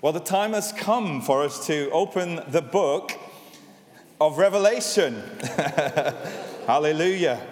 Well, 0.00 0.12
the 0.12 0.20
time 0.20 0.52
has 0.52 0.70
come 0.70 1.20
for 1.20 1.42
us 1.42 1.66
to 1.66 1.90
open 1.90 2.40
the 2.46 2.62
book 2.62 3.18
of 4.20 4.38
Revelation. 4.38 5.20
Hallelujah. 6.68 7.44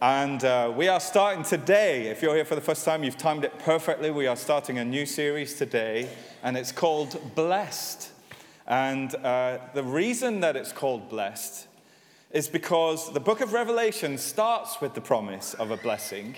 And 0.00 0.42
uh, 0.42 0.72
we 0.74 0.88
are 0.88 0.98
starting 0.98 1.42
today. 1.42 2.06
If 2.06 2.22
you're 2.22 2.34
here 2.34 2.46
for 2.46 2.54
the 2.54 2.62
first 2.62 2.86
time, 2.86 3.04
you've 3.04 3.18
timed 3.18 3.44
it 3.44 3.58
perfectly. 3.58 4.10
We 4.10 4.28
are 4.28 4.36
starting 4.36 4.78
a 4.78 4.84
new 4.86 5.04
series 5.04 5.56
today, 5.56 6.08
and 6.42 6.56
it's 6.56 6.72
called 6.72 7.20
Blessed. 7.34 8.12
And 8.66 9.14
uh, 9.16 9.58
the 9.74 9.84
reason 9.84 10.40
that 10.40 10.56
it's 10.56 10.72
called 10.72 11.10
Blessed 11.10 11.66
is 12.30 12.48
because 12.48 13.12
the 13.12 13.20
book 13.20 13.42
of 13.42 13.52
Revelation 13.52 14.16
starts 14.16 14.80
with 14.80 14.94
the 14.94 15.02
promise 15.02 15.52
of 15.52 15.70
a 15.70 15.76
blessing, 15.76 16.36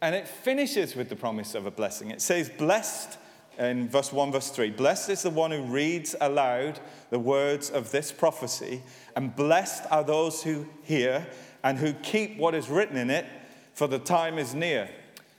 and 0.00 0.14
it 0.14 0.28
finishes 0.28 0.94
with 0.94 1.08
the 1.08 1.16
promise 1.16 1.56
of 1.56 1.66
a 1.66 1.72
blessing. 1.72 2.12
It 2.12 2.22
says, 2.22 2.48
Blessed 2.50 3.18
in 3.58 3.88
verse 3.88 4.12
1, 4.12 4.32
verse 4.32 4.50
3 4.50 4.70
Blessed 4.70 5.10
is 5.10 5.22
the 5.22 5.30
one 5.30 5.50
who 5.50 5.62
reads 5.62 6.14
aloud 6.20 6.80
the 7.10 7.18
words 7.18 7.70
of 7.70 7.90
this 7.90 8.12
prophecy, 8.12 8.82
and 9.16 9.34
blessed 9.34 9.84
are 9.90 10.04
those 10.04 10.42
who 10.42 10.66
hear 10.82 11.26
and 11.62 11.78
who 11.78 11.92
keep 11.94 12.36
what 12.38 12.54
is 12.54 12.68
written 12.68 12.96
in 12.96 13.10
it, 13.10 13.26
for 13.74 13.86
the 13.86 13.98
time 13.98 14.38
is 14.38 14.54
near. 14.54 14.88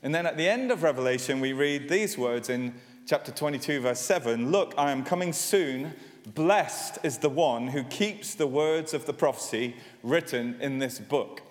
And 0.02 0.14
then 0.14 0.26
at 0.26 0.38
the 0.38 0.48
end 0.48 0.72
of 0.72 0.84
Revelation, 0.84 1.40
we 1.40 1.54
read 1.54 1.90
these 1.90 2.18
words 2.18 2.50
in 2.50 2.74
chapter 3.06 3.32
22, 3.32 3.82
verse 3.82 4.00
7 4.00 4.52
Look, 4.52 4.74
I 4.78 4.92
am 4.92 5.04
coming 5.04 5.34
soon. 5.34 5.94
Blessed 6.36 7.00
is 7.04 7.18
the 7.18 7.30
one 7.30 7.68
who 7.68 7.84
keeps 7.84 8.36
the 8.36 8.48
words 8.48 8.94
of 8.94 9.06
the 9.06 9.14
prophecy 9.14 9.76
written 10.04 10.56
in 10.62 10.80
this 10.80 11.00
book. 11.00 11.42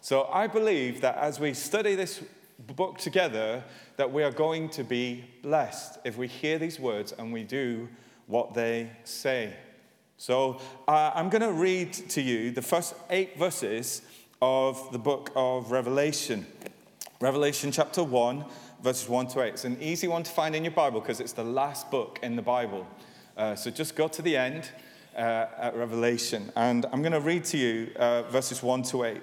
So 0.00 0.24
I 0.32 0.46
believe 0.46 1.00
that 1.00 1.16
as 1.16 1.38
we 1.38 1.54
study 1.54 1.94
this 1.94 2.22
book 2.58 2.98
together, 2.98 3.62
that 3.96 4.12
we 4.12 4.22
are 4.22 4.30
going 4.30 4.68
to 4.70 4.84
be 4.84 5.24
blessed 5.42 5.98
if 6.04 6.16
we 6.16 6.26
hear 6.26 6.58
these 6.58 6.78
words 6.78 7.12
and 7.18 7.32
we 7.32 7.42
do 7.42 7.88
what 8.26 8.54
they 8.54 8.90
say. 9.04 9.54
So 10.18 10.60
uh, 10.88 11.12
I'm 11.14 11.28
going 11.28 11.42
to 11.42 11.52
read 11.52 11.92
to 11.92 12.22
you 12.22 12.50
the 12.50 12.62
first 12.62 12.94
eight 13.10 13.38
verses 13.38 14.02
of 14.40 14.92
the 14.92 14.98
book 14.98 15.30
of 15.34 15.70
Revelation. 15.70 16.46
Revelation 17.20 17.72
chapter 17.72 18.02
1, 18.02 18.44
verses 18.82 19.08
1 19.08 19.28
to 19.28 19.42
8. 19.42 19.48
It's 19.48 19.64
an 19.64 19.78
easy 19.80 20.08
one 20.08 20.22
to 20.22 20.30
find 20.30 20.54
in 20.54 20.64
your 20.64 20.72
Bible 20.72 21.00
because 21.00 21.20
it's 21.20 21.32
the 21.32 21.44
last 21.44 21.90
book 21.90 22.18
in 22.22 22.36
the 22.36 22.42
Bible. 22.42 22.86
Uh, 23.36 23.54
so 23.54 23.70
just 23.70 23.96
go 23.96 24.08
to 24.08 24.22
the 24.22 24.36
end 24.36 24.70
uh, 25.16 25.46
at 25.58 25.76
Revelation. 25.76 26.52
And 26.56 26.86
I'm 26.92 27.00
going 27.00 27.12
to 27.12 27.20
read 27.20 27.44
to 27.46 27.58
you 27.58 27.92
uh, 27.96 28.22
verses 28.22 28.62
1 28.62 28.82
to 28.84 29.04
8 29.04 29.22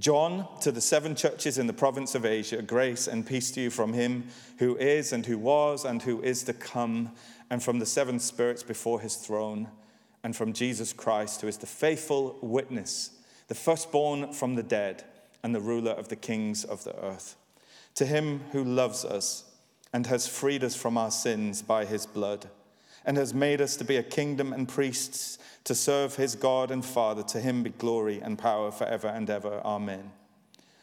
John, 0.00 0.48
to 0.60 0.72
the 0.72 0.80
seven 0.80 1.14
churches 1.14 1.56
in 1.56 1.68
the 1.68 1.72
province 1.72 2.16
of 2.16 2.24
Asia, 2.24 2.60
grace 2.62 3.06
and 3.06 3.24
peace 3.24 3.52
to 3.52 3.60
you 3.60 3.70
from 3.70 3.92
him 3.92 4.26
who 4.58 4.76
is 4.76 5.12
and 5.12 5.24
who 5.24 5.38
was 5.38 5.84
and 5.84 6.02
who 6.02 6.20
is 6.20 6.42
to 6.44 6.52
come, 6.52 7.12
and 7.48 7.62
from 7.62 7.78
the 7.78 7.86
seven 7.86 8.18
spirits 8.18 8.64
before 8.64 9.00
his 9.00 9.14
throne, 9.14 9.68
and 10.24 10.34
from 10.34 10.52
Jesus 10.52 10.92
Christ, 10.92 11.40
who 11.40 11.46
is 11.46 11.58
the 11.58 11.66
faithful 11.66 12.36
witness, 12.40 13.10
the 13.46 13.54
firstborn 13.54 14.32
from 14.32 14.56
the 14.56 14.62
dead, 14.64 15.04
and 15.44 15.54
the 15.54 15.60
ruler 15.60 15.92
of 15.92 16.08
the 16.08 16.16
kings 16.16 16.64
of 16.64 16.82
the 16.82 16.98
earth. 17.00 17.36
To 17.96 18.06
him 18.06 18.40
who 18.50 18.64
loves 18.64 19.04
us 19.04 19.44
and 19.92 20.08
has 20.08 20.26
freed 20.26 20.64
us 20.64 20.74
from 20.74 20.98
our 20.98 21.12
sins 21.12 21.62
by 21.62 21.84
his 21.84 22.04
blood, 22.04 22.48
and 23.04 23.16
has 23.16 23.34
made 23.34 23.60
us 23.60 23.76
to 23.76 23.84
be 23.84 23.96
a 23.96 24.02
kingdom 24.02 24.52
and 24.52 24.68
priests 24.68 25.38
to 25.64 25.74
serve 25.74 26.16
his 26.16 26.34
God 26.34 26.70
and 26.70 26.84
Father. 26.84 27.22
To 27.22 27.40
him 27.40 27.62
be 27.62 27.70
glory 27.70 28.20
and 28.20 28.38
power 28.38 28.70
forever 28.70 29.08
and 29.08 29.28
ever. 29.28 29.60
Amen. 29.64 30.10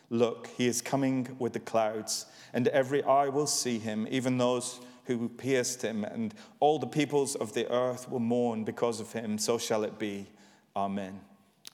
Look, 0.09 0.47
he 0.57 0.67
is 0.67 0.81
coming 0.81 1.35
with 1.39 1.53
the 1.53 1.59
clouds, 1.59 2.25
and 2.53 2.67
every 2.67 3.01
eye 3.03 3.29
will 3.29 3.47
see 3.47 3.79
him, 3.79 4.07
even 4.11 4.37
those 4.37 4.81
who 5.05 5.29
pierced 5.29 5.81
him, 5.81 6.03
and 6.03 6.33
all 6.59 6.79
the 6.79 6.87
peoples 6.87 7.35
of 7.35 7.53
the 7.53 7.71
earth 7.71 8.09
will 8.09 8.19
mourn 8.19 8.63
because 8.63 8.99
of 8.99 9.13
him. 9.13 9.37
So 9.37 9.57
shall 9.57 9.83
it 9.83 9.97
be. 9.97 10.27
Amen. 10.75 11.21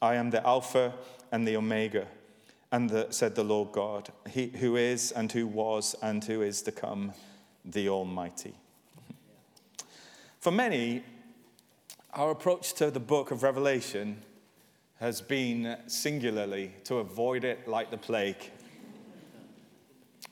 I 0.02 0.16
am 0.16 0.30
the 0.30 0.46
Alpha 0.46 0.94
and 1.32 1.48
the 1.48 1.58
Omega, 1.58 2.08
and 2.72 2.90
the, 2.90 3.08
said 3.10 3.36
the 3.36 3.44
Lord 3.44 3.72
God, 3.72 4.10
he 4.30 4.48
who 4.48 4.76
is 4.76 5.12
and 5.12 5.32
who 5.32 5.48
was 5.48 5.96
and 6.02 6.24
who 6.24 6.42
is 6.42 6.62
to 6.64 6.72
come, 6.72 7.14
the 7.66 7.90
Almighty. 7.90 8.54
For 10.48 10.52
many, 10.52 11.04
our 12.14 12.32
approach 12.32 12.72
to 12.76 12.90
the 12.90 13.02
book 13.02 13.32
of 13.32 13.44
Revelation 13.44 14.24
has 14.98 15.20
been 15.20 15.76
singularly 15.88 16.72
to 16.86 17.00
avoid 17.00 17.44
it 17.44 17.68
like 17.68 17.92
the 17.92 17.98
plague, 17.98 18.50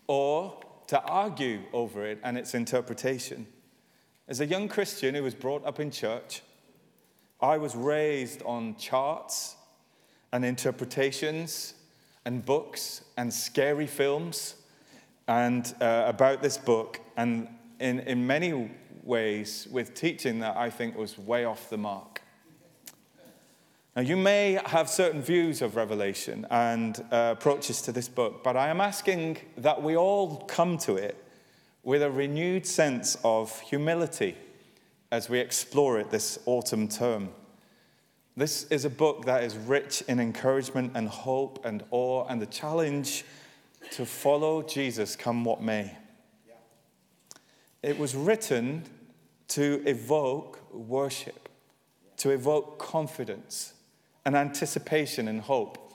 or 0.07 0.57
to 0.87 1.01
argue 1.01 1.63
over 1.73 2.05
it 2.05 2.21
and 2.23 2.37
its 2.37 2.53
interpretation. 2.53 3.45
As 4.29 4.39
a 4.39 4.45
young 4.45 4.69
Christian 4.69 5.15
who 5.15 5.23
was 5.23 5.35
brought 5.35 5.65
up 5.65 5.81
in 5.81 5.91
church, 5.91 6.43
I 7.41 7.57
was 7.57 7.75
raised 7.75 8.41
on 8.43 8.77
charts 8.77 9.57
and 10.31 10.45
interpretations 10.45 11.73
and 12.23 12.45
books 12.45 13.01
and 13.17 13.33
scary 13.33 13.85
films 13.85 14.55
and 15.27 15.75
uh, 15.81 16.05
about 16.07 16.41
this 16.41 16.57
book 16.57 17.01
and 17.17 17.49
in, 17.81 17.99
in 17.99 18.25
many 18.25 18.71
ways 19.05 19.67
with 19.71 19.93
teaching 19.93 20.39
that 20.39 20.57
I 20.57 20.69
think 20.69 20.97
was 20.97 21.17
way 21.17 21.45
off 21.45 21.69
the 21.69 21.77
mark. 21.77 22.21
Now, 23.95 24.01
you 24.01 24.17
may 24.17 24.59
have 24.65 24.89
certain 24.89 25.21
views 25.21 25.61
of 25.61 25.77
Revelation 25.77 26.45
and 26.51 26.99
uh, 27.11 27.35
approaches 27.37 27.81
to 27.83 27.93
this 27.93 28.09
book, 28.09 28.43
but 28.43 28.57
I 28.57 28.67
am 28.67 28.81
asking 28.81 29.37
that 29.57 29.81
we 29.81 29.95
all 29.95 30.37
come 30.47 30.77
to 30.79 30.95
it 30.97 31.15
with 31.83 32.01
a 32.01 32.11
renewed 32.11 32.65
sense 32.65 33.17
of 33.23 33.57
humility 33.61 34.35
as 35.11 35.29
we 35.29 35.39
explore 35.39 35.97
it 35.97 36.09
this 36.09 36.39
autumn 36.45 36.89
term. 36.89 37.29
This 38.35 38.65
is 38.65 38.83
a 38.83 38.89
book 38.89 39.23
that 39.25 39.43
is 39.43 39.55
rich 39.55 40.03
in 40.09 40.19
encouragement 40.19 40.91
and 40.95 41.07
hope 41.07 41.63
and 41.63 41.81
awe 41.91 42.25
and 42.27 42.41
the 42.41 42.47
challenge 42.47 43.23
to 43.91 44.05
follow 44.05 44.61
Jesus 44.61 45.15
come 45.15 45.45
what 45.45 45.61
may. 45.61 45.95
It 47.81 47.97
was 47.97 48.13
written 48.13 48.83
to 49.49 49.81
evoke 49.85 50.59
worship, 50.73 51.49
to 52.17 52.31
evoke 52.31 52.79
confidence 52.79 53.73
and 54.25 54.35
anticipation 54.35 55.27
and 55.27 55.41
hope 55.41 55.93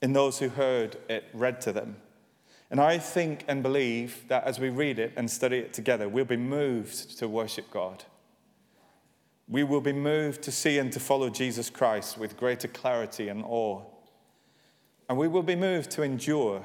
in 0.00 0.12
those 0.12 0.38
who 0.38 0.48
heard 0.48 0.96
it 1.08 1.24
read 1.32 1.60
to 1.60 1.72
them. 1.72 1.96
And 2.70 2.80
I 2.80 2.98
think 2.98 3.44
and 3.48 3.62
believe 3.62 4.24
that 4.28 4.44
as 4.44 4.58
we 4.58 4.70
read 4.70 4.98
it 4.98 5.12
and 5.14 5.30
study 5.30 5.58
it 5.58 5.74
together, 5.74 6.08
we'll 6.08 6.24
be 6.24 6.36
moved 6.36 7.18
to 7.18 7.28
worship 7.28 7.70
God. 7.70 8.04
We 9.46 9.62
will 9.62 9.82
be 9.82 9.92
moved 9.92 10.42
to 10.42 10.52
see 10.52 10.78
and 10.78 10.90
to 10.92 11.00
follow 11.00 11.28
Jesus 11.28 11.68
Christ 11.68 12.16
with 12.16 12.38
greater 12.38 12.68
clarity 12.68 13.28
and 13.28 13.44
awe. 13.44 13.82
And 15.08 15.18
we 15.18 15.28
will 15.28 15.42
be 15.42 15.56
moved 15.56 15.90
to 15.92 16.02
endure 16.02 16.62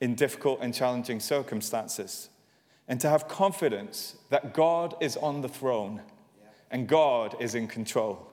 in 0.00 0.14
difficult 0.14 0.60
and 0.62 0.72
challenging 0.72 1.18
circumstances 1.18 2.28
and 2.90 3.00
to 3.00 3.08
have 3.08 3.28
confidence 3.28 4.16
that 4.30 4.52
God 4.52 4.96
is 5.00 5.16
on 5.16 5.42
the 5.42 5.48
throne 5.48 6.02
and 6.72 6.88
God 6.88 7.36
is 7.38 7.54
in 7.54 7.68
control. 7.68 8.26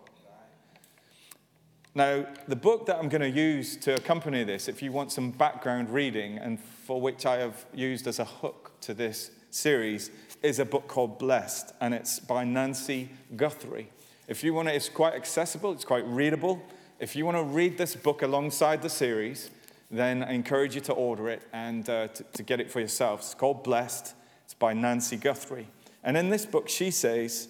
Now, 1.94 2.26
the 2.48 2.56
book 2.56 2.88
that 2.88 2.98
I'm 2.98 3.08
going 3.08 3.22
to 3.22 3.30
use 3.30 3.78
to 3.78 3.94
accompany 3.94 4.44
this, 4.44 4.68
if 4.68 4.82
you 4.82 4.92
want 4.92 5.12
some 5.12 5.30
background 5.30 5.92
reading, 5.92 6.40
and 6.40 6.60
for 6.60 7.00
which 7.00 7.26
I 7.26 7.38
have 7.38 7.66
used 7.74 8.08
as 8.08 8.18
a 8.18 8.26
hook 8.26 8.72
to 8.82 8.96
this 8.96 9.30
series, 9.52 10.10
is 10.42 10.58
a 10.58 10.66
book 10.66 10.88
called 10.88 11.20
Blessed, 11.20 11.74
and 11.80 11.94
it's 11.94 12.20
by 12.20 12.44
Nancy 12.44 13.10
Guthrie. 13.36 13.90
If 14.28 14.44
you 14.44 14.56
want 14.56 14.70
to, 14.70 14.76
it's 14.76 14.90
quite 14.90 15.14
accessible, 15.14 15.72
it's 15.72 15.86
quite 15.86 16.06
readable. 16.08 16.62
If 17.00 17.16
you 17.16 17.26
want 17.26 17.38
to 17.38 17.44
read 17.44 17.78
this 17.78 17.96
book 17.96 18.24
alongside 18.24 18.82
the 18.82 18.90
series, 18.90 19.52
then 19.92 20.24
I 20.24 20.34
encourage 20.34 20.74
you 20.74 20.82
to 20.82 20.94
order 20.94 21.30
it 21.30 21.44
and 21.54 21.88
uh, 21.88 22.08
to, 22.08 22.24
to 22.24 22.44
get 22.44 22.60
it 22.60 22.72
for 22.72 22.80
yourself. 22.80 23.22
It's 23.22 23.36
called 23.36 23.64
Blessed 23.64 24.16
by 24.60 24.74
Nancy 24.74 25.18
Guthrie. 25.18 25.68
And 26.04 26.16
in 26.18 26.30
this 26.30 26.46
book, 26.46 26.70
she 26.70 26.92
says, 26.92 27.48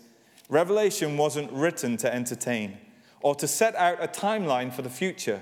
Revelation 0.50 1.18
wasn't 1.18 1.52
written 1.52 1.98
to 1.98 2.14
entertain 2.14 2.78
or 3.22 3.36
to 3.36 3.48
set 3.48 3.76
out 3.76 4.02
a 4.02 4.08
timeline 4.08 4.72
for 4.74 4.82
the 4.82 4.90
future 4.90 5.42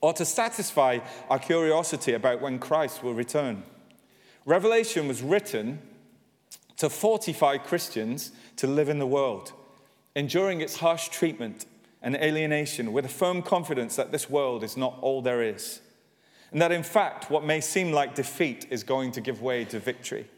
or 0.00 0.12
to 0.14 0.24
satisfy 0.24 0.98
our 1.28 1.38
curiosity 1.38 2.12
about 2.12 2.40
when 2.40 2.58
Christ 2.58 3.02
will 3.02 3.14
return. 3.14 3.62
Revelation 4.44 5.08
was 5.08 5.22
written 5.22 5.80
to 6.76 6.88
fortify 6.88 7.58
Christians 7.58 8.32
to 8.56 8.66
live 8.66 8.88
in 8.88 8.98
the 8.98 9.06
world, 9.06 9.52
enduring 10.14 10.60
its 10.60 10.78
harsh 10.78 11.08
treatment 11.08 11.66
and 12.02 12.14
alienation 12.16 12.92
with 12.92 13.04
a 13.04 13.08
firm 13.08 13.42
confidence 13.42 13.96
that 13.96 14.12
this 14.12 14.30
world 14.30 14.62
is 14.62 14.76
not 14.76 14.98
all 15.00 15.22
there 15.22 15.42
is, 15.42 15.80
and 16.52 16.62
that 16.62 16.70
in 16.70 16.82
fact, 16.82 17.30
what 17.30 17.44
may 17.44 17.60
seem 17.60 17.92
like 17.92 18.14
defeat 18.14 18.66
is 18.70 18.84
going 18.84 19.10
to 19.12 19.20
give 19.20 19.42
way 19.42 19.64
to 19.64 19.80
victory. 19.80 20.28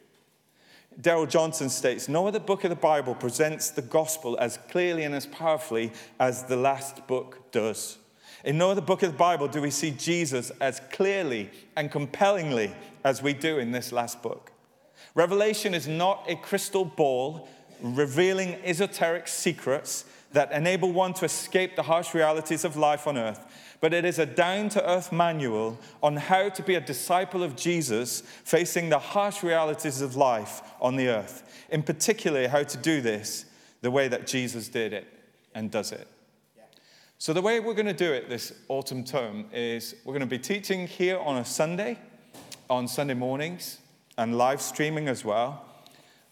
Darrell 1.00 1.26
Johnson 1.26 1.68
states 1.68 2.08
No 2.08 2.26
other 2.26 2.40
book 2.40 2.64
of 2.64 2.70
the 2.70 2.76
Bible 2.76 3.14
presents 3.14 3.70
the 3.70 3.82
gospel 3.82 4.36
as 4.40 4.58
clearly 4.70 5.04
and 5.04 5.14
as 5.14 5.26
powerfully 5.26 5.92
as 6.18 6.44
the 6.44 6.56
last 6.56 7.06
book 7.06 7.50
does. 7.52 7.98
In 8.44 8.58
no 8.58 8.70
other 8.70 8.80
book 8.80 9.02
of 9.02 9.12
the 9.12 9.18
Bible 9.18 9.48
do 9.48 9.60
we 9.60 9.70
see 9.70 9.90
Jesus 9.90 10.50
as 10.60 10.80
clearly 10.90 11.50
and 11.76 11.90
compellingly 11.90 12.72
as 13.04 13.22
we 13.22 13.32
do 13.32 13.58
in 13.58 13.72
this 13.72 13.92
last 13.92 14.22
book. 14.22 14.52
Revelation 15.14 15.74
is 15.74 15.86
not 15.88 16.24
a 16.28 16.36
crystal 16.36 16.84
ball 16.84 17.48
revealing 17.80 18.54
esoteric 18.64 19.28
secrets 19.28 20.04
that 20.32 20.52
enable 20.52 20.92
one 20.92 21.14
to 21.14 21.24
escape 21.24 21.76
the 21.76 21.82
harsh 21.82 22.14
realities 22.14 22.64
of 22.64 22.76
life 22.76 23.06
on 23.06 23.16
earth, 23.16 23.44
but 23.80 23.94
it 23.94 24.04
is 24.04 24.18
a 24.18 24.26
down 24.26 24.68
to 24.70 24.88
earth 24.88 25.12
manual 25.12 25.78
on 26.02 26.16
how 26.16 26.48
to 26.48 26.62
be 26.62 26.74
a 26.74 26.80
disciple 26.80 27.42
of 27.42 27.56
Jesus 27.56 28.20
facing 28.44 28.88
the 28.88 28.98
harsh 28.98 29.42
realities 29.42 30.00
of 30.00 30.16
life 30.16 30.62
on 30.80 30.96
the 30.96 31.08
earth. 31.08 31.66
In 31.70 31.82
particular, 31.82 32.48
how 32.48 32.62
to 32.62 32.76
do 32.76 33.00
this 33.00 33.46
the 33.80 33.90
way 33.90 34.08
that 34.08 34.26
Jesus 34.26 34.68
did 34.68 34.92
it 34.92 35.06
and 35.54 35.70
does 35.70 35.92
it. 35.92 36.08
So, 37.20 37.32
the 37.32 37.42
way 37.42 37.58
we're 37.58 37.74
going 37.74 37.86
to 37.86 37.92
do 37.92 38.12
it 38.12 38.28
this 38.28 38.52
autumn 38.68 39.02
term 39.02 39.46
is 39.52 39.96
we're 40.04 40.12
going 40.12 40.20
to 40.20 40.26
be 40.26 40.38
teaching 40.38 40.86
here 40.86 41.18
on 41.18 41.38
a 41.38 41.44
Sunday, 41.44 41.98
on 42.70 42.86
Sunday 42.86 43.14
mornings, 43.14 43.78
and 44.16 44.38
live 44.38 44.62
streaming 44.62 45.08
as 45.08 45.24
well. 45.24 45.64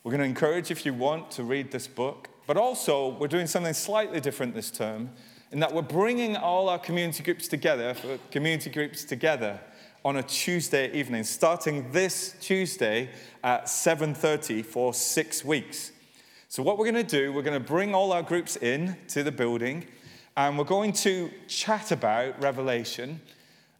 We're 0.04 0.12
going 0.12 0.20
to 0.20 0.28
encourage, 0.28 0.70
if 0.70 0.86
you 0.86 0.94
want, 0.94 1.32
to 1.32 1.42
read 1.42 1.72
this 1.72 1.88
book. 1.88 2.28
But 2.46 2.56
also, 2.56 3.08
we're 3.08 3.28
doing 3.28 3.48
something 3.48 3.74
slightly 3.74 4.20
different 4.20 4.54
this 4.54 4.70
term 4.70 5.10
in 5.50 5.60
that 5.60 5.72
we're 5.72 5.82
bringing 5.82 6.36
all 6.36 6.68
our 6.68 6.78
community 6.78 7.22
groups 7.22 7.48
together, 7.48 7.94
for 7.94 8.18
community 8.30 8.70
groups 8.70 9.04
together 9.04 9.60
on 10.04 10.16
a 10.16 10.22
Tuesday 10.22 10.92
evening, 10.92 11.24
starting 11.24 11.90
this 11.90 12.36
Tuesday 12.40 13.10
at 13.42 13.64
7:30 13.64 14.64
for 14.64 14.94
six 14.94 15.44
weeks. 15.44 15.90
So 16.48 16.62
what 16.62 16.78
we're 16.78 16.90
going 16.90 17.04
to 17.04 17.20
do, 17.20 17.32
we're 17.32 17.42
going 17.42 17.60
to 17.60 17.68
bring 17.68 17.94
all 17.94 18.12
our 18.12 18.22
groups 18.22 18.56
in 18.56 18.96
to 19.08 19.24
the 19.24 19.32
building, 19.32 19.86
and 20.36 20.56
we're 20.56 20.64
going 20.64 20.92
to 20.92 21.30
chat 21.48 21.90
about 21.90 22.40
Revelation. 22.40 23.20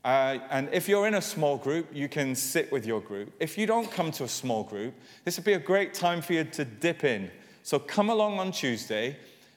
Uh, 0.04 0.38
and 0.50 0.68
if 0.72 0.88
you're 0.88 1.06
in 1.06 1.14
a 1.14 1.22
small 1.22 1.56
group, 1.56 1.86
you 1.92 2.08
can 2.08 2.34
sit 2.34 2.70
with 2.72 2.86
your 2.86 3.00
group. 3.00 3.32
If 3.38 3.56
you 3.56 3.66
don't 3.66 3.90
come 3.90 4.10
to 4.12 4.24
a 4.24 4.28
small 4.28 4.64
group, 4.64 4.94
this 5.24 5.36
would 5.36 5.44
be 5.44 5.52
a 5.52 5.58
great 5.58 5.94
time 5.94 6.20
for 6.20 6.32
you 6.32 6.44
to 6.44 6.64
dip 6.64 7.04
in. 7.04 7.30
So 7.66 7.80
come 7.80 8.10
along 8.10 8.38
on 8.38 8.52
Tuesday, 8.52 9.16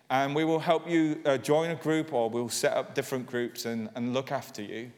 and 0.10 0.34
we 0.34 0.44
will 0.44 0.58
help 0.58 0.90
you 0.90 1.22
uh, 1.26 1.38
join 1.38 1.70
a 1.70 1.76
group 1.76 2.12
or 2.12 2.28
we'll 2.28 2.50
set 2.50 2.76
up 2.76 2.96
different 2.96 3.28
groups 3.28 3.66
and, 3.66 3.88
and 3.94 4.16
look 4.16 4.32
after 4.32 4.64
you. 4.64 4.92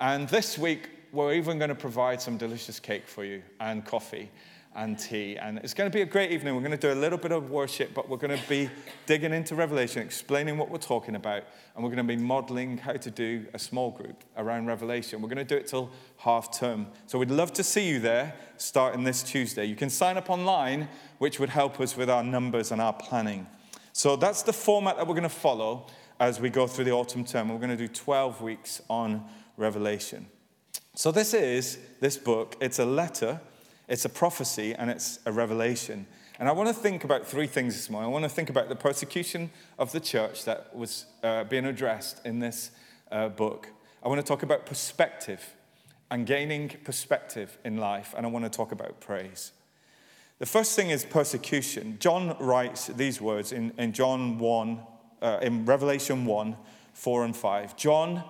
And 0.00 0.28
this 0.28 0.58
week, 0.58 0.88
we're 1.12 1.34
even 1.34 1.56
going 1.58 1.68
to 1.68 1.76
provide 1.76 2.20
some 2.20 2.36
delicious 2.36 2.80
cake 2.80 3.06
for 3.06 3.24
you 3.24 3.44
and 3.60 3.84
coffee 3.84 4.28
and 4.76 4.98
tea. 4.98 5.38
And 5.38 5.58
it's 5.58 5.72
going 5.72 5.90
to 5.90 5.94
be 5.94 6.02
a 6.02 6.06
great 6.06 6.30
evening. 6.30 6.54
We're 6.54 6.60
going 6.60 6.70
to 6.70 6.76
do 6.76 6.92
a 6.92 7.00
little 7.00 7.18
bit 7.18 7.32
of 7.32 7.50
worship, 7.50 7.94
but 7.94 8.08
we're 8.08 8.18
going 8.18 8.38
to 8.38 8.48
be 8.48 8.68
digging 9.06 9.32
into 9.32 9.54
Revelation, 9.54 10.02
explaining 10.02 10.58
what 10.58 10.70
we're 10.70 10.76
talking 10.76 11.16
about, 11.16 11.44
and 11.74 11.82
we're 11.82 11.90
going 11.90 12.06
to 12.06 12.16
be 12.16 12.22
modeling 12.22 12.76
how 12.76 12.92
to 12.92 13.10
do 13.10 13.46
a 13.54 13.58
small 13.58 13.90
group 13.90 14.22
around 14.36 14.66
Revelation. 14.66 15.22
We're 15.22 15.30
going 15.30 15.38
to 15.38 15.44
do 15.44 15.56
it 15.56 15.66
till 15.66 15.90
half 16.18 16.56
term. 16.56 16.88
So 17.06 17.18
we'd 17.18 17.30
love 17.30 17.54
to 17.54 17.64
see 17.64 17.88
you 17.88 17.98
there 17.98 18.34
starting 18.58 19.02
this 19.02 19.22
Tuesday. 19.22 19.64
You 19.64 19.76
can 19.76 19.88
sign 19.88 20.18
up 20.18 20.28
online, 20.28 20.88
which 21.18 21.40
would 21.40 21.50
help 21.50 21.80
us 21.80 21.96
with 21.96 22.10
our 22.10 22.22
numbers 22.22 22.70
and 22.70 22.80
our 22.80 22.92
planning. 22.92 23.46
So 23.92 24.14
that's 24.14 24.42
the 24.42 24.52
format 24.52 24.98
that 24.98 25.06
we're 25.06 25.14
going 25.14 25.22
to 25.22 25.30
follow 25.30 25.86
as 26.20 26.38
we 26.38 26.50
go 26.50 26.66
through 26.66 26.84
the 26.84 26.92
autumn 26.92 27.24
term. 27.24 27.48
We're 27.48 27.56
going 27.56 27.70
to 27.70 27.76
do 27.76 27.88
12 27.88 28.42
weeks 28.42 28.82
on 28.90 29.24
Revelation. 29.56 30.26
So 30.94 31.10
this 31.10 31.32
is 31.32 31.78
this 32.00 32.18
book, 32.18 32.56
it's 32.60 32.78
a 32.78 32.84
letter 32.84 33.40
it's 33.88 34.04
a 34.04 34.08
prophecy 34.08 34.74
and 34.74 34.90
it's 34.90 35.20
a 35.26 35.32
revelation. 35.32 36.06
And 36.38 36.48
I 36.48 36.52
want 36.52 36.68
to 36.68 36.74
think 36.74 37.04
about 37.04 37.26
three 37.26 37.46
things 37.46 37.74
this 37.74 37.88
morning. 37.88 38.10
I 38.10 38.12
want 38.12 38.24
to 38.24 38.28
think 38.28 38.50
about 38.50 38.68
the 38.68 38.76
persecution 38.76 39.50
of 39.78 39.92
the 39.92 40.00
church 40.00 40.44
that 40.44 40.74
was 40.74 41.06
uh, 41.22 41.44
being 41.44 41.64
addressed 41.64 42.24
in 42.26 42.40
this 42.40 42.72
uh, 43.10 43.28
book. 43.28 43.68
I 44.02 44.08
want 44.08 44.20
to 44.20 44.26
talk 44.26 44.42
about 44.42 44.66
perspective 44.66 45.54
and 46.10 46.26
gaining 46.26 46.68
perspective 46.84 47.58
in 47.64 47.78
life. 47.78 48.14
And 48.16 48.26
I 48.26 48.28
want 48.28 48.44
to 48.44 48.50
talk 48.50 48.72
about 48.72 49.00
praise. 49.00 49.52
The 50.38 50.46
first 50.46 50.76
thing 50.76 50.90
is 50.90 51.04
persecution. 51.04 51.96
John 51.98 52.36
writes 52.38 52.88
these 52.88 53.20
words 53.20 53.52
in, 53.52 53.72
in 53.78 53.92
John 53.92 54.38
1, 54.38 54.80
uh, 55.22 55.38
in 55.40 55.64
Revelation 55.64 56.26
1, 56.26 56.56
4 56.92 57.24
and 57.24 57.34
5. 57.34 57.76
John, 57.76 58.22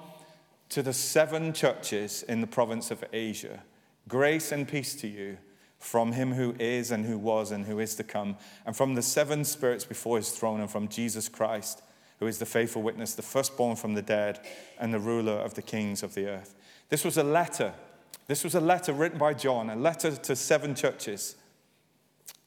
to 0.68 0.82
the 0.82 0.92
seven 0.92 1.52
churches 1.52 2.22
in 2.22 2.40
the 2.40 2.46
province 2.46 2.92
of 2.92 3.02
Asia, 3.12 3.62
grace 4.06 4.52
and 4.52 4.68
peace 4.68 4.94
to 4.96 5.08
you 5.08 5.38
from 5.78 6.12
him 6.12 6.32
who 6.32 6.54
is 6.58 6.90
and 6.90 7.06
who 7.06 7.18
was 7.18 7.50
and 7.50 7.66
who 7.66 7.78
is 7.78 7.94
to 7.96 8.04
come, 8.04 8.36
and 8.64 8.76
from 8.76 8.94
the 8.94 9.02
seven 9.02 9.44
spirits 9.44 9.84
before 9.84 10.16
his 10.16 10.30
throne, 10.30 10.60
and 10.60 10.70
from 10.70 10.88
Jesus 10.88 11.28
Christ, 11.28 11.82
who 12.18 12.26
is 12.26 12.38
the 12.38 12.46
faithful 12.46 12.82
witness, 12.82 13.14
the 13.14 13.22
firstborn 13.22 13.76
from 13.76 13.94
the 13.94 14.02
dead, 14.02 14.40
and 14.78 14.92
the 14.92 14.98
ruler 14.98 15.32
of 15.34 15.54
the 15.54 15.62
kings 15.62 16.02
of 16.02 16.14
the 16.14 16.28
earth. 16.28 16.54
This 16.88 17.04
was 17.04 17.16
a 17.16 17.22
letter. 17.22 17.74
This 18.26 18.42
was 18.42 18.54
a 18.54 18.60
letter 18.60 18.92
written 18.92 19.18
by 19.18 19.34
John, 19.34 19.70
a 19.70 19.76
letter 19.76 20.16
to 20.16 20.34
seven 20.34 20.74
churches. 20.74 21.36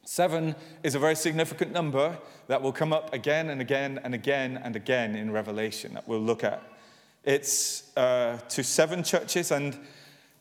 Seven 0.06 0.56
is 0.82 0.96
a 0.96 1.00
very 1.00 1.16
significant 1.16 1.72
number 1.72 2.18
that 2.48 2.62
will 2.62 2.72
come 2.72 2.92
up 2.92 3.14
again 3.14 3.52
and 3.52 3.62
again 3.62 4.00
and 4.04 4.16
again 4.16 4.60
and 4.62 4.76
again 4.76 5.16
in 5.16 5.32
Revelation 5.32 5.94
that 5.94 6.08
we'll 6.08 6.20
look 6.20 6.44
at. 6.44 6.64
It's 7.24 7.96
uh, 7.96 8.38
to 8.50 8.64
seven 8.64 9.04
churches, 9.04 9.52
and 9.52 9.78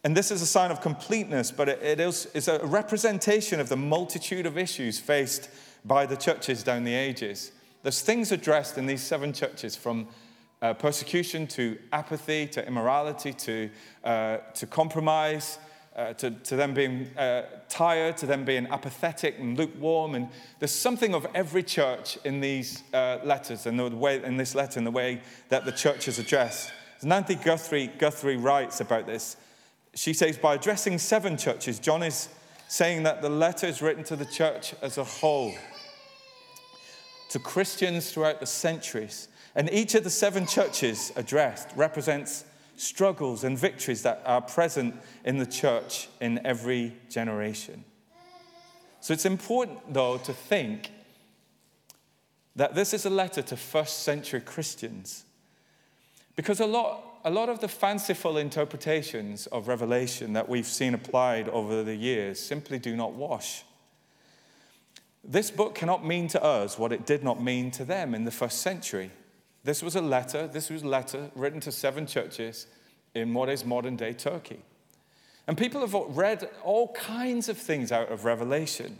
and 0.08 0.16
this 0.16 0.30
is 0.30 0.40
a 0.40 0.46
sign 0.46 0.70
of 0.70 0.80
completeness, 0.80 1.50
but 1.50 1.68
it 1.68 2.00
is 2.00 2.28
it's 2.32 2.48
a 2.48 2.64
representation 2.64 3.60
of 3.60 3.68
the 3.68 3.76
multitude 3.76 4.46
of 4.46 4.56
issues 4.56 4.98
faced 4.98 5.50
by 5.84 6.06
the 6.06 6.16
churches 6.16 6.62
down 6.62 6.84
the 6.84 6.94
ages. 6.94 7.52
There's 7.82 8.00
things 8.00 8.32
addressed 8.32 8.78
in 8.78 8.86
these 8.86 9.02
seven 9.02 9.34
churches 9.34 9.76
from 9.76 10.08
uh, 10.62 10.72
persecution 10.72 11.46
to 11.48 11.76
apathy 11.92 12.46
to 12.46 12.66
immorality 12.66 13.34
to, 13.34 13.68
uh, 14.02 14.38
to 14.54 14.66
compromise. 14.66 15.58
Uh, 15.94 16.12
to, 16.12 16.30
to 16.30 16.54
them 16.54 16.74
being 16.74 17.08
uh, 17.18 17.42
tired, 17.68 18.16
to 18.16 18.24
them 18.24 18.44
being 18.44 18.68
apathetic 18.68 19.36
and 19.40 19.58
lukewarm. 19.58 20.14
And 20.14 20.28
there's 20.60 20.70
something 20.70 21.12
of 21.12 21.26
every 21.34 21.64
church 21.64 22.16
in 22.24 22.40
these 22.40 22.84
uh, 22.94 23.18
letters 23.24 23.66
and 23.66 23.80
the 23.80 23.88
way 23.88 24.22
in 24.22 24.36
this 24.36 24.54
letter 24.54 24.78
in 24.78 24.84
the 24.84 24.92
way 24.92 25.20
that 25.48 25.64
the 25.64 25.72
church 25.72 26.06
is 26.06 26.20
addressed. 26.20 26.70
Nancy 27.02 27.34
Guthrie, 27.34 27.88
Guthrie 27.98 28.36
writes 28.36 28.80
about 28.80 29.06
this 29.06 29.36
she 29.94 30.12
says, 30.12 30.38
by 30.38 30.54
addressing 30.54 30.98
seven 30.98 31.36
churches, 31.36 31.78
John 31.78 32.02
is 32.02 32.28
saying 32.68 33.04
that 33.04 33.22
the 33.22 33.28
letter 33.28 33.66
is 33.66 33.80
written 33.80 34.04
to 34.04 34.16
the 34.16 34.26
church 34.26 34.74
as 34.82 34.98
a 34.98 35.04
whole, 35.04 35.54
to 37.30 37.38
Christians 37.38 38.12
throughout 38.12 38.40
the 38.40 38.46
centuries. 38.46 39.28
And 39.54 39.70
each 39.72 39.94
of 39.94 40.04
the 40.04 40.10
seven 40.10 40.46
churches 40.46 41.12
addressed 41.16 41.70
represents 41.74 42.44
struggles 42.76 43.42
and 43.42 43.58
victories 43.58 44.02
that 44.02 44.22
are 44.24 44.40
present 44.40 44.94
in 45.24 45.38
the 45.38 45.46
church 45.46 46.08
in 46.20 46.44
every 46.46 46.96
generation. 47.08 47.84
So 49.00 49.12
it's 49.12 49.24
important, 49.24 49.92
though, 49.92 50.18
to 50.18 50.32
think 50.32 50.92
that 52.54 52.74
this 52.74 52.92
is 52.92 53.04
a 53.04 53.10
letter 53.10 53.42
to 53.42 53.56
first 53.56 54.02
century 54.02 54.40
Christians. 54.40 55.24
Because 56.36 56.60
a 56.60 56.66
lot 56.66 57.07
a 57.24 57.30
lot 57.30 57.48
of 57.48 57.60
the 57.60 57.68
fanciful 57.68 58.36
interpretations 58.36 59.46
of 59.48 59.68
Revelation 59.68 60.32
that 60.34 60.48
we've 60.48 60.66
seen 60.66 60.94
applied 60.94 61.48
over 61.48 61.82
the 61.82 61.94
years 61.94 62.38
simply 62.38 62.78
do 62.78 62.96
not 62.96 63.14
wash. 63.14 63.64
This 65.24 65.50
book 65.50 65.74
cannot 65.74 66.06
mean 66.06 66.28
to 66.28 66.42
us 66.42 66.78
what 66.78 66.92
it 66.92 67.06
did 67.06 67.22
not 67.22 67.42
mean 67.42 67.70
to 67.72 67.84
them 67.84 68.14
in 68.14 68.24
the 68.24 68.30
first 68.30 68.62
century. 68.62 69.10
This 69.64 69.82
was 69.82 69.96
a 69.96 70.00
letter, 70.00 70.46
this 70.46 70.70
was 70.70 70.82
a 70.82 70.88
letter 70.88 71.30
written 71.34 71.60
to 71.60 71.72
seven 71.72 72.06
churches 72.06 72.66
in 73.14 73.34
what 73.34 73.48
is 73.48 73.64
modern 73.64 73.96
day 73.96 74.12
Turkey. 74.12 74.60
And 75.46 75.56
people 75.56 75.80
have 75.80 75.94
read 75.94 76.48
all 76.62 76.92
kinds 76.92 77.48
of 77.48 77.58
things 77.58 77.90
out 77.90 78.12
of 78.12 78.24
Revelation. 78.24 78.98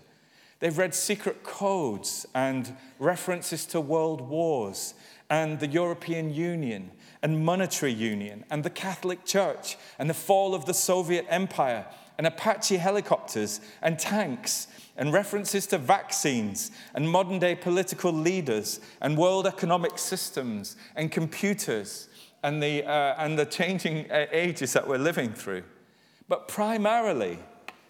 They've 0.60 0.76
read 0.76 0.94
secret 0.94 1.44
codes 1.44 2.26
and 2.34 2.74
references 2.98 3.64
to 3.66 3.80
world 3.80 4.20
wars 4.20 4.94
and 5.30 5.60
the 5.60 5.66
European 5.66 6.32
Union 6.32 6.90
and 7.22 7.44
monetary 7.44 7.92
union 7.92 8.44
and 8.50 8.64
the 8.64 8.70
Catholic 8.70 9.24
Church 9.24 9.76
and 9.98 10.08
the 10.08 10.14
fall 10.14 10.54
of 10.54 10.64
the 10.64 10.74
Soviet 10.74 11.26
Empire 11.28 11.86
and 12.16 12.26
Apache 12.26 12.76
helicopters 12.76 13.60
and 13.82 13.98
tanks 13.98 14.68
and 14.96 15.12
references 15.12 15.66
to 15.66 15.78
vaccines 15.78 16.70
and 16.94 17.08
modern 17.08 17.38
day 17.38 17.54
political 17.54 18.12
leaders 18.12 18.80
and 19.00 19.16
world 19.16 19.46
economic 19.46 19.98
systems 19.98 20.76
and 20.96 21.12
computers 21.12 22.08
and 22.42 22.62
the, 22.62 22.84
uh, 22.84 23.14
and 23.18 23.38
the 23.38 23.46
changing 23.46 24.10
uh, 24.10 24.26
ages 24.32 24.72
that 24.72 24.86
we're 24.86 24.98
living 24.98 25.32
through. 25.32 25.62
But 26.28 26.48
primarily, 26.48 27.38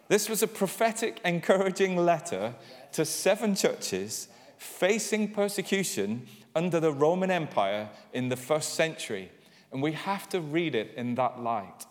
This 0.08 0.30
was 0.30 0.42
a 0.42 0.48
prophetic, 0.48 1.20
encouraging 1.24 1.96
letter 1.96 2.54
to 2.92 3.04
seven 3.04 3.54
churches 3.54 4.28
facing 4.56 5.32
persecution 5.32 6.26
under 6.58 6.80
the 6.80 6.92
Roman 6.92 7.30
Empire 7.30 7.88
in 8.12 8.30
the 8.30 8.36
first 8.36 8.74
century. 8.74 9.30
And 9.70 9.80
we 9.80 9.92
have 9.92 10.28
to 10.30 10.40
read 10.40 10.74
it 10.74 10.92
in 10.96 11.14
that 11.14 11.40
light. 11.40 11.86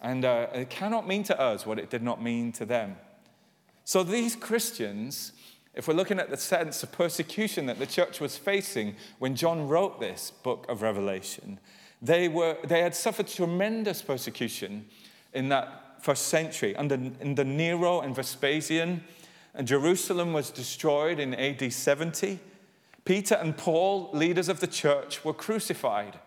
And 0.00 0.24
uh, 0.24 0.46
it 0.54 0.70
cannot 0.70 1.06
mean 1.06 1.24
to 1.24 1.38
us 1.38 1.66
what 1.66 1.78
it 1.78 1.90
did 1.90 2.02
not 2.02 2.22
mean 2.22 2.50
to 2.52 2.64
them. 2.64 2.96
So 3.84 4.02
these 4.02 4.34
Christians, 4.34 5.32
if 5.74 5.86
we're 5.86 5.94
looking 5.94 6.18
at 6.18 6.30
the 6.30 6.38
sense 6.38 6.82
of 6.82 6.90
persecution 6.90 7.66
that 7.66 7.78
the 7.78 7.86
church 7.86 8.18
was 8.18 8.38
facing 8.38 8.96
when 9.18 9.36
John 9.36 9.68
wrote 9.68 10.00
this 10.00 10.32
book 10.42 10.64
of 10.70 10.80
Revelation, 10.80 11.60
they, 12.00 12.28
were, 12.28 12.56
they 12.64 12.80
had 12.80 12.94
suffered 12.94 13.28
tremendous 13.28 14.00
persecution 14.00 14.86
in 15.34 15.50
that 15.50 16.02
first 16.02 16.28
century 16.28 16.74
under, 16.76 16.96
the 16.96 17.44
Nero 17.44 18.00
and 18.00 18.14
Vespasian. 18.14 19.04
And 19.54 19.68
Jerusalem 19.68 20.32
was 20.32 20.50
destroyed 20.50 21.18
in 21.20 21.34
AD 21.34 21.70
70. 21.70 22.38
Peter 23.08 23.36
and 23.36 23.56
Paul, 23.56 24.10
leaders 24.12 24.50
of 24.50 24.60
the 24.60 24.66
church, 24.66 25.24
were 25.24 25.32
crucified. 25.32 26.18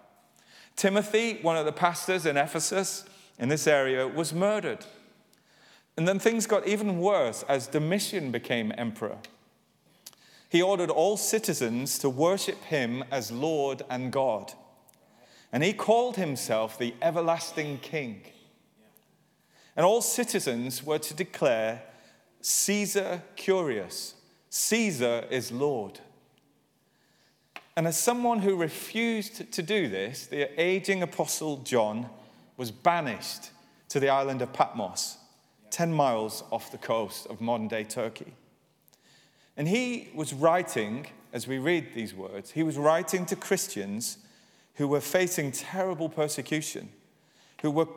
Timothy, 0.75 1.37
one 1.43 1.55
of 1.55 1.67
the 1.67 1.71
pastors 1.71 2.25
in 2.25 2.37
Ephesus 2.37 3.05
in 3.37 3.49
this 3.49 3.67
area, 3.67 4.07
was 4.07 4.33
murdered. 4.33 4.83
And 5.95 6.07
then 6.07 6.17
things 6.17 6.47
got 6.47 6.67
even 6.67 6.97
worse 6.97 7.43
as 7.47 7.67
Domitian 7.67 8.31
became 8.31 8.73
emperor. 8.79 9.19
He 10.49 10.59
ordered 10.59 10.89
all 10.89 11.17
citizens 11.17 11.99
to 11.99 12.09
worship 12.09 12.63
him 12.63 13.03
as 13.11 13.31
Lord 13.31 13.83
and 13.87 14.11
God. 14.11 14.53
And 15.51 15.63
he 15.63 15.73
called 15.73 16.15
himself 16.15 16.79
the 16.79 16.95
everlasting 16.99 17.77
king. 17.77 18.23
And 19.75 19.85
all 19.85 20.01
citizens 20.01 20.83
were 20.83 20.97
to 20.97 21.13
declare 21.13 21.83
Caesar 22.41 23.21
Kyrios. 23.37 24.13
Caesar 24.49 25.25
is 25.29 25.51
Lord. 25.51 25.99
And 27.75 27.87
as 27.87 27.97
someone 27.97 28.39
who 28.39 28.55
refused 28.55 29.51
to 29.51 29.61
do 29.61 29.87
this, 29.87 30.27
the 30.27 30.59
aging 30.61 31.03
apostle 31.03 31.57
John 31.57 32.09
was 32.57 32.69
banished 32.69 33.51
to 33.89 33.99
the 33.99 34.09
island 34.09 34.41
of 34.41 34.53
Patmos, 34.53 35.17
10 35.69 35.93
miles 35.93 36.43
off 36.51 36.71
the 36.71 36.77
coast 36.77 37.27
of 37.27 37.39
modern 37.39 37.67
day 37.67 37.83
Turkey. 37.83 38.33
And 39.55 39.67
he 39.67 40.09
was 40.13 40.33
writing, 40.33 41.07
as 41.33 41.47
we 41.47 41.59
read 41.59 41.93
these 41.93 42.13
words, 42.13 42.51
he 42.51 42.63
was 42.63 42.77
writing 42.77 43.25
to 43.27 43.35
Christians 43.35 44.17
who 44.75 44.87
were 44.87 45.01
facing 45.01 45.51
terrible 45.51 46.09
persecution, 46.09 46.89
who 47.61 47.71
were 47.71 47.87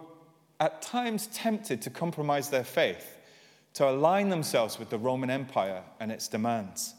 at 0.61 0.83
times 0.83 1.27
tempted 1.29 1.83
to 1.83 1.91
compromise 1.91 2.51
their 2.51 2.65
faith, 2.65 3.19
to 3.75 3.89
align 3.89 4.29
themselves 4.29 4.79
with 4.79 4.91
the 4.91 4.99
Roman 4.99 5.31
Empire 5.31 5.83
and 5.99 6.13
its 6.13 6.29
demands. 6.29 6.95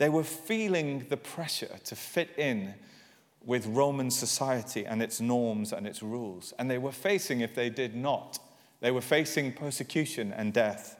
They 0.00 0.08
were 0.08 0.24
feeling 0.24 1.04
the 1.10 1.18
pressure 1.18 1.76
to 1.84 1.94
fit 1.94 2.30
in 2.38 2.72
with 3.44 3.66
Roman 3.66 4.10
society 4.10 4.86
and 4.86 5.02
its 5.02 5.20
norms 5.20 5.74
and 5.74 5.86
its 5.86 6.02
rules. 6.02 6.54
And 6.58 6.70
they 6.70 6.78
were 6.78 6.90
facing, 6.90 7.42
if 7.42 7.54
they 7.54 7.68
did 7.68 7.94
not, 7.94 8.38
they 8.80 8.90
were 8.90 9.02
facing 9.02 9.52
persecution 9.52 10.32
and 10.32 10.54
death, 10.54 10.98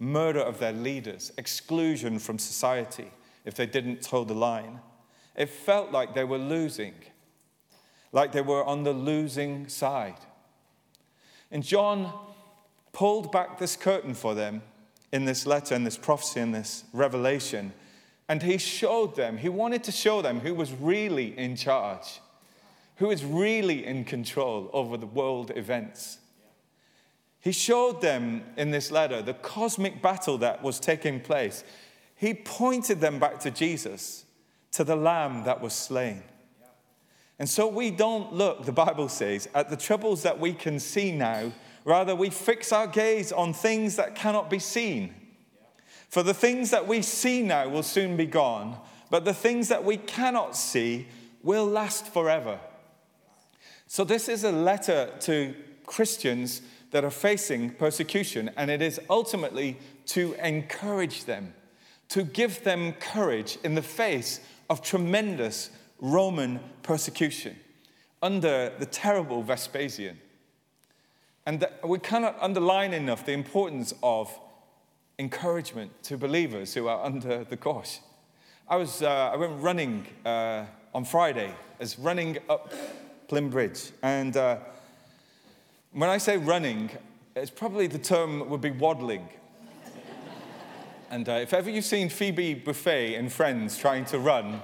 murder 0.00 0.40
of 0.40 0.58
their 0.58 0.72
leaders, 0.72 1.30
exclusion 1.38 2.18
from 2.18 2.40
society 2.40 3.12
if 3.44 3.54
they 3.54 3.64
didn't 3.64 4.02
toe 4.02 4.24
the 4.24 4.34
line. 4.34 4.80
It 5.36 5.48
felt 5.48 5.92
like 5.92 6.12
they 6.12 6.24
were 6.24 6.36
losing, 6.36 6.94
like 8.10 8.32
they 8.32 8.40
were 8.40 8.64
on 8.64 8.82
the 8.82 8.92
losing 8.92 9.68
side. 9.68 10.18
And 11.52 11.62
John 11.62 12.12
pulled 12.92 13.30
back 13.30 13.60
this 13.60 13.76
curtain 13.76 14.14
for 14.14 14.34
them 14.34 14.62
in 15.12 15.26
this 15.26 15.46
letter, 15.46 15.76
in 15.76 15.84
this 15.84 15.96
prophecy, 15.96 16.40
in 16.40 16.50
this 16.50 16.82
revelation. 16.92 17.72
And 18.28 18.42
he 18.42 18.58
showed 18.58 19.16
them, 19.16 19.38
he 19.38 19.48
wanted 19.48 19.84
to 19.84 19.92
show 19.92 20.22
them 20.22 20.40
who 20.40 20.54
was 20.54 20.72
really 20.72 21.36
in 21.38 21.56
charge, 21.56 22.20
who 22.96 23.10
is 23.10 23.24
really 23.24 23.84
in 23.84 24.04
control 24.04 24.70
over 24.72 24.96
the 24.96 25.06
world 25.06 25.50
events. 25.54 26.18
He 27.40 27.52
showed 27.52 28.00
them 28.00 28.44
in 28.56 28.70
this 28.70 28.90
letter 28.90 29.20
the 29.20 29.34
cosmic 29.34 30.00
battle 30.00 30.38
that 30.38 30.62
was 30.62 30.78
taking 30.78 31.20
place. 31.20 31.64
He 32.14 32.34
pointed 32.34 33.00
them 33.00 33.18
back 33.18 33.40
to 33.40 33.50
Jesus, 33.50 34.24
to 34.72 34.84
the 34.84 34.96
Lamb 34.96 35.44
that 35.44 35.60
was 35.60 35.72
slain. 35.72 36.22
And 37.40 37.48
so 37.48 37.66
we 37.66 37.90
don't 37.90 38.32
look, 38.32 38.64
the 38.64 38.70
Bible 38.70 39.08
says, 39.08 39.48
at 39.54 39.68
the 39.68 39.76
troubles 39.76 40.22
that 40.22 40.38
we 40.38 40.52
can 40.52 40.78
see 40.78 41.10
now. 41.10 41.50
Rather, 41.84 42.14
we 42.14 42.30
fix 42.30 42.72
our 42.72 42.86
gaze 42.86 43.32
on 43.32 43.52
things 43.52 43.96
that 43.96 44.14
cannot 44.14 44.48
be 44.48 44.60
seen. 44.60 45.12
For 46.12 46.22
the 46.22 46.34
things 46.34 46.68
that 46.72 46.86
we 46.86 47.00
see 47.00 47.40
now 47.40 47.70
will 47.70 47.82
soon 47.82 48.18
be 48.18 48.26
gone, 48.26 48.76
but 49.08 49.24
the 49.24 49.32
things 49.32 49.68
that 49.68 49.82
we 49.82 49.96
cannot 49.96 50.54
see 50.54 51.08
will 51.42 51.64
last 51.64 52.06
forever. 52.06 52.60
So, 53.86 54.04
this 54.04 54.28
is 54.28 54.44
a 54.44 54.52
letter 54.52 55.10
to 55.20 55.54
Christians 55.86 56.60
that 56.90 57.02
are 57.02 57.10
facing 57.10 57.70
persecution, 57.70 58.50
and 58.58 58.70
it 58.70 58.82
is 58.82 59.00
ultimately 59.08 59.78
to 60.08 60.34
encourage 60.34 61.24
them, 61.24 61.54
to 62.10 62.24
give 62.24 62.62
them 62.62 62.92
courage 62.92 63.56
in 63.64 63.74
the 63.74 63.80
face 63.80 64.40
of 64.68 64.82
tremendous 64.82 65.70
Roman 65.98 66.60
persecution 66.82 67.56
under 68.20 68.70
the 68.78 68.84
terrible 68.84 69.42
Vespasian. 69.42 70.18
And 71.46 71.66
we 71.82 72.00
cannot 72.00 72.36
underline 72.38 72.92
enough 72.92 73.24
the 73.24 73.32
importance 73.32 73.94
of 74.02 74.38
encouragement 75.18 75.90
to 76.04 76.16
believers 76.16 76.74
who 76.74 76.88
are 76.88 77.04
under 77.04 77.44
the 77.44 77.56
gosh. 77.56 78.00
I, 78.68 78.76
was, 78.76 79.02
uh, 79.02 79.30
I 79.32 79.36
went 79.36 79.62
running 79.62 80.06
uh, 80.24 80.64
on 80.94 81.04
Friday, 81.04 81.54
as 81.80 81.98
running 81.98 82.38
up 82.48 82.72
Plym 83.28 83.50
Bridge. 83.50 83.90
And 84.02 84.36
uh, 84.36 84.58
when 85.92 86.08
I 86.08 86.18
say 86.18 86.36
running, 86.36 86.90
it's 87.36 87.50
probably 87.50 87.86
the 87.86 87.98
term 87.98 88.48
would 88.48 88.60
be 88.60 88.70
waddling. 88.70 89.28
and 91.10 91.28
uh, 91.28 91.32
if 91.32 91.52
ever 91.52 91.70
you've 91.70 91.84
seen 91.84 92.08
Phoebe 92.08 92.54
Buffay 92.54 93.18
and 93.18 93.32
Friends 93.32 93.76
trying 93.76 94.04
to 94.06 94.18
run, 94.18 94.60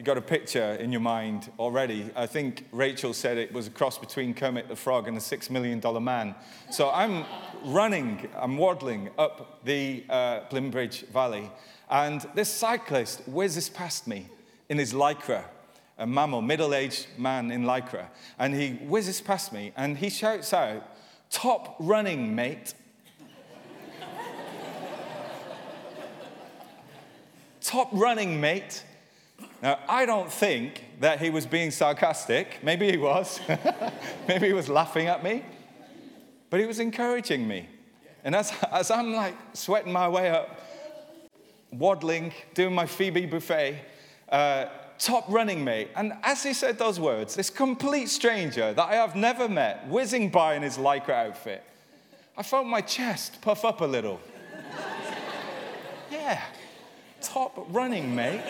you 0.00 0.04
got 0.04 0.16
a 0.16 0.22
picture 0.22 0.76
in 0.76 0.90
your 0.90 1.02
mind 1.02 1.52
already. 1.58 2.10
I 2.16 2.24
think 2.24 2.64
Rachel 2.72 3.12
said 3.12 3.36
it 3.36 3.52
was 3.52 3.66
a 3.66 3.70
cross 3.70 3.98
between 3.98 4.32
Kermit 4.32 4.66
the 4.66 4.74
Frog 4.74 5.06
and 5.06 5.14
the 5.14 5.20
Six 5.20 5.50
Million 5.50 5.78
Dollar 5.78 6.00
Man. 6.00 6.34
So 6.70 6.90
I'm 6.90 7.26
running, 7.66 8.26
I'm 8.34 8.56
waddling 8.56 9.10
up 9.18 9.62
the 9.62 10.02
uh, 10.08 10.40
Bridge 10.70 11.02
Valley, 11.08 11.50
and 11.90 12.26
this 12.34 12.48
cyclist 12.48 13.28
whizzes 13.28 13.68
past 13.68 14.06
me 14.06 14.28
in 14.70 14.78
his 14.78 14.94
lycra, 14.94 15.44
a 15.98 16.06
mammal, 16.06 16.40
middle 16.40 16.72
aged 16.72 17.06
man 17.18 17.50
in 17.50 17.64
lycra, 17.64 18.06
and 18.38 18.54
he 18.54 18.76
whizzes 18.86 19.20
past 19.20 19.52
me 19.52 19.70
and 19.76 19.98
he 19.98 20.08
shouts 20.08 20.54
out, 20.54 20.82
Top 21.28 21.76
running, 21.78 22.34
mate. 22.34 22.72
Top 27.60 27.90
running, 27.92 28.40
mate. 28.40 28.82
Now, 29.62 29.78
I 29.88 30.06
don't 30.06 30.32
think 30.32 30.84
that 31.00 31.20
he 31.20 31.28
was 31.28 31.46
being 31.46 31.70
sarcastic. 31.70 32.58
Maybe 32.62 32.90
he 32.90 32.96
was. 32.96 33.40
Maybe 34.28 34.46
he 34.46 34.52
was 34.54 34.68
laughing 34.68 35.06
at 35.06 35.22
me. 35.22 35.44
But 36.48 36.60
he 36.60 36.66
was 36.66 36.80
encouraging 36.80 37.46
me. 37.46 37.68
And 38.24 38.34
as, 38.34 38.52
as 38.72 38.90
I'm 38.90 39.12
like 39.12 39.34
sweating 39.52 39.92
my 39.92 40.08
way 40.08 40.30
up, 40.30 40.58
waddling, 41.72 42.32
doing 42.54 42.74
my 42.74 42.86
Phoebe 42.86 43.26
Buffay, 43.26 43.76
uh, 44.30 44.66
top 44.98 45.24
running 45.28 45.62
mate. 45.62 45.88
And 45.94 46.14
as 46.22 46.42
he 46.42 46.52
said 46.52 46.78
those 46.78 46.98
words, 46.98 47.34
this 47.34 47.50
complete 47.50 48.08
stranger 48.08 48.72
that 48.72 48.88
I 48.88 48.94
have 48.94 49.14
never 49.14 49.48
met, 49.48 49.86
whizzing 49.88 50.30
by 50.30 50.54
in 50.54 50.62
his 50.62 50.78
Lycra 50.78 51.26
outfit, 51.26 51.64
I 52.36 52.42
felt 52.42 52.66
my 52.66 52.80
chest 52.80 53.40
puff 53.40 53.64
up 53.64 53.80
a 53.80 53.86
little. 53.86 54.20
yeah, 56.10 56.42
top 57.20 57.66
running 57.70 58.14
mate. 58.14 58.42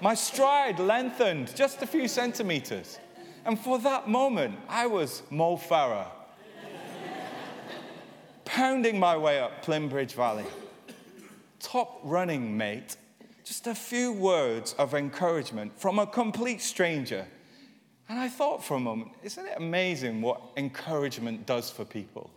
My 0.00 0.14
stride 0.14 0.78
lengthened 0.78 1.54
just 1.56 1.82
a 1.82 1.86
few 1.86 2.06
centimeters. 2.06 2.98
And 3.44 3.58
for 3.58 3.78
that 3.80 4.08
moment, 4.08 4.56
I 4.68 4.86
was 4.86 5.22
Mo 5.30 5.56
Farah, 5.56 6.06
pounding 8.44 8.98
my 8.98 9.16
way 9.16 9.40
up 9.40 9.62
Plym 9.62 9.88
Bridge 9.88 10.12
Valley. 10.12 10.44
Top 11.58 11.98
running 12.04 12.56
mate, 12.56 12.96
just 13.44 13.66
a 13.66 13.74
few 13.74 14.12
words 14.12 14.74
of 14.78 14.94
encouragement 14.94 15.78
from 15.80 15.98
a 15.98 16.06
complete 16.06 16.62
stranger. 16.62 17.26
And 18.08 18.18
I 18.18 18.28
thought 18.28 18.62
for 18.62 18.74
a 18.74 18.80
moment, 18.80 19.10
isn't 19.22 19.44
it 19.44 19.54
amazing 19.56 20.22
what 20.22 20.40
encouragement 20.56 21.44
does 21.44 21.70
for 21.70 21.84
people? 21.84 22.30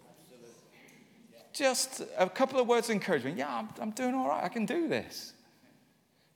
Just 1.53 2.01
a 2.17 2.29
couple 2.29 2.59
of 2.59 2.67
words 2.67 2.89
of 2.89 2.93
encouragement. 2.93 3.37
Yeah, 3.37 3.53
I'm, 3.53 3.69
I'm 3.79 3.91
doing 3.91 4.15
all 4.15 4.29
right. 4.29 4.43
I 4.43 4.49
can 4.49 4.65
do 4.65 4.87
this. 4.87 5.33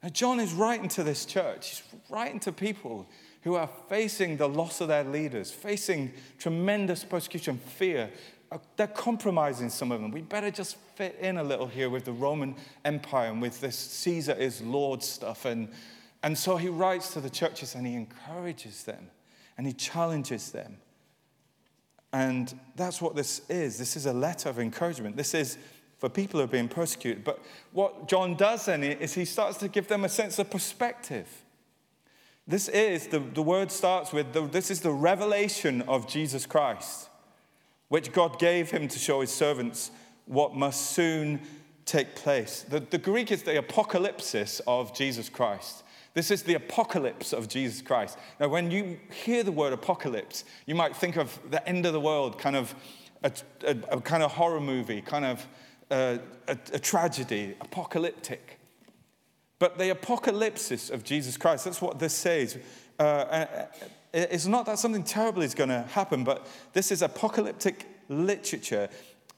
Now, 0.06 0.12
John 0.12 0.40
is 0.40 0.54
writing 0.54 0.88
to 0.90 1.04
this 1.04 1.26
church, 1.26 1.70
he's 1.70 1.84
writing 2.12 2.40
to 2.42 2.52
people 2.52 3.08
who 3.42 3.56
are 3.56 3.68
facing 3.90 4.38
the 4.38 4.48
loss 4.48 4.80
of 4.80 4.88
their 4.88 5.04
leaders, 5.04 5.50
facing 5.50 6.14
tremendous 6.38 7.04
persecution, 7.04 7.58
fear, 7.58 8.12
uh, 8.52 8.60
they're 8.76 8.86
compromising 8.86 9.72
some 9.72 9.92
of 9.92 10.02
them. 10.02 10.12
We 10.12 10.22
better 10.22 10.52
just 10.52 10.78
fit 10.94 11.18
in 11.20 11.38
a 11.38 11.44
little 11.44 11.66
here 11.66 11.90
with 11.90 12.06
the 12.06 12.12
Roman 12.12 12.56
Empire 12.86 13.32
and 13.32 13.42
with 13.42 13.60
this 13.62 13.76
Caesar 13.76 14.34
is 14.34 14.62
Lord 14.62 15.02
stuff. 15.02 15.46
And, 15.46 15.70
and 16.22 16.38
so 16.38 16.56
he 16.56 16.70
writes 16.70 17.12
to 17.14 17.20
the 17.20 17.30
churches 17.32 17.74
and 17.74 17.88
he 17.88 17.96
encourages 17.96 18.84
them 18.84 19.10
and 19.58 19.66
he 19.66 19.74
challenges 19.74 20.52
them. 20.52 20.78
And 22.14 22.54
that's 22.76 23.02
what 23.02 23.16
this 23.16 23.42
is. 23.50 23.80
This 23.80 23.98
is 23.98 24.06
a 24.06 24.14
letter 24.14 24.50
of 24.50 24.60
encouragement. 24.60 25.18
This 25.18 25.34
is 25.34 25.58
for 26.06 26.10
people 26.10 26.40
who 26.40 26.44
are 26.44 26.48
being 26.48 26.68
persecuted. 26.68 27.24
But 27.24 27.40
what 27.72 28.08
John 28.08 28.36
does 28.36 28.68
then 28.68 28.84
is 28.84 29.16
he 29.16 29.26
starts 29.26 29.58
to 29.58 29.68
give 29.68 29.88
them 29.88 30.06
a 30.06 30.10
sense 30.10 30.38
of 30.38 30.52
perspective. 30.52 31.28
This 32.48 32.70
is, 32.70 33.08
the, 33.08 33.18
the 33.18 33.42
word 33.42 33.72
starts 33.72 34.14
with, 34.14 34.32
the, 34.32 34.42
this 34.42 34.70
is 34.70 34.82
the 34.82 34.92
revelation 34.92 35.82
of 35.88 36.08
Jesus 36.08 36.46
Christ, 36.46 37.10
which 37.88 38.12
God 38.12 38.38
gave 38.38 38.70
him 38.70 38.88
to 38.88 39.00
show 39.00 39.22
his 39.22 39.32
servants 39.32 39.90
what 40.28 40.54
must 40.54 40.92
soon 40.92 41.42
take 41.86 42.14
place. 42.14 42.64
The, 42.70 42.82
the 42.82 43.00
Greek 43.00 43.32
is 43.32 43.42
the 43.42 43.60
apocalypsis 43.60 44.62
of 44.68 44.96
Jesus 44.96 45.28
Christ. 45.28 45.82
This 46.14 46.30
is 46.30 46.44
the 46.44 46.54
apocalypse 46.54 47.34
of 47.34 47.48
Jesus 47.48 47.82
Christ. 47.82 48.20
Now, 48.40 48.50
when 48.50 48.70
you 48.70 49.00
hear 49.24 49.42
the 49.42 49.52
word 49.52 49.74
apocalypse, 49.74 50.46
you 50.68 50.76
might 50.76 50.96
think 50.96 51.18
of 51.18 51.40
the 51.50 51.68
end 51.68 51.88
of 51.88 51.94
the 51.94 52.00
world, 52.00 52.38
kind 52.38 52.56
of 52.56 52.76
a, 53.24 53.32
a, 53.66 53.98
a 53.98 54.02
kind 54.02 54.22
of 54.22 54.34
horror 54.34 54.62
movie, 54.62 55.02
kind 55.02 55.26
of 55.26 55.48
a, 55.90 56.20
a 56.48 56.80
tragedy, 56.80 57.56
apocalyptic. 57.62 58.60
But 59.60 59.78
the 59.78 59.90
apocalypse 59.90 60.90
of 60.90 61.04
Jesus 61.04 61.38
Christ, 61.38 61.66
that's 61.66 61.82
what 61.82 62.00
this 62.00 62.14
says. 62.14 62.58
Uh, 63.00 63.04
uh 63.04 63.66
it's 64.14 64.46
not 64.46 64.66
that 64.68 64.80
something 64.80 65.04
terrible 65.04 65.42
is 65.42 65.54
going 65.54 65.70
to 65.70 65.82
happen, 65.82 66.24
but 66.24 66.48
this 66.72 66.90
is 66.90 67.02
apocalyptic 67.02 67.86
literature. 68.08 68.88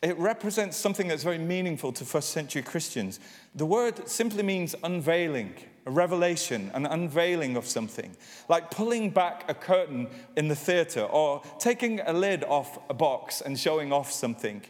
It 0.04 0.16
represents 0.20 0.78
something 0.78 1.08
that's 1.08 1.24
very 1.24 1.40
meaningful 1.40 1.92
to 1.94 2.06
first 2.06 2.30
century 2.30 2.62
Christians. 2.62 3.20
The 3.56 3.66
word 3.66 4.08
simply 4.08 4.44
means 4.44 4.76
unveiling 4.84 5.56
a 5.88 5.92
revelation, 5.92 6.70
an 6.74 6.86
unveiling 6.86 7.56
of 7.56 7.66
something, 7.66 8.16
like 8.50 8.70
pulling 8.70 9.10
back 9.10 9.46
a 9.48 9.54
curtain 9.54 10.08
in 10.36 10.50
the 10.50 10.56
theater 10.56 11.02
or 11.02 11.42
taking 11.60 12.02
a 12.02 12.12
lid 12.12 12.44
off 12.44 12.78
a 12.90 12.94
box 12.94 13.42
and 13.42 13.58
showing 13.58 13.94
off 13.94 14.12
something. 14.12 14.62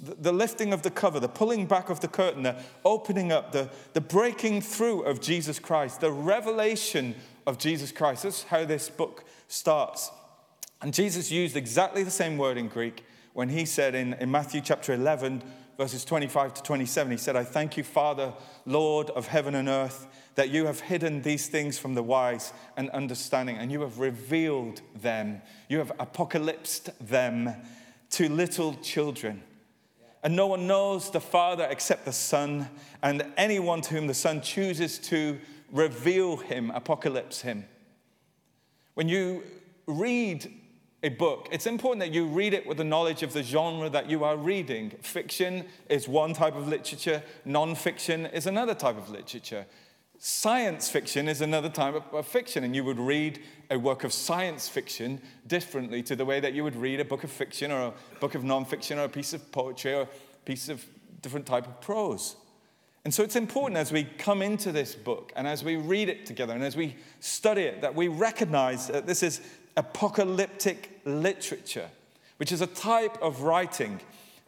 The 0.00 0.32
lifting 0.32 0.72
of 0.72 0.82
the 0.82 0.90
cover, 0.90 1.20
the 1.20 1.28
pulling 1.28 1.66
back 1.66 1.90
of 1.90 2.00
the 2.00 2.08
curtain, 2.08 2.42
the 2.42 2.56
opening 2.84 3.32
up, 3.32 3.52
the, 3.52 3.68
the 3.92 4.00
breaking 4.00 4.62
through 4.62 5.02
of 5.02 5.20
Jesus 5.20 5.58
Christ, 5.58 6.00
the 6.00 6.10
revelation 6.10 7.14
of 7.46 7.58
Jesus 7.58 7.92
Christ. 7.92 8.22
That's 8.22 8.44
how 8.44 8.64
this 8.64 8.88
book 8.88 9.24
starts. 9.48 10.10
And 10.80 10.94
Jesus 10.94 11.30
used 11.30 11.56
exactly 11.56 12.02
the 12.02 12.10
same 12.10 12.38
word 12.38 12.56
in 12.56 12.68
Greek 12.68 13.04
when 13.32 13.48
he 13.48 13.64
said 13.64 13.94
in, 13.94 14.14
in 14.14 14.30
Matthew 14.30 14.60
chapter 14.60 14.92
11, 14.92 15.42
verses 15.76 16.04
25 16.04 16.54
to 16.54 16.62
27, 16.62 17.12
he 17.12 17.16
said, 17.16 17.36
I 17.36 17.44
thank 17.44 17.76
you, 17.76 17.84
Father, 17.84 18.32
Lord 18.66 19.10
of 19.10 19.28
heaven 19.28 19.54
and 19.54 19.68
earth 19.68 20.06
that 20.34 20.50
you 20.50 20.66
have 20.66 20.80
hidden 20.80 21.22
these 21.22 21.48
things 21.48 21.78
from 21.78 21.94
the 21.94 22.02
wise 22.02 22.52
and 22.76 22.88
understanding, 22.90 23.56
and 23.56 23.70
you 23.70 23.80
have 23.82 23.98
revealed 23.98 24.80
them. 24.94 25.42
You 25.68 25.78
have 25.78 25.92
apocalypsed 25.98 26.90
them 27.00 27.54
to 28.10 28.28
little 28.28 28.74
children. 28.74 29.42
And 30.22 30.36
no 30.36 30.46
one 30.46 30.66
knows 30.66 31.10
the 31.10 31.20
Father 31.20 31.66
except 31.70 32.04
the 32.04 32.12
Son, 32.12 32.68
and 33.02 33.24
anyone 33.36 33.80
to 33.82 33.94
whom 33.94 34.06
the 34.06 34.14
Son 34.14 34.42
chooses 34.42 34.98
to 34.98 35.38
reveal 35.72 36.36
him, 36.36 36.70
apocalypse 36.72 37.40
him. 37.40 37.64
When 38.94 39.08
you 39.08 39.42
read 39.86 40.52
a 41.02 41.08
book, 41.08 41.48
it's 41.50 41.66
important 41.66 42.00
that 42.00 42.12
you 42.12 42.26
read 42.26 42.52
it 42.52 42.66
with 42.66 42.76
the 42.76 42.84
knowledge 42.84 43.22
of 43.22 43.32
the 43.32 43.42
genre 43.42 43.88
that 43.88 44.10
you 44.10 44.22
are 44.24 44.36
reading. 44.36 44.90
Fiction 45.00 45.64
is 45.88 46.06
one 46.06 46.34
type 46.34 46.54
of 46.54 46.68
literature, 46.68 47.22
non 47.46 47.74
fiction 47.74 48.26
is 48.26 48.46
another 48.46 48.74
type 48.74 48.98
of 48.98 49.08
literature. 49.08 49.64
Science 50.22 50.90
fiction 50.90 51.28
is 51.28 51.40
another 51.40 51.70
type 51.70 51.94
of 52.12 52.26
fiction, 52.26 52.62
and 52.62 52.76
you 52.76 52.84
would 52.84 52.98
read 52.98 53.40
a 53.70 53.78
work 53.78 54.04
of 54.04 54.12
science 54.12 54.68
fiction 54.68 55.18
differently 55.46 56.02
to 56.02 56.14
the 56.14 56.26
way 56.26 56.38
that 56.40 56.52
you 56.52 56.62
would 56.62 56.76
read 56.76 57.00
a 57.00 57.04
book 57.06 57.24
of 57.24 57.30
fiction 57.30 57.72
or 57.72 57.86
a 57.86 57.92
book 58.20 58.34
of 58.34 58.42
nonfiction 58.42 58.98
or 58.98 59.04
a 59.04 59.08
piece 59.08 59.32
of 59.32 59.50
poetry 59.50 59.94
or 59.94 60.02
a 60.02 60.08
piece 60.44 60.68
of 60.68 60.84
different 61.22 61.46
type 61.46 61.66
of 61.66 61.80
prose. 61.80 62.36
And 63.06 63.14
so 63.14 63.22
it's 63.22 63.34
important 63.34 63.78
as 63.78 63.92
we 63.92 64.04
come 64.04 64.42
into 64.42 64.72
this 64.72 64.94
book 64.94 65.32
and 65.36 65.48
as 65.48 65.64
we 65.64 65.76
read 65.76 66.10
it 66.10 66.26
together 66.26 66.52
and 66.52 66.62
as 66.62 66.76
we 66.76 66.96
study 67.20 67.62
it 67.62 67.80
that 67.80 67.94
we 67.94 68.08
recognize 68.08 68.88
that 68.88 69.06
this 69.06 69.22
is 69.22 69.40
apocalyptic 69.78 71.00
literature, 71.06 71.88
which 72.36 72.52
is 72.52 72.60
a 72.60 72.66
type 72.66 73.16
of 73.22 73.40
writing. 73.40 73.98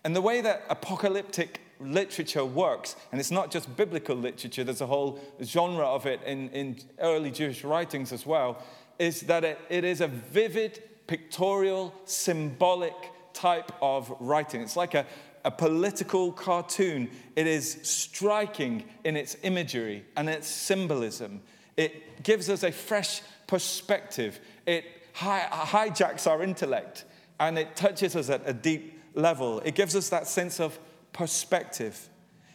And 0.04 0.14
the 0.14 0.20
way 0.20 0.42
that 0.42 0.64
apocalyptic 0.68 1.62
literature 1.84 2.44
works, 2.44 2.96
and 3.10 3.20
it's 3.20 3.30
not 3.30 3.50
just 3.50 3.76
biblical 3.76 4.16
literature, 4.16 4.64
there's 4.64 4.80
a 4.80 4.86
whole 4.86 5.20
genre 5.42 5.86
of 5.86 6.06
it 6.06 6.20
in, 6.24 6.48
in 6.50 6.78
early 6.98 7.30
Jewish 7.30 7.64
writings 7.64 8.12
as 8.12 8.26
well, 8.26 8.62
is 8.98 9.22
that 9.22 9.44
it, 9.44 9.58
it 9.68 9.84
is 9.84 10.00
a 10.00 10.08
vivid, 10.08 10.82
pictorial, 11.06 11.94
symbolic 12.04 12.94
type 13.32 13.72
of 13.80 14.14
writing. 14.20 14.60
It's 14.60 14.76
like 14.76 14.94
a, 14.94 15.06
a 15.44 15.50
political 15.50 16.32
cartoon. 16.32 17.10
It 17.36 17.46
is 17.46 17.78
striking 17.82 18.84
in 19.04 19.16
its 19.16 19.36
imagery 19.42 20.04
and 20.16 20.28
its 20.28 20.46
symbolism. 20.46 21.42
It 21.76 22.22
gives 22.22 22.48
us 22.50 22.62
a 22.62 22.70
fresh 22.70 23.22
perspective. 23.46 24.38
It 24.66 24.84
hi- 25.12 25.48
hijacks 25.50 26.26
our 26.30 26.42
intellect 26.42 27.04
and 27.40 27.58
it 27.58 27.74
touches 27.74 28.14
us 28.14 28.30
at 28.30 28.42
a 28.46 28.52
deep 28.52 29.00
level. 29.14 29.60
It 29.60 29.74
gives 29.74 29.96
us 29.96 30.08
that 30.10 30.26
sense 30.26 30.60
of 30.60 30.78
perspective. 31.12 32.08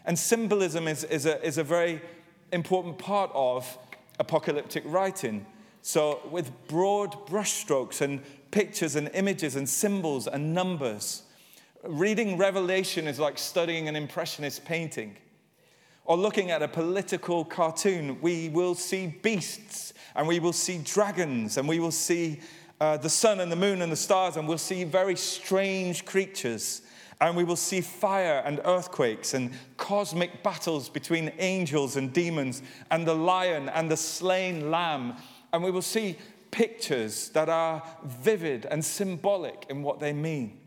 And 0.06 0.18
symbolism 0.18 0.88
is, 0.88 1.04
is, 1.04 1.26
a, 1.26 1.44
is 1.46 1.58
a 1.58 1.64
very 1.64 2.02
important 2.52 2.98
part 2.98 3.32
of 3.34 3.78
apocalyptic 4.20 4.84
writing. 4.86 5.46
So, 5.82 6.22
with 6.32 6.52
broad 6.68 7.12
brushstrokes 7.28 8.02
and 8.02 8.22
pictures 8.52 8.96
and 8.96 9.10
images 9.14 9.56
and 9.56 9.68
symbols 9.68 10.28
and 10.28 10.54
numbers, 10.54 11.24
reading 11.84 12.38
Revelation 12.38 13.08
is 13.08 13.20
like 13.20 13.38
studying 13.38 13.88
an 13.88 13.96
impressionist 13.96 14.66
painting. 14.66 15.16
Or 16.06 16.18
looking 16.18 16.52
at 16.52 16.64
a 16.64 16.68
political 16.68 17.44
cartoon, 17.44 18.22
we 18.22 18.50
will 18.50 18.76
see 18.76 19.08
beasts 19.08 19.94
and 20.16 20.28
we 20.28 20.40
will 20.40 20.54
see 20.54 20.80
dragons 20.84 21.58
and 21.58 21.68
we 21.68 21.80
will 21.80 21.92
see 21.92 22.40
uh, 22.80 22.98
the 22.98 23.10
sun 23.10 23.40
and 23.40 23.52
the 23.52 23.58
moon 23.58 23.82
and 23.82 23.92
the 23.92 23.98
stars 23.98 24.38
and 24.38 24.48
we'll 24.48 24.58
see 24.58 24.84
very 24.84 25.16
strange 25.16 26.06
creatures 26.06 26.82
and 27.20 27.36
we 27.36 27.44
will 27.44 27.56
see 27.56 27.82
fire 27.82 28.44
and 28.46 28.62
earthquakes 28.66 29.34
and 29.34 29.52
cosmic 29.78 30.44
battles 30.44 30.88
between 30.88 31.32
angels 31.40 31.96
and 31.96 32.14
demons 32.14 32.62
and 32.92 33.08
the 33.08 33.16
lion 33.16 33.70
and 33.70 33.90
the 33.90 33.98
slain 33.98 34.70
lamb. 34.70 35.16
And 35.52 35.64
we 35.64 35.72
will 35.72 35.82
see 35.82 36.18
pictures 36.52 37.30
that 37.30 37.50
are 37.50 37.82
vivid 38.04 38.68
and 38.70 38.86
symbolic 38.86 39.66
in 39.70 39.82
what 39.82 40.00
they 40.00 40.14
mean. 40.14 40.60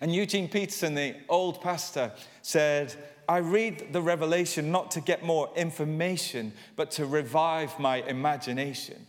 And 0.00 0.14
Eugene 0.14 0.48
Peterson, 0.48 0.94
the 0.94 1.16
old 1.28 1.60
pastor, 1.60 2.12
said, 2.42 2.94
I 3.28 3.38
read 3.38 3.92
the 3.92 4.02
revelation 4.02 4.72
not 4.72 4.90
to 4.92 5.00
get 5.00 5.24
more 5.24 5.48
information, 5.54 6.52
but 6.74 6.90
to 6.92 7.06
revive 7.06 7.78
my 7.78 7.98
imagination. 8.02 9.06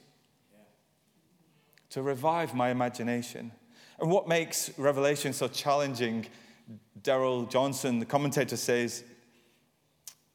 To 1.92 2.02
revive 2.02 2.54
my 2.54 2.70
imagination. 2.70 3.52
And 4.00 4.12
what 4.12 4.28
makes 4.28 4.78
Revelation 4.78 5.34
so 5.34 5.48
challenging 5.48 6.28
Darrell 7.02 7.46
Johnson, 7.46 8.00
the 8.00 8.06
commentator, 8.06 8.58
says 8.58 9.04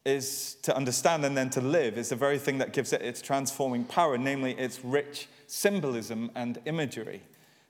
is 0.05 0.57
to 0.63 0.75
understand 0.75 1.25
and 1.25 1.37
then 1.37 1.51
to 1.51 1.61
live 1.61 1.99
is 1.99 2.09
the 2.09 2.17
very 2.17 2.39
thing 2.39 2.59
that 2.59 2.73
gives 2.73 2.93
it 2.93 3.03
its 3.03 3.21
transforming 3.21 3.85
power, 3.85 4.17
namely 4.17 4.53
its 4.53 4.83
rich 4.85 5.29
symbolism 5.47 6.31
and 6.35 6.59
imagery, 6.65 7.23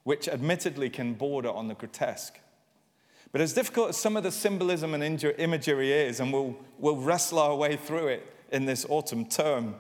which 0.05 0.29
admittedly 0.29 0.89
can 0.89 1.15
border 1.15 1.51
on 1.51 1.69
the 1.69 1.75
grotesque. 1.75 2.39
But 3.33 3.41
as 3.41 3.53
difficult 3.53 3.91
as 3.91 3.97
some 3.97 4.17
of 4.17 4.23
the 4.23 4.31
symbolism 4.31 4.95
and 4.95 5.03
imagery 5.03 5.93
is, 5.93 6.21
and 6.21 6.33
we'll, 6.33 6.57
we'll 6.79 6.97
wrestle 6.97 7.39
our 7.41 7.57
way 7.57 7.77
through 7.77 8.09
it 8.09 8.27
in 8.51 8.65
this 8.65 8.87
autumn 8.89 9.27
term, 9.27 9.75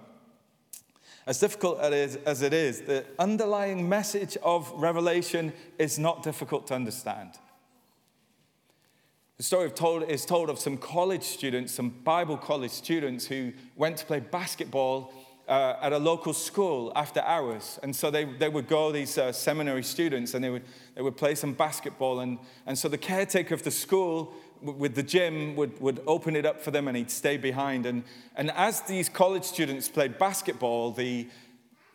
as 1.26 1.38
difficult 1.38 1.78
as 1.80 2.42
it 2.42 2.52
is, 2.54 2.82
the 2.82 3.04
underlying 3.18 3.88
message 3.88 4.36
of 4.42 4.70
Revelation 4.72 5.52
is 5.78 5.98
not 5.98 6.22
difficult 6.22 6.66
to 6.68 6.74
understand. 6.74 7.38
The 9.38 9.44
story 9.44 9.70
told, 9.70 10.02
is 10.02 10.26
told 10.26 10.50
of 10.50 10.58
some 10.58 10.76
college 10.76 11.22
students, 11.22 11.72
some 11.72 11.90
Bible 11.90 12.36
college 12.36 12.72
students 12.72 13.24
who 13.24 13.52
went 13.76 13.96
to 13.98 14.04
play 14.04 14.18
basketball 14.18 15.12
uh, 15.46 15.76
at 15.80 15.92
a 15.92 15.98
local 15.98 16.32
school 16.32 16.90
after 16.96 17.20
hours. 17.20 17.78
And 17.84 17.94
so 17.94 18.10
they, 18.10 18.24
they 18.24 18.48
would 18.48 18.66
go, 18.66 18.90
these 18.90 19.16
uh, 19.16 19.30
seminary 19.30 19.84
students, 19.84 20.34
and 20.34 20.42
they 20.42 20.50
would, 20.50 20.64
they 20.96 21.02
would 21.02 21.16
play 21.16 21.36
some 21.36 21.52
basketball. 21.52 22.18
And, 22.18 22.40
and 22.66 22.76
so 22.76 22.88
the 22.88 22.98
caretaker 22.98 23.54
of 23.54 23.62
the 23.62 23.70
school 23.70 24.34
with 24.60 24.96
the 24.96 25.04
gym 25.04 25.54
would, 25.54 25.80
would 25.80 26.02
open 26.08 26.34
it 26.34 26.44
up 26.44 26.60
for 26.60 26.72
them 26.72 26.88
and 26.88 26.96
he'd 26.96 27.08
stay 27.08 27.36
behind. 27.36 27.86
And, 27.86 28.02
and 28.34 28.50
as 28.50 28.80
these 28.80 29.08
college 29.08 29.44
students 29.44 29.88
played 29.88 30.18
basketball, 30.18 30.90
the, 30.90 31.28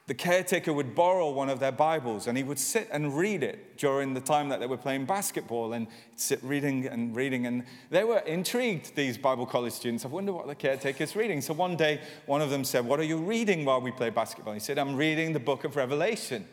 the 0.06 0.14
caretaker 0.14 0.74
would 0.74 0.96
borrow 0.96 1.30
one 1.32 1.50
of 1.50 1.62
their 1.62 1.72
Bibles 1.72 2.28
and 2.28 2.38
he 2.38 2.44
would 2.44 2.60
sit 2.60 2.90
and 2.92 3.18
read 3.18 3.42
it 3.42 3.78
during 3.78 4.14
the 4.14 4.20
time 4.20 4.50
that 4.50 4.60
they 4.60 4.68
were 4.68 4.78
playing 4.78 5.06
basketball 5.06 5.72
and 5.72 5.88
sit 6.18 6.44
reading 6.44 6.86
and 6.88 7.16
reading. 7.16 7.46
And 7.46 7.64
they 7.90 8.04
were 8.04 8.18
intrigued, 8.20 8.96
these 8.96 9.18
Bible 9.18 9.46
college 9.46 9.72
students. 9.72 10.04
I 10.04 10.10
wonder 10.10 10.34
what 10.34 10.48
the 10.48 10.56
caretaker's 10.56 11.16
reading. 11.16 11.40
So 11.40 11.54
one 11.54 11.78
day, 11.78 12.02
one 12.26 12.42
of 12.42 12.50
them 12.50 12.66
said, 12.66 12.86
What 12.86 13.00
are 13.00 13.06
you 13.06 13.18
reading 13.18 13.64
while 13.64 13.80
we 13.80 13.92
play 13.92 14.10
basketball? 14.10 14.54
He 14.54 14.60
said, 14.60 14.78
I'm 14.78 14.98
reading 14.98 15.32
the 15.32 15.40
book 15.40 15.64
of 15.64 15.78
Revelation. 15.78 16.46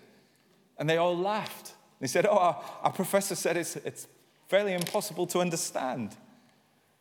And 0.78 0.88
they 0.88 0.98
all 0.98 1.16
laughed. 1.16 1.74
They 1.98 2.06
said, 2.06 2.26
Oh, 2.26 2.38
our, 2.38 2.64
our 2.82 2.92
professor 2.92 3.34
said 3.34 3.56
it's, 3.56 3.74
it's 3.76 4.06
fairly 4.46 4.74
impossible 4.74 5.26
to 5.26 5.40
understand. 5.40 6.12
He 6.12 6.16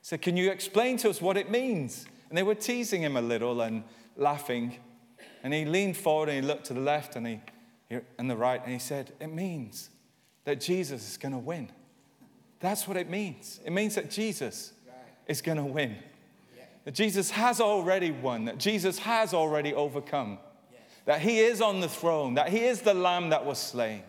said, 0.01 0.23
Can 0.23 0.35
you 0.35 0.49
explain 0.49 0.97
to 0.97 1.11
us 1.11 1.21
what 1.21 1.37
it 1.37 1.51
means? 1.51 2.07
And 2.29 2.37
they 2.37 2.43
were 2.43 2.55
teasing 2.55 3.03
him 3.03 3.17
a 3.17 3.21
little 3.21 3.61
and 3.61 3.83
laughing. 4.17 4.77
And 5.43 5.53
he 5.53 5.65
leaned 5.65 5.97
forward 5.97 6.29
and 6.29 6.43
he 6.43 6.47
looked 6.47 6.65
to 6.65 6.73
the 6.73 6.81
left 6.81 7.15
and, 7.15 7.25
he, 7.27 7.39
and 8.17 8.29
the 8.29 8.35
right 8.35 8.61
and 8.63 8.73
he 8.73 8.79
said, 8.79 9.11
It 9.19 9.27
means 9.27 9.89
that 10.45 10.59
Jesus 10.59 11.09
is 11.09 11.17
going 11.17 11.31
to 11.31 11.37
win. 11.37 11.69
That's 12.59 12.87
what 12.87 12.97
it 12.97 13.09
means. 13.09 13.59
It 13.63 13.71
means 13.71 13.95
that 13.95 14.09
Jesus 14.09 14.73
is 15.27 15.41
going 15.41 15.57
to 15.57 15.63
win. 15.63 15.95
That 16.85 16.93
Jesus 16.93 17.29
has 17.31 17.61
already 17.61 18.11
won, 18.11 18.45
that 18.45 18.57
Jesus 18.57 18.99
has 18.99 19.33
already 19.33 19.73
overcome, 19.73 20.39
that 21.05 21.21
he 21.21 21.39
is 21.39 21.61
on 21.61 21.79
the 21.79 21.89
throne, 21.89 22.33
that 22.35 22.49
he 22.49 22.59
is 22.59 22.81
the 22.81 22.93
lamb 22.93 23.29
that 23.29 23.45
was 23.45 23.59
slain. 23.59 24.03